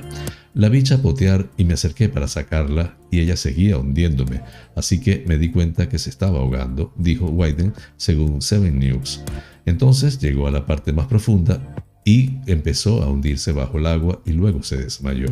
La 0.53 0.69
vi 0.69 0.83
chapotear 0.83 1.49
y 1.57 1.65
me 1.65 1.73
acerqué 1.73 2.07
para 2.09 2.27
sacarla 2.27 2.97
y 3.11 3.19
ella 3.19 3.35
seguía 3.35 3.77
hundiéndome, 3.77 4.41
así 4.75 5.01
que 5.01 5.23
me 5.27 5.37
di 5.37 5.51
cuenta 5.51 5.89
que 5.89 5.99
se 5.99 6.09
estaba 6.09 6.39
ahogando, 6.39 6.93
dijo 6.97 7.25
Wyden 7.25 7.73
según 7.97 8.41
Seven 8.41 8.79
News. 8.79 9.21
Entonces 9.65 10.19
llegó 10.19 10.47
a 10.47 10.51
la 10.51 10.65
parte 10.65 10.93
más 10.93 11.07
profunda 11.07 11.75
y 12.03 12.37
empezó 12.47 13.03
a 13.03 13.09
hundirse 13.09 13.51
bajo 13.51 13.77
el 13.77 13.85
agua 13.85 14.21
y 14.25 14.31
luego 14.31 14.63
se 14.63 14.77
desmayó. 14.77 15.27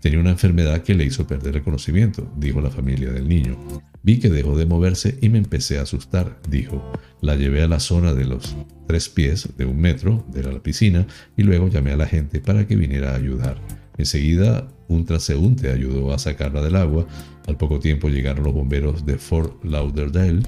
Tenía 0.00 0.18
una 0.18 0.30
enfermedad 0.30 0.82
que 0.82 0.94
le 0.94 1.04
hizo 1.04 1.26
perder 1.26 1.56
el 1.56 1.62
conocimiento, 1.62 2.30
dijo 2.36 2.60
la 2.60 2.70
familia 2.70 3.10
del 3.10 3.28
niño. 3.28 3.56
Vi 4.02 4.18
que 4.18 4.30
dejó 4.30 4.56
de 4.56 4.66
moverse 4.66 5.18
y 5.20 5.28
me 5.28 5.38
empecé 5.38 5.78
a 5.78 5.82
asustar, 5.82 6.40
dijo. 6.48 6.92
La 7.20 7.36
llevé 7.36 7.62
a 7.62 7.68
la 7.68 7.80
zona 7.80 8.14
de 8.14 8.24
los 8.24 8.56
tres 8.86 9.08
pies 9.08 9.48
de 9.56 9.64
un 9.64 9.78
metro 9.78 10.24
de 10.32 10.42
la 10.42 10.62
piscina 10.62 11.06
y 11.36 11.42
luego 11.42 11.68
llamé 11.68 11.92
a 11.92 11.96
la 11.96 12.06
gente 12.06 12.40
para 12.40 12.66
que 12.66 12.76
viniera 12.76 13.12
a 13.12 13.16
ayudar. 13.16 13.60
Enseguida 13.96 14.68
un 14.88 15.04
transeúnte 15.04 15.70
ayudó 15.70 16.12
a 16.12 16.18
sacarla 16.18 16.62
del 16.62 16.76
agua. 16.76 17.06
Al 17.46 17.56
poco 17.56 17.78
tiempo 17.80 18.08
llegaron 18.08 18.44
los 18.44 18.54
bomberos 18.54 19.04
de 19.04 19.18
Fort 19.18 19.64
Lauderdale, 19.64 20.42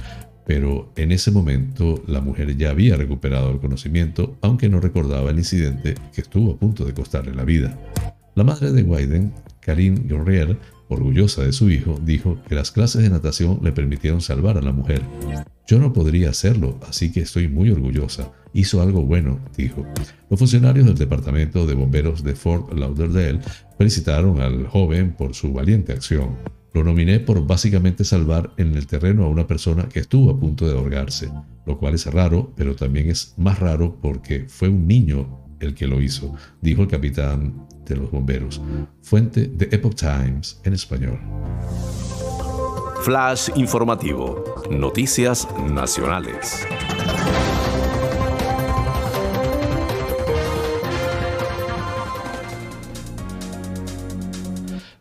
pero 0.51 0.91
en 0.97 1.13
ese 1.13 1.31
momento 1.31 2.03
la 2.09 2.21
mujer 2.21 2.57
ya 2.57 2.71
había 2.71 2.97
recuperado 2.97 3.53
el 3.53 3.61
conocimiento, 3.61 4.37
aunque 4.41 4.69
no 4.69 4.81
recordaba 4.81 5.31
el 5.31 5.39
incidente 5.39 5.95
que 6.13 6.23
estuvo 6.23 6.55
a 6.55 6.57
punto 6.57 6.85
de 6.85 6.93
costarle 6.93 7.33
la 7.33 7.45
vida. 7.45 7.79
La 8.35 8.43
madre 8.43 8.73
de 8.73 8.83
Wyden, 8.83 9.33
Karine 9.61 10.01
Guerrier, 10.09 10.59
orgullosa 10.89 11.45
de 11.45 11.53
su 11.53 11.71
hijo, 11.71 12.01
dijo 12.05 12.37
que 12.49 12.57
las 12.57 12.73
clases 12.73 13.05
de 13.05 13.11
natación 13.11 13.61
le 13.63 13.71
permitieron 13.71 14.21
salvar 14.21 14.59
a 14.59 14.61
la 14.61 14.73
mujer. 14.73 15.03
Yo 15.71 15.79
no 15.79 15.93
podría 15.93 16.31
hacerlo, 16.31 16.81
así 16.89 17.13
que 17.13 17.21
estoy 17.21 17.47
muy 17.47 17.71
orgullosa. 17.71 18.33
Hizo 18.53 18.83
algo 18.83 19.05
bueno, 19.05 19.39
dijo. 19.57 19.87
Los 20.29 20.41
funcionarios 20.41 20.85
del 20.85 20.97
Departamento 20.97 21.65
de 21.65 21.75
Bomberos 21.75 22.25
de 22.25 22.35
Fort 22.35 22.73
Lauderdale 22.73 23.39
felicitaron 23.79 24.41
al 24.41 24.67
joven 24.67 25.13
por 25.13 25.33
su 25.33 25.53
valiente 25.53 25.93
acción. 25.93 26.31
Lo 26.75 26.83
nominé 26.83 27.21
por 27.21 27.47
básicamente 27.47 28.03
salvar 28.03 28.53
en 28.57 28.75
el 28.75 28.89
terreno 28.89 29.25
a 29.25 29.29
una 29.29 29.47
persona 29.47 29.89
que 29.89 30.01
estuvo 30.01 30.33
a 30.33 30.41
punto 30.41 30.67
de 30.67 30.77
ahogarse, 30.77 31.31
lo 31.65 31.79
cual 31.79 31.95
es 31.95 32.05
raro, 32.07 32.53
pero 32.57 32.75
también 32.75 33.09
es 33.09 33.35
más 33.37 33.61
raro 33.61 33.97
porque 34.03 34.47
fue 34.49 34.69
un 34.69 34.89
niño 34.89 35.47
el 35.61 35.77
que 35.77 35.87
lo 35.87 36.03
hizo, 36.03 36.35
dijo 36.61 36.83
el 36.83 36.89
capitán 36.89 37.69
de 37.87 37.95
los 37.95 38.11
bomberos. 38.11 38.61
Fuente 39.03 39.47
de 39.47 39.69
Epoch 39.71 39.95
Times 39.95 40.61
en 40.65 40.73
español. 40.73 41.21
Flash 43.03 43.49
informativo. 43.57 44.45
Noticias 44.71 45.49
nacionales. 45.71 46.67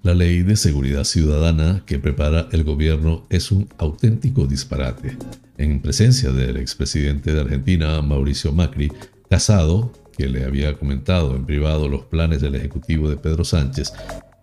La 0.01 0.13
ley 0.13 0.43
de 0.43 0.55
seguridad 0.55 1.03
ciudadana 1.03 1.83
que 1.85 1.99
prepara 1.99 2.47
el 2.53 2.63
gobierno 2.63 3.25
es 3.29 3.51
un 3.51 3.67
auténtico 3.77 4.47
disparate. 4.47 5.17
En 5.57 5.81
presencia 5.81 6.31
del 6.31 6.55
expresidente 6.55 7.33
de 7.33 7.41
Argentina, 7.41 8.01
Mauricio 8.01 8.53
Macri, 8.53 8.93
Casado, 9.29 9.91
que 10.17 10.29
le 10.29 10.45
había 10.45 10.73
comentado 10.79 11.35
en 11.35 11.45
privado 11.45 11.89
los 11.89 12.05
planes 12.05 12.39
del 12.39 12.55
Ejecutivo 12.55 13.09
de 13.09 13.17
Pedro 13.17 13.43
Sánchez, 13.43 13.91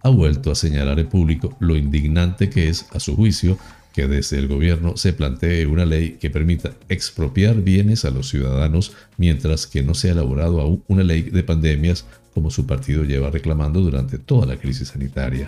ha 0.06 0.10
vuelto 0.10 0.52
a 0.52 0.54
señalar 0.54 1.00
en 1.00 1.08
público 1.08 1.56
lo 1.58 1.76
indignante 1.76 2.48
que 2.48 2.68
es, 2.68 2.86
a 2.92 3.00
su 3.00 3.16
juicio, 3.16 3.58
que 3.92 4.06
desde 4.06 4.38
el 4.38 4.46
gobierno 4.46 4.96
se 4.96 5.12
plantee 5.12 5.66
una 5.66 5.84
ley 5.84 6.18
que 6.20 6.30
permita 6.30 6.74
expropiar 6.88 7.56
bienes 7.56 8.04
a 8.04 8.10
los 8.10 8.28
ciudadanos 8.28 8.92
mientras 9.16 9.66
que 9.66 9.82
no 9.82 9.94
se 9.94 10.08
ha 10.08 10.12
elaborado 10.12 10.60
aún 10.60 10.84
una 10.86 11.02
ley 11.02 11.22
de 11.22 11.42
pandemias 11.42 12.04
como 12.32 12.50
su 12.50 12.66
partido 12.66 13.02
lleva 13.02 13.30
reclamando 13.30 13.80
durante 13.80 14.18
toda 14.18 14.46
la 14.46 14.58
crisis 14.58 14.88
sanitaria. 14.88 15.46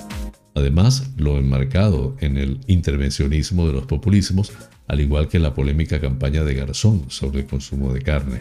Además, 0.55 1.11
lo 1.19 1.39
enmarcado 1.39 2.17
en 2.21 2.37
el 2.37 2.59
intervencionismo 2.67 3.67
de 3.67 3.75
los 3.75 3.87
populismos, 3.87 4.51
al 4.89 5.01
igual 5.01 5.29
que 5.29 5.39
la 5.39 5.55
polémica 5.55 6.01
campaña 6.01 6.43
de 6.43 6.55
Garzón 6.55 7.05
sobre 7.11 7.41
el 7.41 7.47
consumo 7.47 7.93
de 7.93 8.01
carne. 8.01 8.39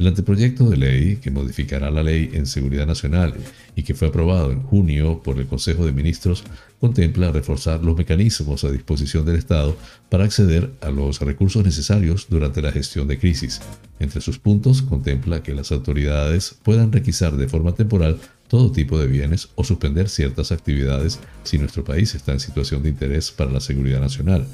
El 0.00 0.06
anteproyecto 0.06 0.70
de 0.70 0.78
ley 0.78 1.16
que 1.16 1.30
modificará 1.30 1.90
la 1.90 2.02
ley 2.02 2.30
en 2.32 2.46
seguridad 2.46 2.86
nacional 2.86 3.34
y 3.76 3.82
que 3.82 3.92
fue 3.94 4.08
aprobado 4.08 4.50
en 4.50 4.62
junio 4.62 5.22
por 5.22 5.38
el 5.38 5.46
Consejo 5.46 5.84
de 5.84 5.92
Ministros 5.92 6.42
contempla 6.80 7.30
reforzar 7.30 7.84
los 7.84 7.98
mecanismos 7.98 8.64
a 8.64 8.70
disposición 8.70 9.26
del 9.26 9.36
Estado 9.36 9.76
para 10.08 10.24
acceder 10.24 10.70
a 10.80 10.88
los 10.88 11.20
recursos 11.20 11.62
necesarios 11.62 12.28
durante 12.30 12.62
la 12.62 12.72
gestión 12.72 13.08
de 13.08 13.18
crisis. 13.18 13.60
Entre 13.98 14.22
sus 14.22 14.38
puntos 14.38 14.80
contempla 14.80 15.42
que 15.42 15.54
las 15.54 15.70
autoridades 15.70 16.56
puedan 16.62 16.92
requisar 16.92 17.36
de 17.36 17.48
forma 17.48 17.74
temporal 17.74 18.18
todo 18.50 18.72
tipo 18.72 18.98
de 18.98 19.06
bienes 19.06 19.48
o 19.54 19.62
suspender 19.62 20.08
ciertas 20.08 20.50
actividades 20.50 21.20
si 21.44 21.56
nuestro 21.56 21.84
país 21.84 22.16
está 22.16 22.32
en 22.32 22.40
situación 22.40 22.82
de 22.82 22.88
interés 22.88 23.30
para 23.30 23.52
la 23.52 23.60
seguridad 23.60 24.00
nacional. 24.00 24.44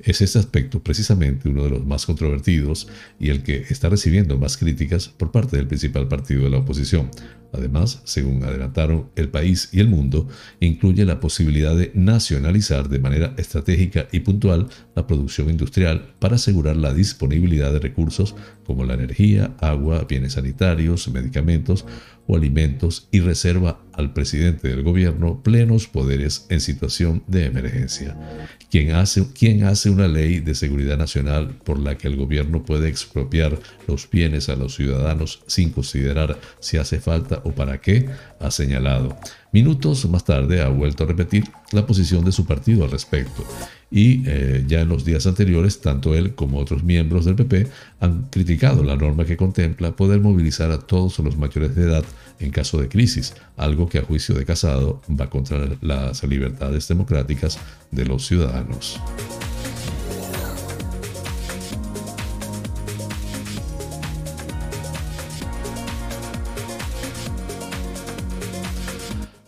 Es 0.00 0.20
este 0.20 0.40
aspecto 0.40 0.82
precisamente 0.82 1.48
uno 1.48 1.62
de 1.62 1.70
los 1.70 1.86
más 1.86 2.04
controvertidos 2.04 2.88
y 3.20 3.30
el 3.30 3.44
que 3.44 3.64
está 3.70 3.88
recibiendo 3.88 4.36
más 4.36 4.56
críticas 4.56 5.08
por 5.08 5.30
parte 5.30 5.56
del 5.56 5.68
principal 5.68 6.08
partido 6.08 6.42
de 6.42 6.50
la 6.50 6.58
oposición. 6.58 7.08
Además, 7.52 8.02
según 8.04 8.42
adelantaron 8.42 9.08
el 9.14 9.28
país 9.28 9.70
y 9.72 9.80
el 9.80 9.88
mundo, 9.88 10.28
incluye 10.60 11.04
la 11.04 11.20
posibilidad 11.20 11.74
de 11.74 11.92
nacionalizar 11.94 12.88
de 12.88 12.98
manera 12.98 13.32
estratégica 13.38 14.08
y 14.12 14.20
puntual 14.20 14.68
la 14.94 15.06
producción 15.06 15.48
industrial 15.48 16.14
para 16.18 16.34
asegurar 16.34 16.76
la 16.76 16.92
disponibilidad 16.92 17.72
de 17.72 17.78
recursos 17.78 18.34
como 18.66 18.84
la 18.84 18.94
energía, 18.94 19.54
agua, 19.60 20.04
bienes 20.08 20.34
sanitarios, 20.34 21.08
medicamentos 21.08 21.86
o 22.26 22.36
alimentos 22.36 23.08
y 23.10 23.20
reserva 23.20 23.80
al 23.92 24.12
presidente 24.12 24.68
del 24.68 24.82
gobierno 24.82 25.42
plenos 25.42 25.86
poderes 25.86 26.46
en 26.50 26.60
situación 26.60 27.22
de 27.26 27.46
emergencia. 27.46 28.16
Quien 28.70 28.92
hace, 28.92 29.26
quien 29.32 29.64
hace 29.64 29.90
una 29.90 30.08
ley 30.08 30.40
de 30.40 30.54
seguridad 30.54 30.98
nacional 30.98 31.56
por 31.64 31.78
la 31.78 31.96
que 31.96 32.08
el 32.08 32.16
gobierno 32.16 32.62
puede 32.64 32.88
expropiar 32.88 33.58
los 33.86 34.10
bienes 34.10 34.48
a 34.48 34.56
los 34.56 34.74
ciudadanos 34.74 35.40
sin 35.46 35.70
considerar 35.70 36.38
si 36.60 36.76
hace 36.76 37.00
falta 37.00 37.40
o 37.44 37.52
para 37.52 37.80
qué, 37.80 38.08
ha 38.40 38.50
señalado. 38.50 39.16
Minutos 39.52 40.08
más 40.10 40.24
tarde 40.24 40.60
ha 40.60 40.68
vuelto 40.68 41.04
a 41.04 41.06
repetir 41.06 41.44
la 41.72 41.86
posición 41.86 42.24
de 42.24 42.32
su 42.32 42.44
partido 42.44 42.84
al 42.84 42.90
respecto 42.90 43.44
y 43.90 44.22
eh, 44.26 44.64
ya 44.66 44.80
en 44.80 44.88
los 44.88 45.04
días 45.04 45.26
anteriores 45.26 45.80
tanto 45.80 46.14
él 46.14 46.34
como 46.34 46.58
otros 46.58 46.82
miembros 46.82 47.24
del 47.24 47.36
PP 47.36 47.68
han 48.00 48.24
criticado 48.30 48.82
la 48.82 48.96
norma 48.96 49.24
que 49.24 49.36
contempla 49.36 49.94
poder 49.94 50.20
movilizar 50.20 50.70
a 50.70 50.78
todos 50.78 51.18
los 51.20 51.36
mayores 51.36 51.74
de 51.76 51.84
edad 51.84 52.04
en 52.40 52.50
caso 52.50 52.78
de 52.78 52.88
crisis, 52.88 53.34
algo 53.56 53.88
que 53.88 53.98
a 53.98 54.02
juicio 54.02 54.34
de 54.34 54.44
Casado 54.44 55.00
va 55.08 55.30
contra 55.30 55.68
las 55.80 56.22
libertades 56.24 56.86
democráticas 56.88 57.58
de 57.90 58.04
los 58.04 58.26
ciudadanos. 58.26 59.00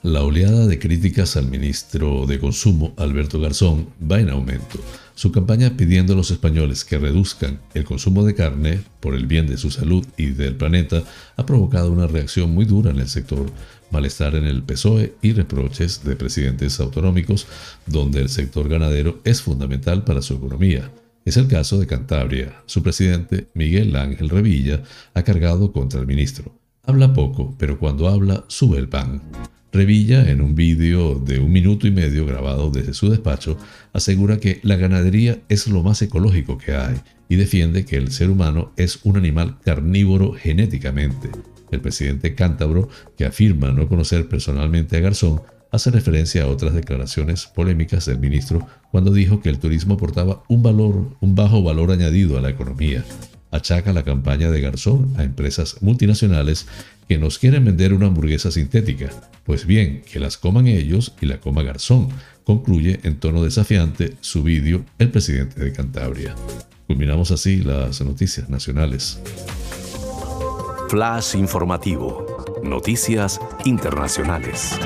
La 0.04 0.22
oleada 0.22 0.68
de 0.68 0.78
críticas 0.78 1.36
al 1.36 1.50
ministro 1.50 2.24
de 2.26 2.38
Consumo, 2.38 2.94
Alberto 2.96 3.40
Garzón, 3.40 3.88
va 4.00 4.20
en 4.20 4.30
aumento. 4.30 4.78
Su 5.16 5.32
campaña 5.32 5.76
pidiendo 5.76 6.12
a 6.12 6.16
los 6.16 6.30
españoles 6.30 6.84
que 6.84 6.98
reduzcan 6.98 7.58
el 7.74 7.82
consumo 7.82 8.24
de 8.24 8.36
carne 8.36 8.80
por 9.00 9.16
el 9.16 9.26
bien 9.26 9.48
de 9.48 9.56
su 9.56 9.72
salud 9.72 10.06
y 10.16 10.26
del 10.26 10.54
planeta 10.54 11.02
ha 11.36 11.44
provocado 11.44 11.90
una 11.90 12.06
reacción 12.06 12.54
muy 12.54 12.64
dura 12.64 12.92
en 12.92 13.00
el 13.00 13.08
sector, 13.08 13.50
malestar 13.90 14.36
en 14.36 14.44
el 14.44 14.62
PSOE 14.62 15.14
y 15.20 15.32
reproches 15.32 16.04
de 16.04 16.14
presidentes 16.14 16.78
autonómicos 16.78 17.48
donde 17.86 18.20
el 18.20 18.28
sector 18.28 18.68
ganadero 18.68 19.20
es 19.24 19.42
fundamental 19.42 20.04
para 20.04 20.22
su 20.22 20.34
economía. 20.34 20.92
Es 21.24 21.36
el 21.36 21.48
caso 21.48 21.76
de 21.76 21.88
Cantabria. 21.88 22.62
Su 22.66 22.84
presidente, 22.84 23.48
Miguel 23.52 23.96
Ángel 23.96 24.28
Revilla, 24.28 24.84
ha 25.14 25.24
cargado 25.24 25.72
contra 25.72 25.98
el 25.98 26.06
ministro. 26.06 26.54
Habla 26.88 27.12
poco, 27.12 27.54
pero 27.58 27.78
cuando 27.78 28.08
habla 28.08 28.46
sube 28.48 28.78
el 28.78 28.88
pan. 28.88 29.20
Revilla, 29.72 30.30
en 30.30 30.40
un 30.40 30.54
vídeo 30.54 31.16
de 31.16 31.38
un 31.38 31.52
minuto 31.52 31.86
y 31.86 31.90
medio 31.90 32.24
grabado 32.24 32.70
desde 32.70 32.94
su 32.94 33.10
despacho, 33.10 33.58
asegura 33.92 34.38
que 34.38 34.58
la 34.62 34.76
ganadería 34.76 35.38
es 35.50 35.66
lo 35.68 35.82
más 35.82 36.00
ecológico 36.00 36.56
que 36.56 36.74
hay 36.74 36.96
y 37.28 37.36
defiende 37.36 37.84
que 37.84 37.96
el 37.96 38.10
ser 38.10 38.30
humano 38.30 38.72
es 38.78 39.00
un 39.02 39.18
animal 39.18 39.58
carnívoro 39.62 40.32
genéticamente. 40.32 41.28
El 41.70 41.82
presidente 41.82 42.34
cántabro, 42.34 42.88
que 43.18 43.26
afirma 43.26 43.70
no 43.70 43.86
conocer 43.86 44.26
personalmente 44.26 44.96
a 44.96 45.00
Garzón, 45.00 45.42
hace 45.70 45.90
referencia 45.90 46.44
a 46.44 46.48
otras 46.48 46.72
declaraciones 46.72 47.44
polémicas 47.44 48.06
del 48.06 48.18
ministro 48.18 48.66
cuando 48.90 49.12
dijo 49.12 49.42
que 49.42 49.50
el 49.50 49.58
turismo 49.58 49.96
aportaba 49.96 50.42
un 50.48 51.14
un 51.20 51.34
bajo 51.34 51.62
valor 51.62 51.90
añadido 51.90 52.38
a 52.38 52.40
la 52.40 52.48
economía. 52.48 53.04
Achaca 53.50 53.92
la 53.92 54.04
campaña 54.04 54.50
de 54.50 54.60
Garzón 54.60 55.14
a 55.16 55.24
empresas 55.24 55.82
multinacionales 55.82 56.66
que 57.08 57.18
nos 57.18 57.38
quieren 57.38 57.64
vender 57.64 57.94
una 57.94 58.06
hamburguesa 58.06 58.50
sintética. 58.50 59.10
Pues 59.44 59.66
bien, 59.66 60.02
que 60.10 60.20
las 60.20 60.36
coman 60.36 60.66
ellos 60.66 61.14
y 61.20 61.26
la 61.26 61.40
coma 61.40 61.62
Garzón, 61.62 62.08
concluye 62.44 63.00
en 63.02 63.18
tono 63.18 63.42
desafiante 63.42 64.14
su 64.20 64.42
vídeo 64.42 64.84
el 64.98 65.10
presidente 65.10 65.64
de 65.64 65.72
Cantabria. 65.72 66.34
Culminamos 66.86 67.30
así 67.30 67.62
las 67.62 68.00
noticias 68.02 68.48
nacionales. 68.48 69.20
Flash 70.88 71.34
informativo. 71.34 72.26
Noticias 72.62 73.40
internacionales. 73.64 74.78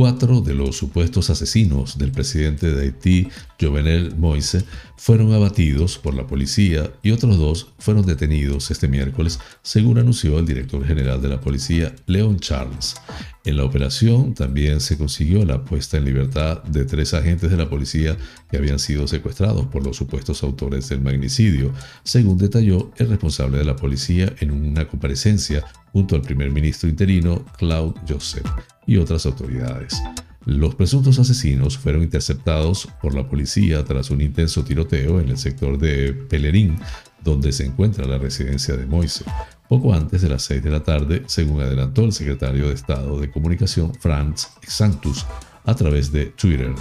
Cuatro 0.00 0.40
de 0.40 0.54
los 0.54 0.78
supuestos 0.78 1.28
asesinos 1.28 1.98
del 1.98 2.10
presidente 2.10 2.72
de 2.72 2.84
Haití, 2.84 3.28
Jovenel 3.60 4.16
Moise, 4.16 4.64
fueron 4.96 5.32
abatidos 5.32 5.98
por 5.98 6.14
la 6.14 6.26
policía 6.26 6.92
y 7.02 7.10
otros 7.10 7.38
dos 7.38 7.72
fueron 7.78 8.04
detenidos 8.04 8.70
este 8.70 8.88
miércoles, 8.88 9.38
según 9.62 9.98
anunció 9.98 10.38
el 10.38 10.46
director 10.46 10.84
general 10.86 11.22
de 11.22 11.28
la 11.28 11.40
policía, 11.40 11.94
Leon 12.06 12.38
Charles. 12.38 12.96
En 13.44 13.56
la 13.56 13.64
operación 13.64 14.34
también 14.34 14.80
se 14.80 14.98
consiguió 14.98 15.44
la 15.44 15.64
puesta 15.64 15.96
en 15.96 16.04
libertad 16.04 16.62
de 16.64 16.84
tres 16.84 17.14
agentes 17.14 17.50
de 17.50 17.56
la 17.56 17.70
policía 17.70 18.16
que 18.50 18.58
habían 18.58 18.78
sido 18.78 19.06
secuestrados 19.08 19.66
por 19.66 19.84
los 19.84 19.96
supuestos 19.96 20.42
autores 20.42 20.88
del 20.88 21.00
magnicidio, 21.00 21.72
según 22.04 22.36
detalló 22.36 22.90
el 22.98 23.08
responsable 23.08 23.58
de 23.58 23.64
la 23.64 23.76
policía 23.76 24.34
en 24.40 24.50
una 24.50 24.86
comparecencia 24.86 25.64
junto 25.92 26.14
al 26.14 26.22
primer 26.22 26.50
ministro 26.50 26.88
interino 26.88 27.44
Claude 27.56 27.98
Joseph 28.06 28.46
y 28.86 28.98
otras 28.98 29.24
autoridades. 29.24 30.00
Los 30.46 30.74
presuntos 30.74 31.18
asesinos 31.18 31.76
fueron 31.76 32.02
interceptados 32.02 32.88
por 33.02 33.14
la 33.14 33.28
policía 33.28 33.84
tras 33.84 34.10
un 34.10 34.22
intenso 34.22 34.64
tiroteo 34.64 35.20
en 35.20 35.28
el 35.28 35.36
sector 35.36 35.78
de 35.78 36.14
Pelerín, 36.14 36.78
donde 37.22 37.52
se 37.52 37.66
encuentra 37.66 38.06
la 38.06 38.16
residencia 38.16 38.74
de 38.74 38.86
Moise, 38.86 39.24
poco 39.68 39.92
antes 39.92 40.22
de 40.22 40.30
las 40.30 40.42
6 40.44 40.62
de 40.62 40.70
la 40.70 40.82
tarde, 40.82 41.24
según 41.26 41.60
adelantó 41.60 42.04
el 42.04 42.12
secretario 42.12 42.68
de 42.68 42.74
Estado 42.74 43.20
de 43.20 43.30
Comunicación 43.30 43.92
Franz 43.94 44.48
Santus 44.66 45.26
a 45.64 45.74
través 45.74 46.10
de 46.10 46.26
Twitter. 46.26 46.74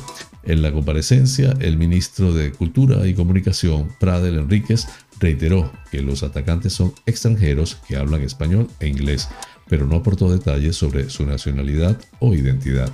En 0.44 0.62
la 0.62 0.72
comparecencia, 0.72 1.54
el 1.60 1.78
ministro 1.78 2.34
de 2.34 2.52
Cultura 2.52 3.06
y 3.06 3.14
Comunicación, 3.14 3.90
Pradel 4.00 4.40
Enríquez, 4.40 4.88
reiteró 5.20 5.70
que 5.92 6.02
los 6.02 6.24
atacantes 6.24 6.74
son 6.74 6.94
extranjeros 7.06 7.76
que 7.88 7.98
hablan 7.98 8.22
español 8.22 8.70
e 8.80 8.88
inglés, 8.88 9.28
pero 9.68 9.86
no 9.86 9.98
aportó 9.98 10.32
detalles 10.32 10.78
sobre 10.78 11.10
su 11.10 11.26
nacionalidad 11.26 12.00
o 12.20 12.34
identidad. 12.34 12.90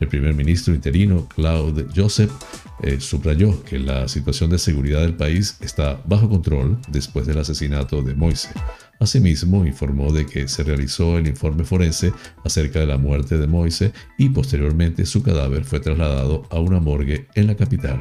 El 0.00 0.08
primer 0.08 0.34
ministro 0.34 0.74
interino, 0.74 1.26
Claude 1.28 1.86
Joseph, 1.94 2.30
eh, 2.82 3.00
subrayó 3.00 3.62
que 3.64 3.78
la 3.78 4.06
situación 4.06 4.50
de 4.50 4.58
seguridad 4.58 5.00
del 5.00 5.14
país 5.14 5.56
está 5.60 6.00
bajo 6.04 6.28
control 6.28 6.78
después 6.88 7.26
del 7.26 7.38
asesinato 7.38 8.02
de 8.02 8.14
Moise. 8.14 8.50
Asimismo, 9.00 9.64
informó 9.64 10.12
de 10.12 10.26
que 10.26 10.48
se 10.48 10.62
realizó 10.62 11.18
el 11.18 11.26
informe 11.26 11.64
forense 11.64 12.12
acerca 12.44 12.80
de 12.80 12.86
la 12.86 12.98
muerte 12.98 13.38
de 13.38 13.46
Moise 13.46 13.92
y 14.16 14.28
posteriormente 14.28 15.06
su 15.06 15.22
cadáver 15.22 15.64
fue 15.64 15.80
trasladado 15.80 16.46
a 16.50 16.60
una 16.60 16.80
morgue 16.80 17.26
en 17.34 17.46
la 17.46 17.56
capital. 17.56 18.00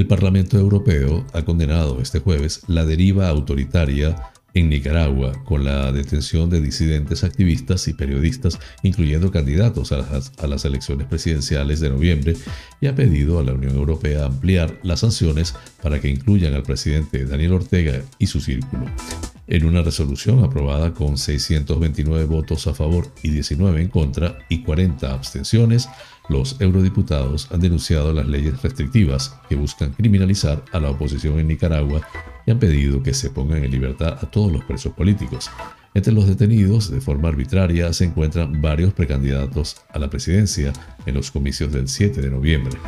El 0.00 0.06
Parlamento 0.06 0.58
Europeo 0.58 1.26
ha 1.34 1.44
condenado 1.44 2.00
este 2.00 2.20
jueves 2.20 2.62
la 2.68 2.86
deriva 2.86 3.28
autoritaria 3.28 4.32
en 4.54 4.70
Nicaragua 4.70 5.44
con 5.44 5.62
la 5.62 5.92
detención 5.92 6.48
de 6.48 6.62
disidentes 6.62 7.22
activistas 7.22 7.86
y 7.86 7.92
periodistas, 7.92 8.58
incluyendo 8.82 9.30
candidatos 9.30 9.92
a 9.92 10.46
las, 10.46 10.64
elecciones 10.64 11.06
presidenciales 11.06 11.80
de 11.80 11.90
noviembre, 11.90 12.34
y 12.80 12.86
ha 12.86 12.94
pedido 12.94 13.40
a 13.40 13.42
la 13.42 13.52
Unión 13.52 13.76
Europea 13.76 14.24
ampliar 14.24 14.80
las 14.82 15.00
sanciones 15.00 15.54
para 15.82 16.00
que 16.00 16.08
incluyan 16.08 16.54
al 16.54 16.62
presidente 16.62 17.26
Daniel 17.26 17.52
Ortega 17.52 18.00
y 18.18 18.26
su 18.26 18.40
círculo. 18.40 18.86
En 19.48 19.66
una 19.66 19.82
resolución 19.82 20.42
aprobada 20.42 20.94
con 20.94 21.18
629 21.18 22.24
votos 22.24 22.66
a 22.66 22.72
favor 22.72 23.12
y 23.22 23.28
19 23.28 23.82
en 23.82 23.88
contra 23.90 24.38
y 24.48 24.62
40 24.62 25.12
abstenciones, 25.12 25.90
los 26.30 26.60
eurodiputados 26.60 27.48
han 27.50 27.60
denunciado 27.60 28.12
las 28.12 28.26
leyes 28.26 28.62
restrictivas 28.62 29.36
que 29.48 29.56
buscan 29.56 29.90
criminalizar 29.90 30.64
a 30.70 30.78
la 30.78 30.90
oposición 30.90 31.40
en 31.40 31.48
Nicaragua 31.48 32.02
y 32.46 32.52
han 32.52 32.60
pedido 32.60 33.02
que 33.02 33.14
se 33.14 33.30
pongan 33.30 33.64
en 33.64 33.70
libertad 33.72 34.16
a 34.22 34.30
todos 34.30 34.52
los 34.52 34.64
presos 34.64 34.92
políticos. 34.92 35.50
Entre 35.92 36.12
los 36.12 36.26
detenidos, 36.26 36.90
de 36.90 37.00
forma 37.00 37.28
arbitraria, 37.28 37.92
se 37.92 38.04
encuentran 38.04 38.62
varios 38.62 38.92
precandidatos 38.92 39.76
a 39.88 39.98
la 39.98 40.08
presidencia 40.08 40.72
en 41.04 41.14
los 41.14 41.30
comicios 41.30 41.72
del 41.72 41.88
7 41.88 42.20
de 42.20 42.30
noviembre. 42.30 42.78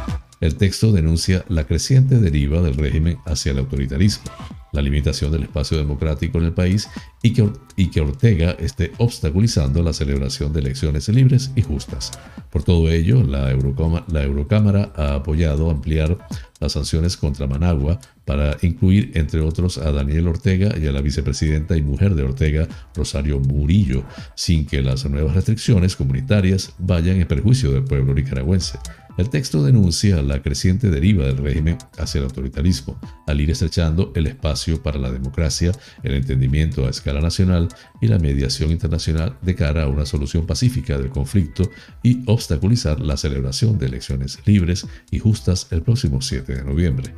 El 0.40 0.56
texto 0.56 0.92
denuncia 0.92 1.44
la 1.48 1.64
creciente 1.64 2.18
deriva 2.18 2.60
del 2.62 2.74
régimen 2.74 3.18
hacia 3.26 3.52
el 3.52 3.58
autoritarismo, 3.58 4.24
la 4.72 4.82
limitación 4.82 5.30
del 5.30 5.44
espacio 5.44 5.78
democrático 5.78 6.38
en 6.38 6.44
el 6.44 6.52
país 6.52 6.88
y 7.22 7.32
que, 7.32 8.00
Ortega 8.00 8.52
esté 8.52 8.92
obstaculizando 8.98 9.82
la 9.82 9.92
celebración 9.92 10.52
de 10.52 10.60
elecciones 10.60 11.08
libres 11.08 11.52
y 11.54 11.62
justas. 11.62 12.10
Por 12.50 12.64
todo 12.64 12.90
ello, 12.90 13.22
la 13.22 13.50
Eurocámara 13.50 14.92
ha 14.96 15.14
apoyado 15.14 15.70
ampliar 15.70 16.18
las 16.58 16.72
sanciones 16.72 17.16
contra 17.16 17.46
Managua 17.46 18.00
para 18.32 18.56
incluir, 18.62 19.10
entre 19.12 19.40
otros, 19.40 19.76
a 19.76 19.92
Daniel 19.92 20.26
Ortega 20.26 20.72
y 20.80 20.86
a 20.86 20.92
la 20.92 21.02
vicepresidenta 21.02 21.76
y 21.76 21.82
mujer 21.82 22.14
de 22.14 22.22
Ortega, 22.22 22.66
Rosario 22.94 23.38
Murillo, 23.38 24.04
sin 24.34 24.64
que 24.64 24.80
las 24.80 25.04
nuevas 25.04 25.34
restricciones 25.34 25.96
comunitarias 25.96 26.72
vayan 26.78 27.20
en 27.20 27.28
perjuicio 27.28 27.72
del 27.72 27.84
pueblo 27.84 28.14
nicaragüense. 28.14 28.78
El 29.18 29.28
texto 29.28 29.62
denuncia 29.62 30.22
la 30.22 30.40
creciente 30.40 30.88
deriva 30.88 31.26
del 31.26 31.36
régimen 31.36 31.76
hacia 31.98 32.20
el 32.20 32.24
autoritarismo, 32.24 32.98
al 33.26 33.38
ir 33.42 33.50
estrechando 33.50 34.10
el 34.14 34.26
espacio 34.26 34.82
para 34.82 34.98
la 34.98 35.10
democracia, 35.10 35.72
el 36.02 36.14
entendimiento 36.14 36.86
a 36.86 36.90
escala 36.90 37.20
nacional 37.20 37.68
y 38.00 38.06
la 38.06 38.18
mediación 38.18 38.70
internacional 38.70 39.36
de 39.42 39.54
cara 39.54 39.82
a 39.82 39.88
una 39.88 40.06
solución 40.06 40.46
pacífica 40.46 40.96
del 40.96 41.10
conflicto 41.10 41.70
y 42.02 42.22
obstaculizar 42.24 42.98
la 42.98 43.18
celebración 43.18 43.78
de 43.78 43.88
elecciones 43.88 44.38
libres 44.46 44.86
y 45.10 45.18
justas 45.18 45.66
el 45.70 45.82
próximo 45.82 46.22
7 46.22 46.54
de 46.54 46.64
noviembre. 46.64 47.12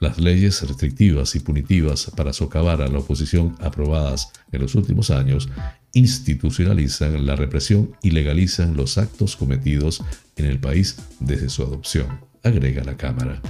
Las 0.00 0.18
leyes 0.18 0.66
restrictivas 0.66 1.36
y 1.36 1.40
punitivas 1.40 2.10
para 2.16 2.32
socavar 2.32 2.80
a 2.80 2.88
la 2.88 2.98
oposición 2.98 3.54
aprobadas 3.60 4.32
en 4.50 4.62
los 4.62 4.74
últimos 4.74 5.10
años 5.10 5.48
institucionalizan 5.92 7.26
la 7.26 7.36
represión 7.36 7.92
y 8.02 8.12
legalizan 8.12 8.76
los 8.76 8.96
actos 8.96 9.36
cometidos 9.36 10.02
en 10.36 10.46
el 10.46 10.58
país 10.58 10.96
desde 11.18 11.50
su 11.50 11.62
adopción, 11.62 12.06
agrega 12.42 12.82
la 12.82 12.96
Cámara. 12.96 13.42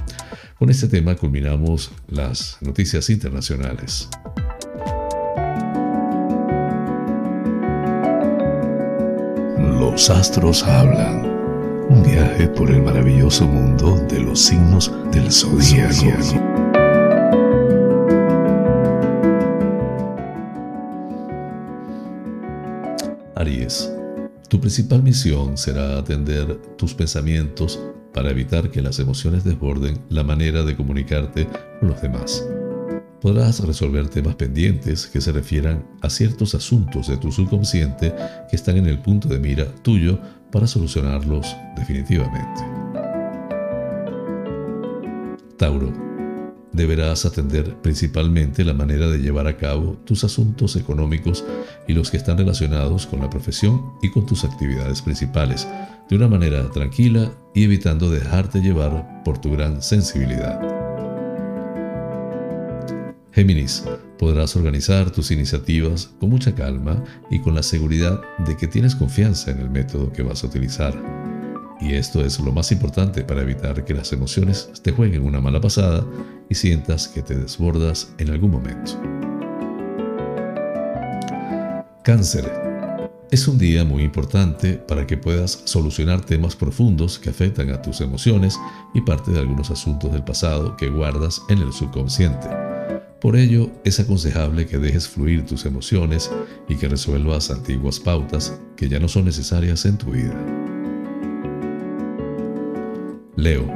Con 0.58 0.70
este 0.70 0.88
tema 0.88 1.14
culminamos 1.14 1.92
las 2.08 2.58
noticias 2.60 3.08
internacionales. 3.10 4.08
Los 9.78 10.10
astros 10.10 10.64
hablan. 10.64 11.30
Un 11.90 12.04
viaje 12.04 12.46
por 12.46 12.70
el 12.70 12.82
maravilloso 12.82 13.46
mundo 13.48 13.96
de 14.08 14.20
los 14.20 14.40
signos 14.40 14.92
del 15.10 15.32
zodíaco. 15.32 16.39
Tu 24.50 24.60
principal 24.60 25.00
misión 25.00 25.56
será 25.56 25.96
atender 25.96 26.60
tus 26.76 26.92
pensamientos 26.92 27.78
para 28.12 28.30
evitar 28.30 28.68
que 28.68 28.82
las 28.82 28.98
emociones 28.98 29.44
desborden 29.44 30.02
la 30.08 30.24
manera 30.24 30.64
de 30.64 30.76
comunicarte 30.76 31.46
con 31.78 31.90
los 31.90 32.02
demás. 32.02 32.44
Podrás 33.20 33.60
resolver 33.60 34.08
temas 34.08 34.34
pendientes 34.34 35.06
que 35.06 35.20
se 35.20 35.30
refieran 35.30 35.86
a 36.02 36.10
ciertos 36.10 36.56
asuntos 36.56 37.06
de 37.06 37.16
tu 37.16 37.30
subconsciente 37.30 38.12
que 38.50 38.56
están 38.56 38.76
en 38.76 38.86
el 38.86 38.98
punto 38.98 39.28
de 39.28 39.38
mira 39.38 39.72
tuyo 39.82 40.18
para 40.50 40.66
solucionarlos 40.66 41.56
definitivamente. 41.76 42.60
Tauro, 45.56 46.09
deberás 46.72 47.26
atender 47.26 47.76
principalmente 47.82 48.64
la 48.64 48.74
manera 48.74 49.08
de 49.08 49.18
llevar 49.18 49.46
a 49.46 49.56
cabo 49.56 49.98
tus 50.04 50.24
asuntos 50.24 50.76
económicos 50.76 51.44
y 51.88 51.92
los 51.92 52.10
que 52.10 52.16
están 52.16 52.38
relacionados 52.38 53.06
con 53.06 53.20
la 53.20 53.30
profesión 53.30 53.82
y 54.02 54.10
con 54.10 54.26
tus 54.26 54.44
actividades 54.44 55.02
principales, 55.02 55.66
de 56.08 56.16
una 56.16 56.28
manera 56.28 56.70
tranquila 56.70 57.32
y 57.54 57.64
evitando 57.64 58.10
dejarte 58.10 58.60
llevar 58.60 59.22
por 59.24 59.38
tu 59.38 59.52
gran 59.52 59.82
sensibilidad. 59.82 60.60
Géminis, 63.32 63.84
podrás 64.18 64.54
organizar 64.56 65.10
tus 65.10 65.30
iniciativas 65.30 66.10
con 66.18 66.30
mucha 66.30 66.54
calma 66.54 67.02
y 67.30 67.40
con 67.40 67.54
la 67.54 67.62
seguridad 67.62 68.20
de 68.46 68.56
que 68.56 68.66
tienes 68.66 68.94
confianza 68.94 69.50
en 69.50 69.60
el 69.60 69.70
método 69.70 70.12
que 70.12 70.22
vas 70.22 70.44
a 70.44 70.48
utilizar. 70.48 71.39
Y 71.80 71.94
esto 71.94 72.22
es 72.22 72.38
lo 72.38 72.52
más 72.52 72.70
importante 72.72 73.24
para 73.24 73.40
evitar 73.40 73.84
que 73.84 73.94
las 73.94 74.12
emociones 74.12 74.70
te 74.82 74.92
jueguen 74.92 75.22
una 75.22 75.40
mala 75.40 75.60
pasada 75.60 76.04
y 76.48 76.54
sientas 76.54 77.08
que 77.08 77.22
te 77.22 77.34
desbordas 77.34 78.12
en 78.18 78.30
algún 78.30 78.50
momento. 78.50 79.00
Cáncer. 82.02 82.50
Es 83.30 83.46
un 83.46 83.58
día 83.58 83.84
muy 83.84 84.02
importante 84.02 84.74
para 84.74 85.06
que 85.06 85.16
puedas 85.16 85.62
solucionar 85.64 86.20
temas 86.20 86.56
profundos 86.56 87.18
que 87.18 87.30
afectan 87.30 87.70
a 87.70 87.80
tus 87.80 88.00
emociones 88.00 88.58
y 88.92 89.00
parte 89.02 89.30
de 89.30 89.38
algunos 89.38 89.70
asuntos 89.70 90.12
del 90.12 90.24
pasado 90.24 90.76
que 90.76 90.90
guardas 90.90 91.40
en 91.48 91.58
el 91.58 91.72
subconsciente. 91.72 92.48
Por 93.20 93.36
ello, 93.36 93.70
es 93.84 94.00
aconsejable 94.00 94.66
que 94.66 94.78
dejes 94.78 95.06
fluir 95.06 95.46
tus 95.46 95.64
emociones 95.64 96.30
y 96.68 96.76
que 96.76 96.88
resuelvas 96.88 97.50
antiguas 97.50 98.00
pautas 98.00 98.58
que 98.76 98.88
ya 98.88 98.98
no 98.98 99.08
son 99.08 99.26
necesarias 99.26 99.84
en 99.84 99.98
tu 99.98 100.10
vida. 100.12 100.69
Leo, 103.40 103.66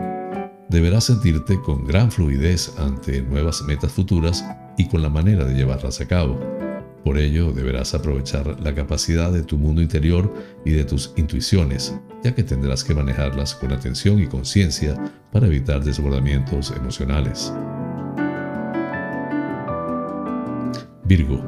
deberás 0.69 1.05
sentirte 1.05 1.59
con 1.63 1.87
gran 1.87 2.13
fluidez 2.13 2.75
ante 2.79 3.23
nuevas 3.23 3.63
metas 3.63 3.93
futuras 3.93 4.45
y 4.77 4.89
con 4.89 5.01
la 5.01 5.09
manera 5.09 5.47
de 5.47 5.55
llevarlas 5.55 6.03
a 6.03 6.07
cabo. 6.07 6.39
Por 7.03 7.17
ello, 7.17 7.51
deberás 7.51 7.95
aprovechar 7.95 8.61
la 8.61 8.75
capacidad 8.75 9.33
de 9.33 9.43
tu 9.43 9.57
mundo 9.57 9.81
interior 9.81 10.35
y 10.67 10.73
de 10.73 10.85
tus 10.85 11.15
intuiciones, 11.17 11.99
ya 12.23 12.35
que 12.35 12.43
tendrás 12.43 12.85
que 12.85 12.95
manejarlas 12.95 13.55
con 13.55 13.73
atención 13.73 14.21
y 14.21 14.27
conciencia 14.27 15.03
para 15.33 15.47
evitar 15.47 15.83
desbordamientos 15.83 16.71
emocionales. 16.71 17.51
Virgo, 21.05 21.43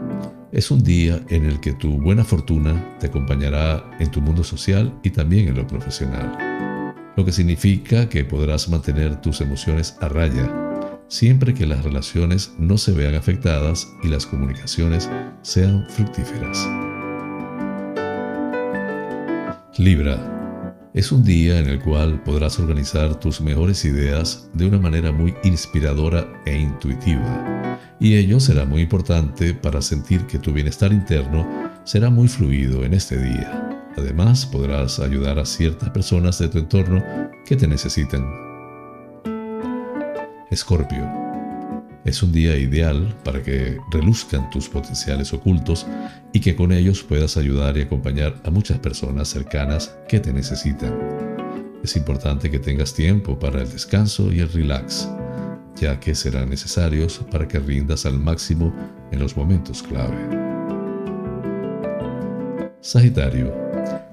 es 0.53 0.71
un 0.71 0.83
día 0.83 1.21
en 1.29 1.45
el 1.45 1.61
que 1.61 1.75
tu 1.75 2.01
buena 2.01 2.25
fortuna 2.25 2.97
te 2.99 3.09
acompañará 3.09 3.91
en 3.99 4.11
tu 4.11 4.23
mundo 4.23 4.43
social 4.43 4.99
y 5.03 5.11
también 5.11 5.49
en 5.49 5.57
lo 5.57 5.67
profesional, 5.67 6.56
lo 7.17 7.25
que 7.25 7.33
significa 7.33 8.09
que 8.09 8.25
podrás 8.25 8.69
mantener 8.69 9.21
tus 9.21 9.41
emociones 9.41 9.97
a 10.01 10.09
raya, 10.09 11.01
siempre 11.09 11.55
que 11.55 11.67
las 11.67 11.83
relaciones 11.83 12.53
no 12.59 12.79
se 12.79 12.93
vean 12.93 13.15
afectadas 13.15 13.89
y 14.03 14.09
las 14.09 14.27
comunicaciones 14.27 15.09
sean 15.43 15.87
fructíferas. 15.89 16.69
Libra, 19.79 20.37
es 20.95 21.13
un 21.13 21.23
día 21.23 21.59
en 21.59 21.67
el 21.67 21.81
cual 21.81 22.23
podrás 22.23 22.59
organizar 22.59 23.21
tus 23.21 23.43
mejores 23.43 23.85
ideas 23.85 24.49
de 24.55 24.67
una 24.67 24.79
manera 24.79 25.13
muy 25.13 25.35
inspiradora 25.45 26.27
e 26.47 26.57
intuitiva. 26.57 27.79
Y 28.01 28.17
ello 28.17 28.41
será 28.41 28.65
muy 28.65 28.83
importante 28.83 29.53
para 29.53 29.83
sentir 29.83 30.27
que 30.27 30.39
tu 30.39 30.53
bienestar 30.53 30.93
interno 30.93 31.47
será 31.85 32.09
muy 32.09 32.29
fluido 32.29 32.85
en 32.85 32.95
este 32.95 33.19
día. 33.19 33.76
Además, 33.97 34.45
podrás 34.45 35.01
ayudar 35.01 35.39
a 35.39 35.47
ciertas 35.47 35.91
personas 35.91 36.39
de 36.39 36.49
tu 36.49 36.59
entorno 36.59 37.03
que 37.47 37.57
te 37.57 37.67
necesitan. 37.67 38.25
Escorpio. 40.51 41.27
Es 42.05 42.23
un 42.23 42.31
día 42.31 42.57
ideal 42.57 43.17
para 43.25 43.43
que 43.43 43.79
reluzcan 43.91 44.49
tus 44.51 44.69
potenciales 44.69 45.33
ocultos 45.33 45.87
y 46.33 46.41
que 46.41 46.55
con 46.55 46.71
ellos 46.71 47.03
puedas 47.03 47.37
ayudar 47.37 47.77
y 47.77 47.83
acompañar 47.83 48.41
a 48.45 48.51
muchas 48.51 48.79
personas 48.79 49.29
cercanas 49.29 49.97
que 50.09 50.21
te 50.21 50.33
necesitan. 50.33 50.95
Es 51.83 51.97
importante 51.97 52.51
que 52.51 52.61
tengas 52.61 52.95
tiempo 52.95 53.39
para 53.39 53.63
el 53.63 53.71
descanso 53.71 54.33
y 54.33 54.41
el 54.41 54.53
relax, 54.53 55.09
ya 55.75 55.99
que 55.99 56.15
serán 56.15 56.51
necesarios 56.51 57.21
para 57.31 57.49
que 57.49 57.59
rindas 57.59 58.07
al 58.07 58.21
máximo 58.21 58.73
en 59.11 59.19
los 59.19 59.37
momentos 59.37 59.83
clave. 59.83 60.17
Sagitario 62.81 63.66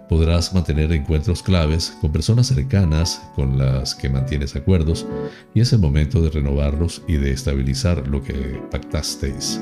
podrás 0.10 0.54
mantener 0.54 0.92
encuentros 0.92 1.42
claves 1.42 1.98
con 2.02 2.12
personas 2.12 2.48
cercanas 2.48 3.22
con 3.36 3.58
las 3.58 3.96
que 3.96 4.10
mantienes 4.10 4.56
acuerdos 4.56 5.06
y 5.54 5.62
es 5.62 5.74
el 5.74 5.80
momento 5.80 6.22
de 6.22 6.30
renovarlos 6.30 7.02
y 7.08 7.14
de 7.14 7.32
estabilizar 7.32 8.08
lo 8.08 8.22
que 8.22 8.62
pactasteis. 8.70 9.60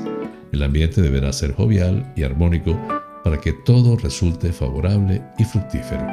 El 0.52 0.62
ambiente 0.62 1.00
deberá 1.00 1.32
ser 1.32 1.54
jovial 1.54 2.12
y 2.16 2.24
armónico 2.24 2.78
para 3.24 3.40
que 3.40 3.52
todo 3.52 3.96
resulte 3.96 4.52
favorable 4.52 5.22
y 5.38 5.44
fructífero. 5.44 6.06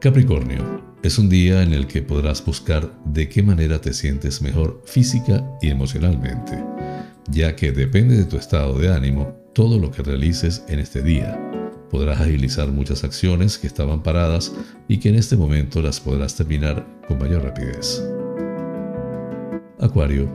Capricornio. 0.00 0.82
Es 1.02 1.18
un 1.18 1.28
día 1.28 1.64
en 1.64 1.72
el 1.72 1.88
que 1.88 2.02
podrás 2.02 2.44
buscar 2.44 2.88
de 3.04 3.28
qué 3.28 3.42
manera 3.42 3.80
te 3.80 3.92
sientes 3.92 4.40
mejor 4.40 4.80
física 4.84 5.44
y 5.60 5.68
emocionalmente, 5.68 6.62
ya 7.28 7.56
que 7.56 7.72
depende 7.72 8.16
de 8.16 8.24
tu 8.24 8.36
estado 8.36 8.78
de 8.78 8.92
ánimo 8.92 9.41
todo 9.52 9.78
lo 9.78 9.90
que 9.90 10.02
realices 10.02 10.64
en 10.68 10.78
este 10.78 11.02
día. 11.02 11.38
Podrás 11.90 12.20
agilizar 12.20 12.68
muchas 12.68 13.04
acciones 13.04 13.58
que 13.58 13.66
estaban 13.66 14.02
paradas 14.02 14.52
y 14.88 14.98
que 14.98 15.10
en 15.10 15.16
este 15.16 15.36
momento 15.36 15.82
las 15.82 16.00
podrás 16.00 16.34
terminar 16.34 16.86
con 17.06 17.18
mayor 17.18 17.42
rapidez. 17.42 18.02
Acuario, 19.78 20.28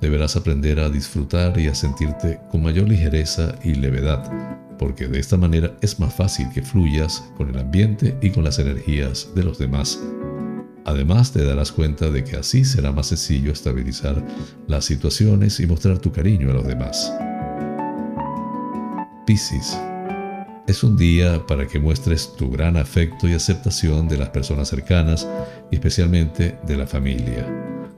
deberás 0.00 0.36
aprender 0.36 0.78
a 0.78 0.90
disfrutar 0.90 1.58
y 1.58 1.66
a 1.66 1.74
sentirte 1.74 2.38
con 2.50 2.62
mayor 2.62 2.88
ligereza 2.88 3.54
y 3.64 3.74
levedad, 3.74 4.30
porque 4.78 5.08
de 5.08 5.18
esta 5.18 5.36
manera 5.36 5.76
es 5.80 5.98
más 5.98 6.14
fácil 6.14 6.48
que 6.54 6.62
fluyas 6.62 7.24
con 7.36 7.48
el 7.48 7.58
ambiente 7.58 8.16
y 8.22 8.30
con 8.30 8.44
las 8.44 8.58
energías 8.58 9.28
de 9.34 9.42
los 9.42 9.58
demás. 9.58 9.98
Además 10.84 11.32
te 11.32 11.44
darás 11.44 11.72
cuenta 11.72 12.10
de 12.10 12.24
que 12.24 12.36
así 12.36 12.64
será 12.64 12.92
más 12.92 13.06
sencillo 13.06 13.52
estabilizar 13.52 14.24
las 14.66 14.84
situaciones 14.84 15.58
y 15.60 15.66
mostrar 15.66 15.98
tu 15.98 16.12
cariño 16.12 16.50
a 16.50 16.54
los 16.54 16.66
demás. 16.66 17.12
Es 20.66 20.84
un 20.84 20.94
día 20.98 21.46
para 21.46 21.66
que 21.66 21.78
muestres 21.78 22.34
tu 22.36 22.50
gran 22.50 22.76
afecto 22.76 23.26
y 23.26 23.32
aceptación 23.32 24.06
de 24.06 24.18
las 24.18 24.28
personas 24.28 24.68
cercanas 24.68 25.26
y 25.70 25.76
especialmente 25.76 26.58
de 26.66 26.76
la 26.76 26.86
familia. 26.86 27.46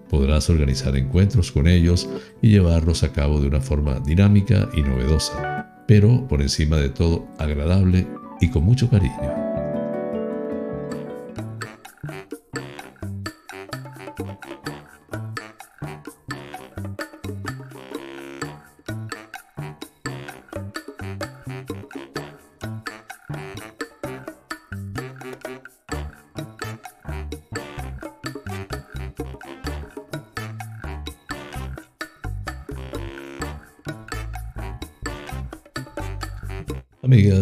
Podrás 0.09 0.49
organizar 0.49 0.97
encuentros 0.97 1.51
con 1.51 1.67
ellos 1.67 2.09
y 2.41 2.51
llevarlos 2.51 3.03
a 3.03 3.13
cabo 3.13 3.41
de 3.41 3.49
una 3.49 3.61
forma 3.61 3.99
dinámica 3.99 4.69
y 4.75 4.83
novedosa, 4.83 5.83
pero 5.89 6.29
por 6.29 6.41
encima 6.41 6.77
de 6.77 6.91
todo 6.91 7.27
agradable 7.39 8.07
y 8.41 8.49
con 8.51 8.63
mucho 8.63 8.89
cariño. 8.89 9.54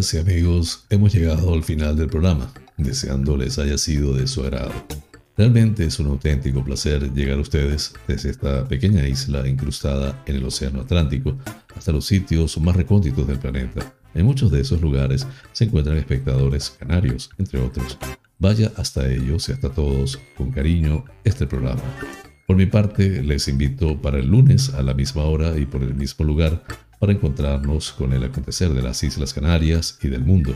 Amigas 0.03 0.14
y 0.14 0.18
amigos, 0.18 0.84
hemos 0.90 1.14
llegado 1.14 1.55
al 1.55 1.62
final 1.62 1.96
del 1.96 2.09
programa, 2.09 2.53
deseando 2.76 3.36
les 3.36 3.61
haya 3.61 3.78
sido 3.78 4.12
de 4.12 4.26
su 4.26 4.42
agrado. 4.42 4.72
Realmente 5.36 5.84
es 5.84 6.00
un 6.00 6.09
auténtico 6.09 6.64
placer 6.64 7.12
llegar 7.12 7.38
a 7.38 7.42
ustedes 7.42 7.94
desde 8.09 8.30
esta 8.30 8.66
pequeña 8.66 9.07
isla 9.07 9.46
incrustada 9.46 10.20
en 10.26 10.34
el 10.34 10.44
Océano 10.44 10.80
Atlántico 10.80 11.38
hasta 11.76 11.92
los 11.92 12.05
sitios 12.05 12.59
más 12.59 12.74
recónditos 12.74 13.28
del 13.28 13.38
planeta. 13.38 13.94
En 14.12 14.26
muchos 14.26 14.50
de 14.50 14.62
esos 14.62 14.80
lugares 14.80 15.24
se 15.53 15.66
encuentran 15.66 15.98
espectadores 15.98 16.70
canarios, 16.70 17.30
entre 17.38 17.61
otros. 17.61 17.96
Vaya 18.40 18.72
hasta 18.76 19.09
ellos 19.09 19.48
y 19.48 19.53
hasta 19.53 19.70
todos 19.70 20.18
con 20.36 20.50
cariño 20.50 21.05
este 21.22 21.46
programa. 21.46 21.82
Por 22.48 22.57
mi 22.57 22.66
parte, 22.66 23.22
les 23.22 23.46
invito 23.46 24.03
para 24.03 24.18
el 24.18 24.26
lunes 24.26 24.74
a 24.74 24.82
la 24.82 24.94
misma 24.94 25.22
hora 25.22 25.57
y 25.57 25.64
por 25.64 25.84
el 25.84 25.94
mismo 25.94 26.24
lugar 26.24 26.64
para 27.03 27.14
encontrarnos 27.14 27.90
con 27.90 28.12
el 28.12 28.22
acontecer 28.22 28.68
de 28.68 28.80
las 28.80 29.03
Islas 29.03 29.34
Canarias 29.34 29.98
y 30.03 30.07
del 30.07 30.24
mundo. 30.24 30.55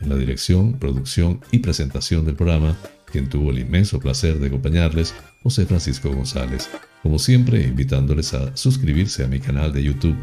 En 0.00 0.08
la 0.08 0.14
dirección, 0.14 0.74
producción 0.74 1.40
y 1.50 1.58
presentación 1.58 2.24
del 2.24 2.36
programa, 2.36 2.78
quien 3.10 3.28
tuvo 3.28 3.50
el 3.50 3.58
inmenso 3.58 3.98
placer 3.98 4.38
de 4.38 4.46
acompañarles, 4.46 5.12
José 5.42 5.66
Francisco 5.66 6.12
González. 6.12 6.70
Como 7.02 7.18
siempre, 7.18 7.64
invitándoles 7.64 8.34
a 8.34 8.56
suscribirse 8.56 9.24
a 9.24 9.26
mi 9.26 9.40
canal 9.40 9.72
de 9.72 9.82
YouTube. 9.82 10.14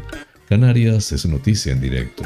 Canarias 0.48 1.12
es 1.12 1.26
noticia 1.26 1.72
en 1.72 1.82
directo. 1.82 2.22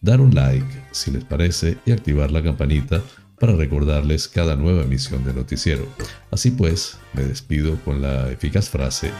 Dar 0.00 0.22
un 0.22 0.34
like 0.34 0.64
si 0.90 1.10
les 1.10 1.24
parece 1.24 1.76
y 1.84 1.92
activar 1.92 2.30
la 2.30 2.42
campanita 2.42 3.02
para 3.38 3.54
recordarles 3.54 4.28
cada 4.28 4.56
nueva 4.56 4.84
emisión 4.84 5.26
del 5.26 5.36
noticiero. 5.36 5.86
Así 6.30 6.52
pues, 6.52 6.96
me 7.12 7.22
despido 7.22 7.78
con 7.84 8.00
la 8.00 8.32
eficaz 8.32 8.70
frase, 8.70 9.10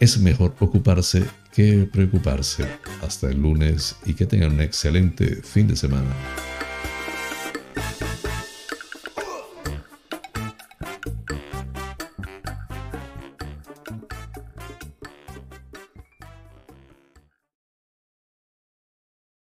es 0.00 0.18
mejor 0.18 0.54
ocuparse 0.60 1.24
que 1.52 1.88
preocuparse. 1.90 2.66
Hasta 3.02 3.28
el 3.28 3.40
lunes 3.40 3.96
y 4.06 4.14
que 4.14 4.26
tengan 4.26 4.52
un 4.52 4.60
excelente 4.60 5.42
fin 5.42 5.68
de 5.68 5.76
semana. 5.76 6.14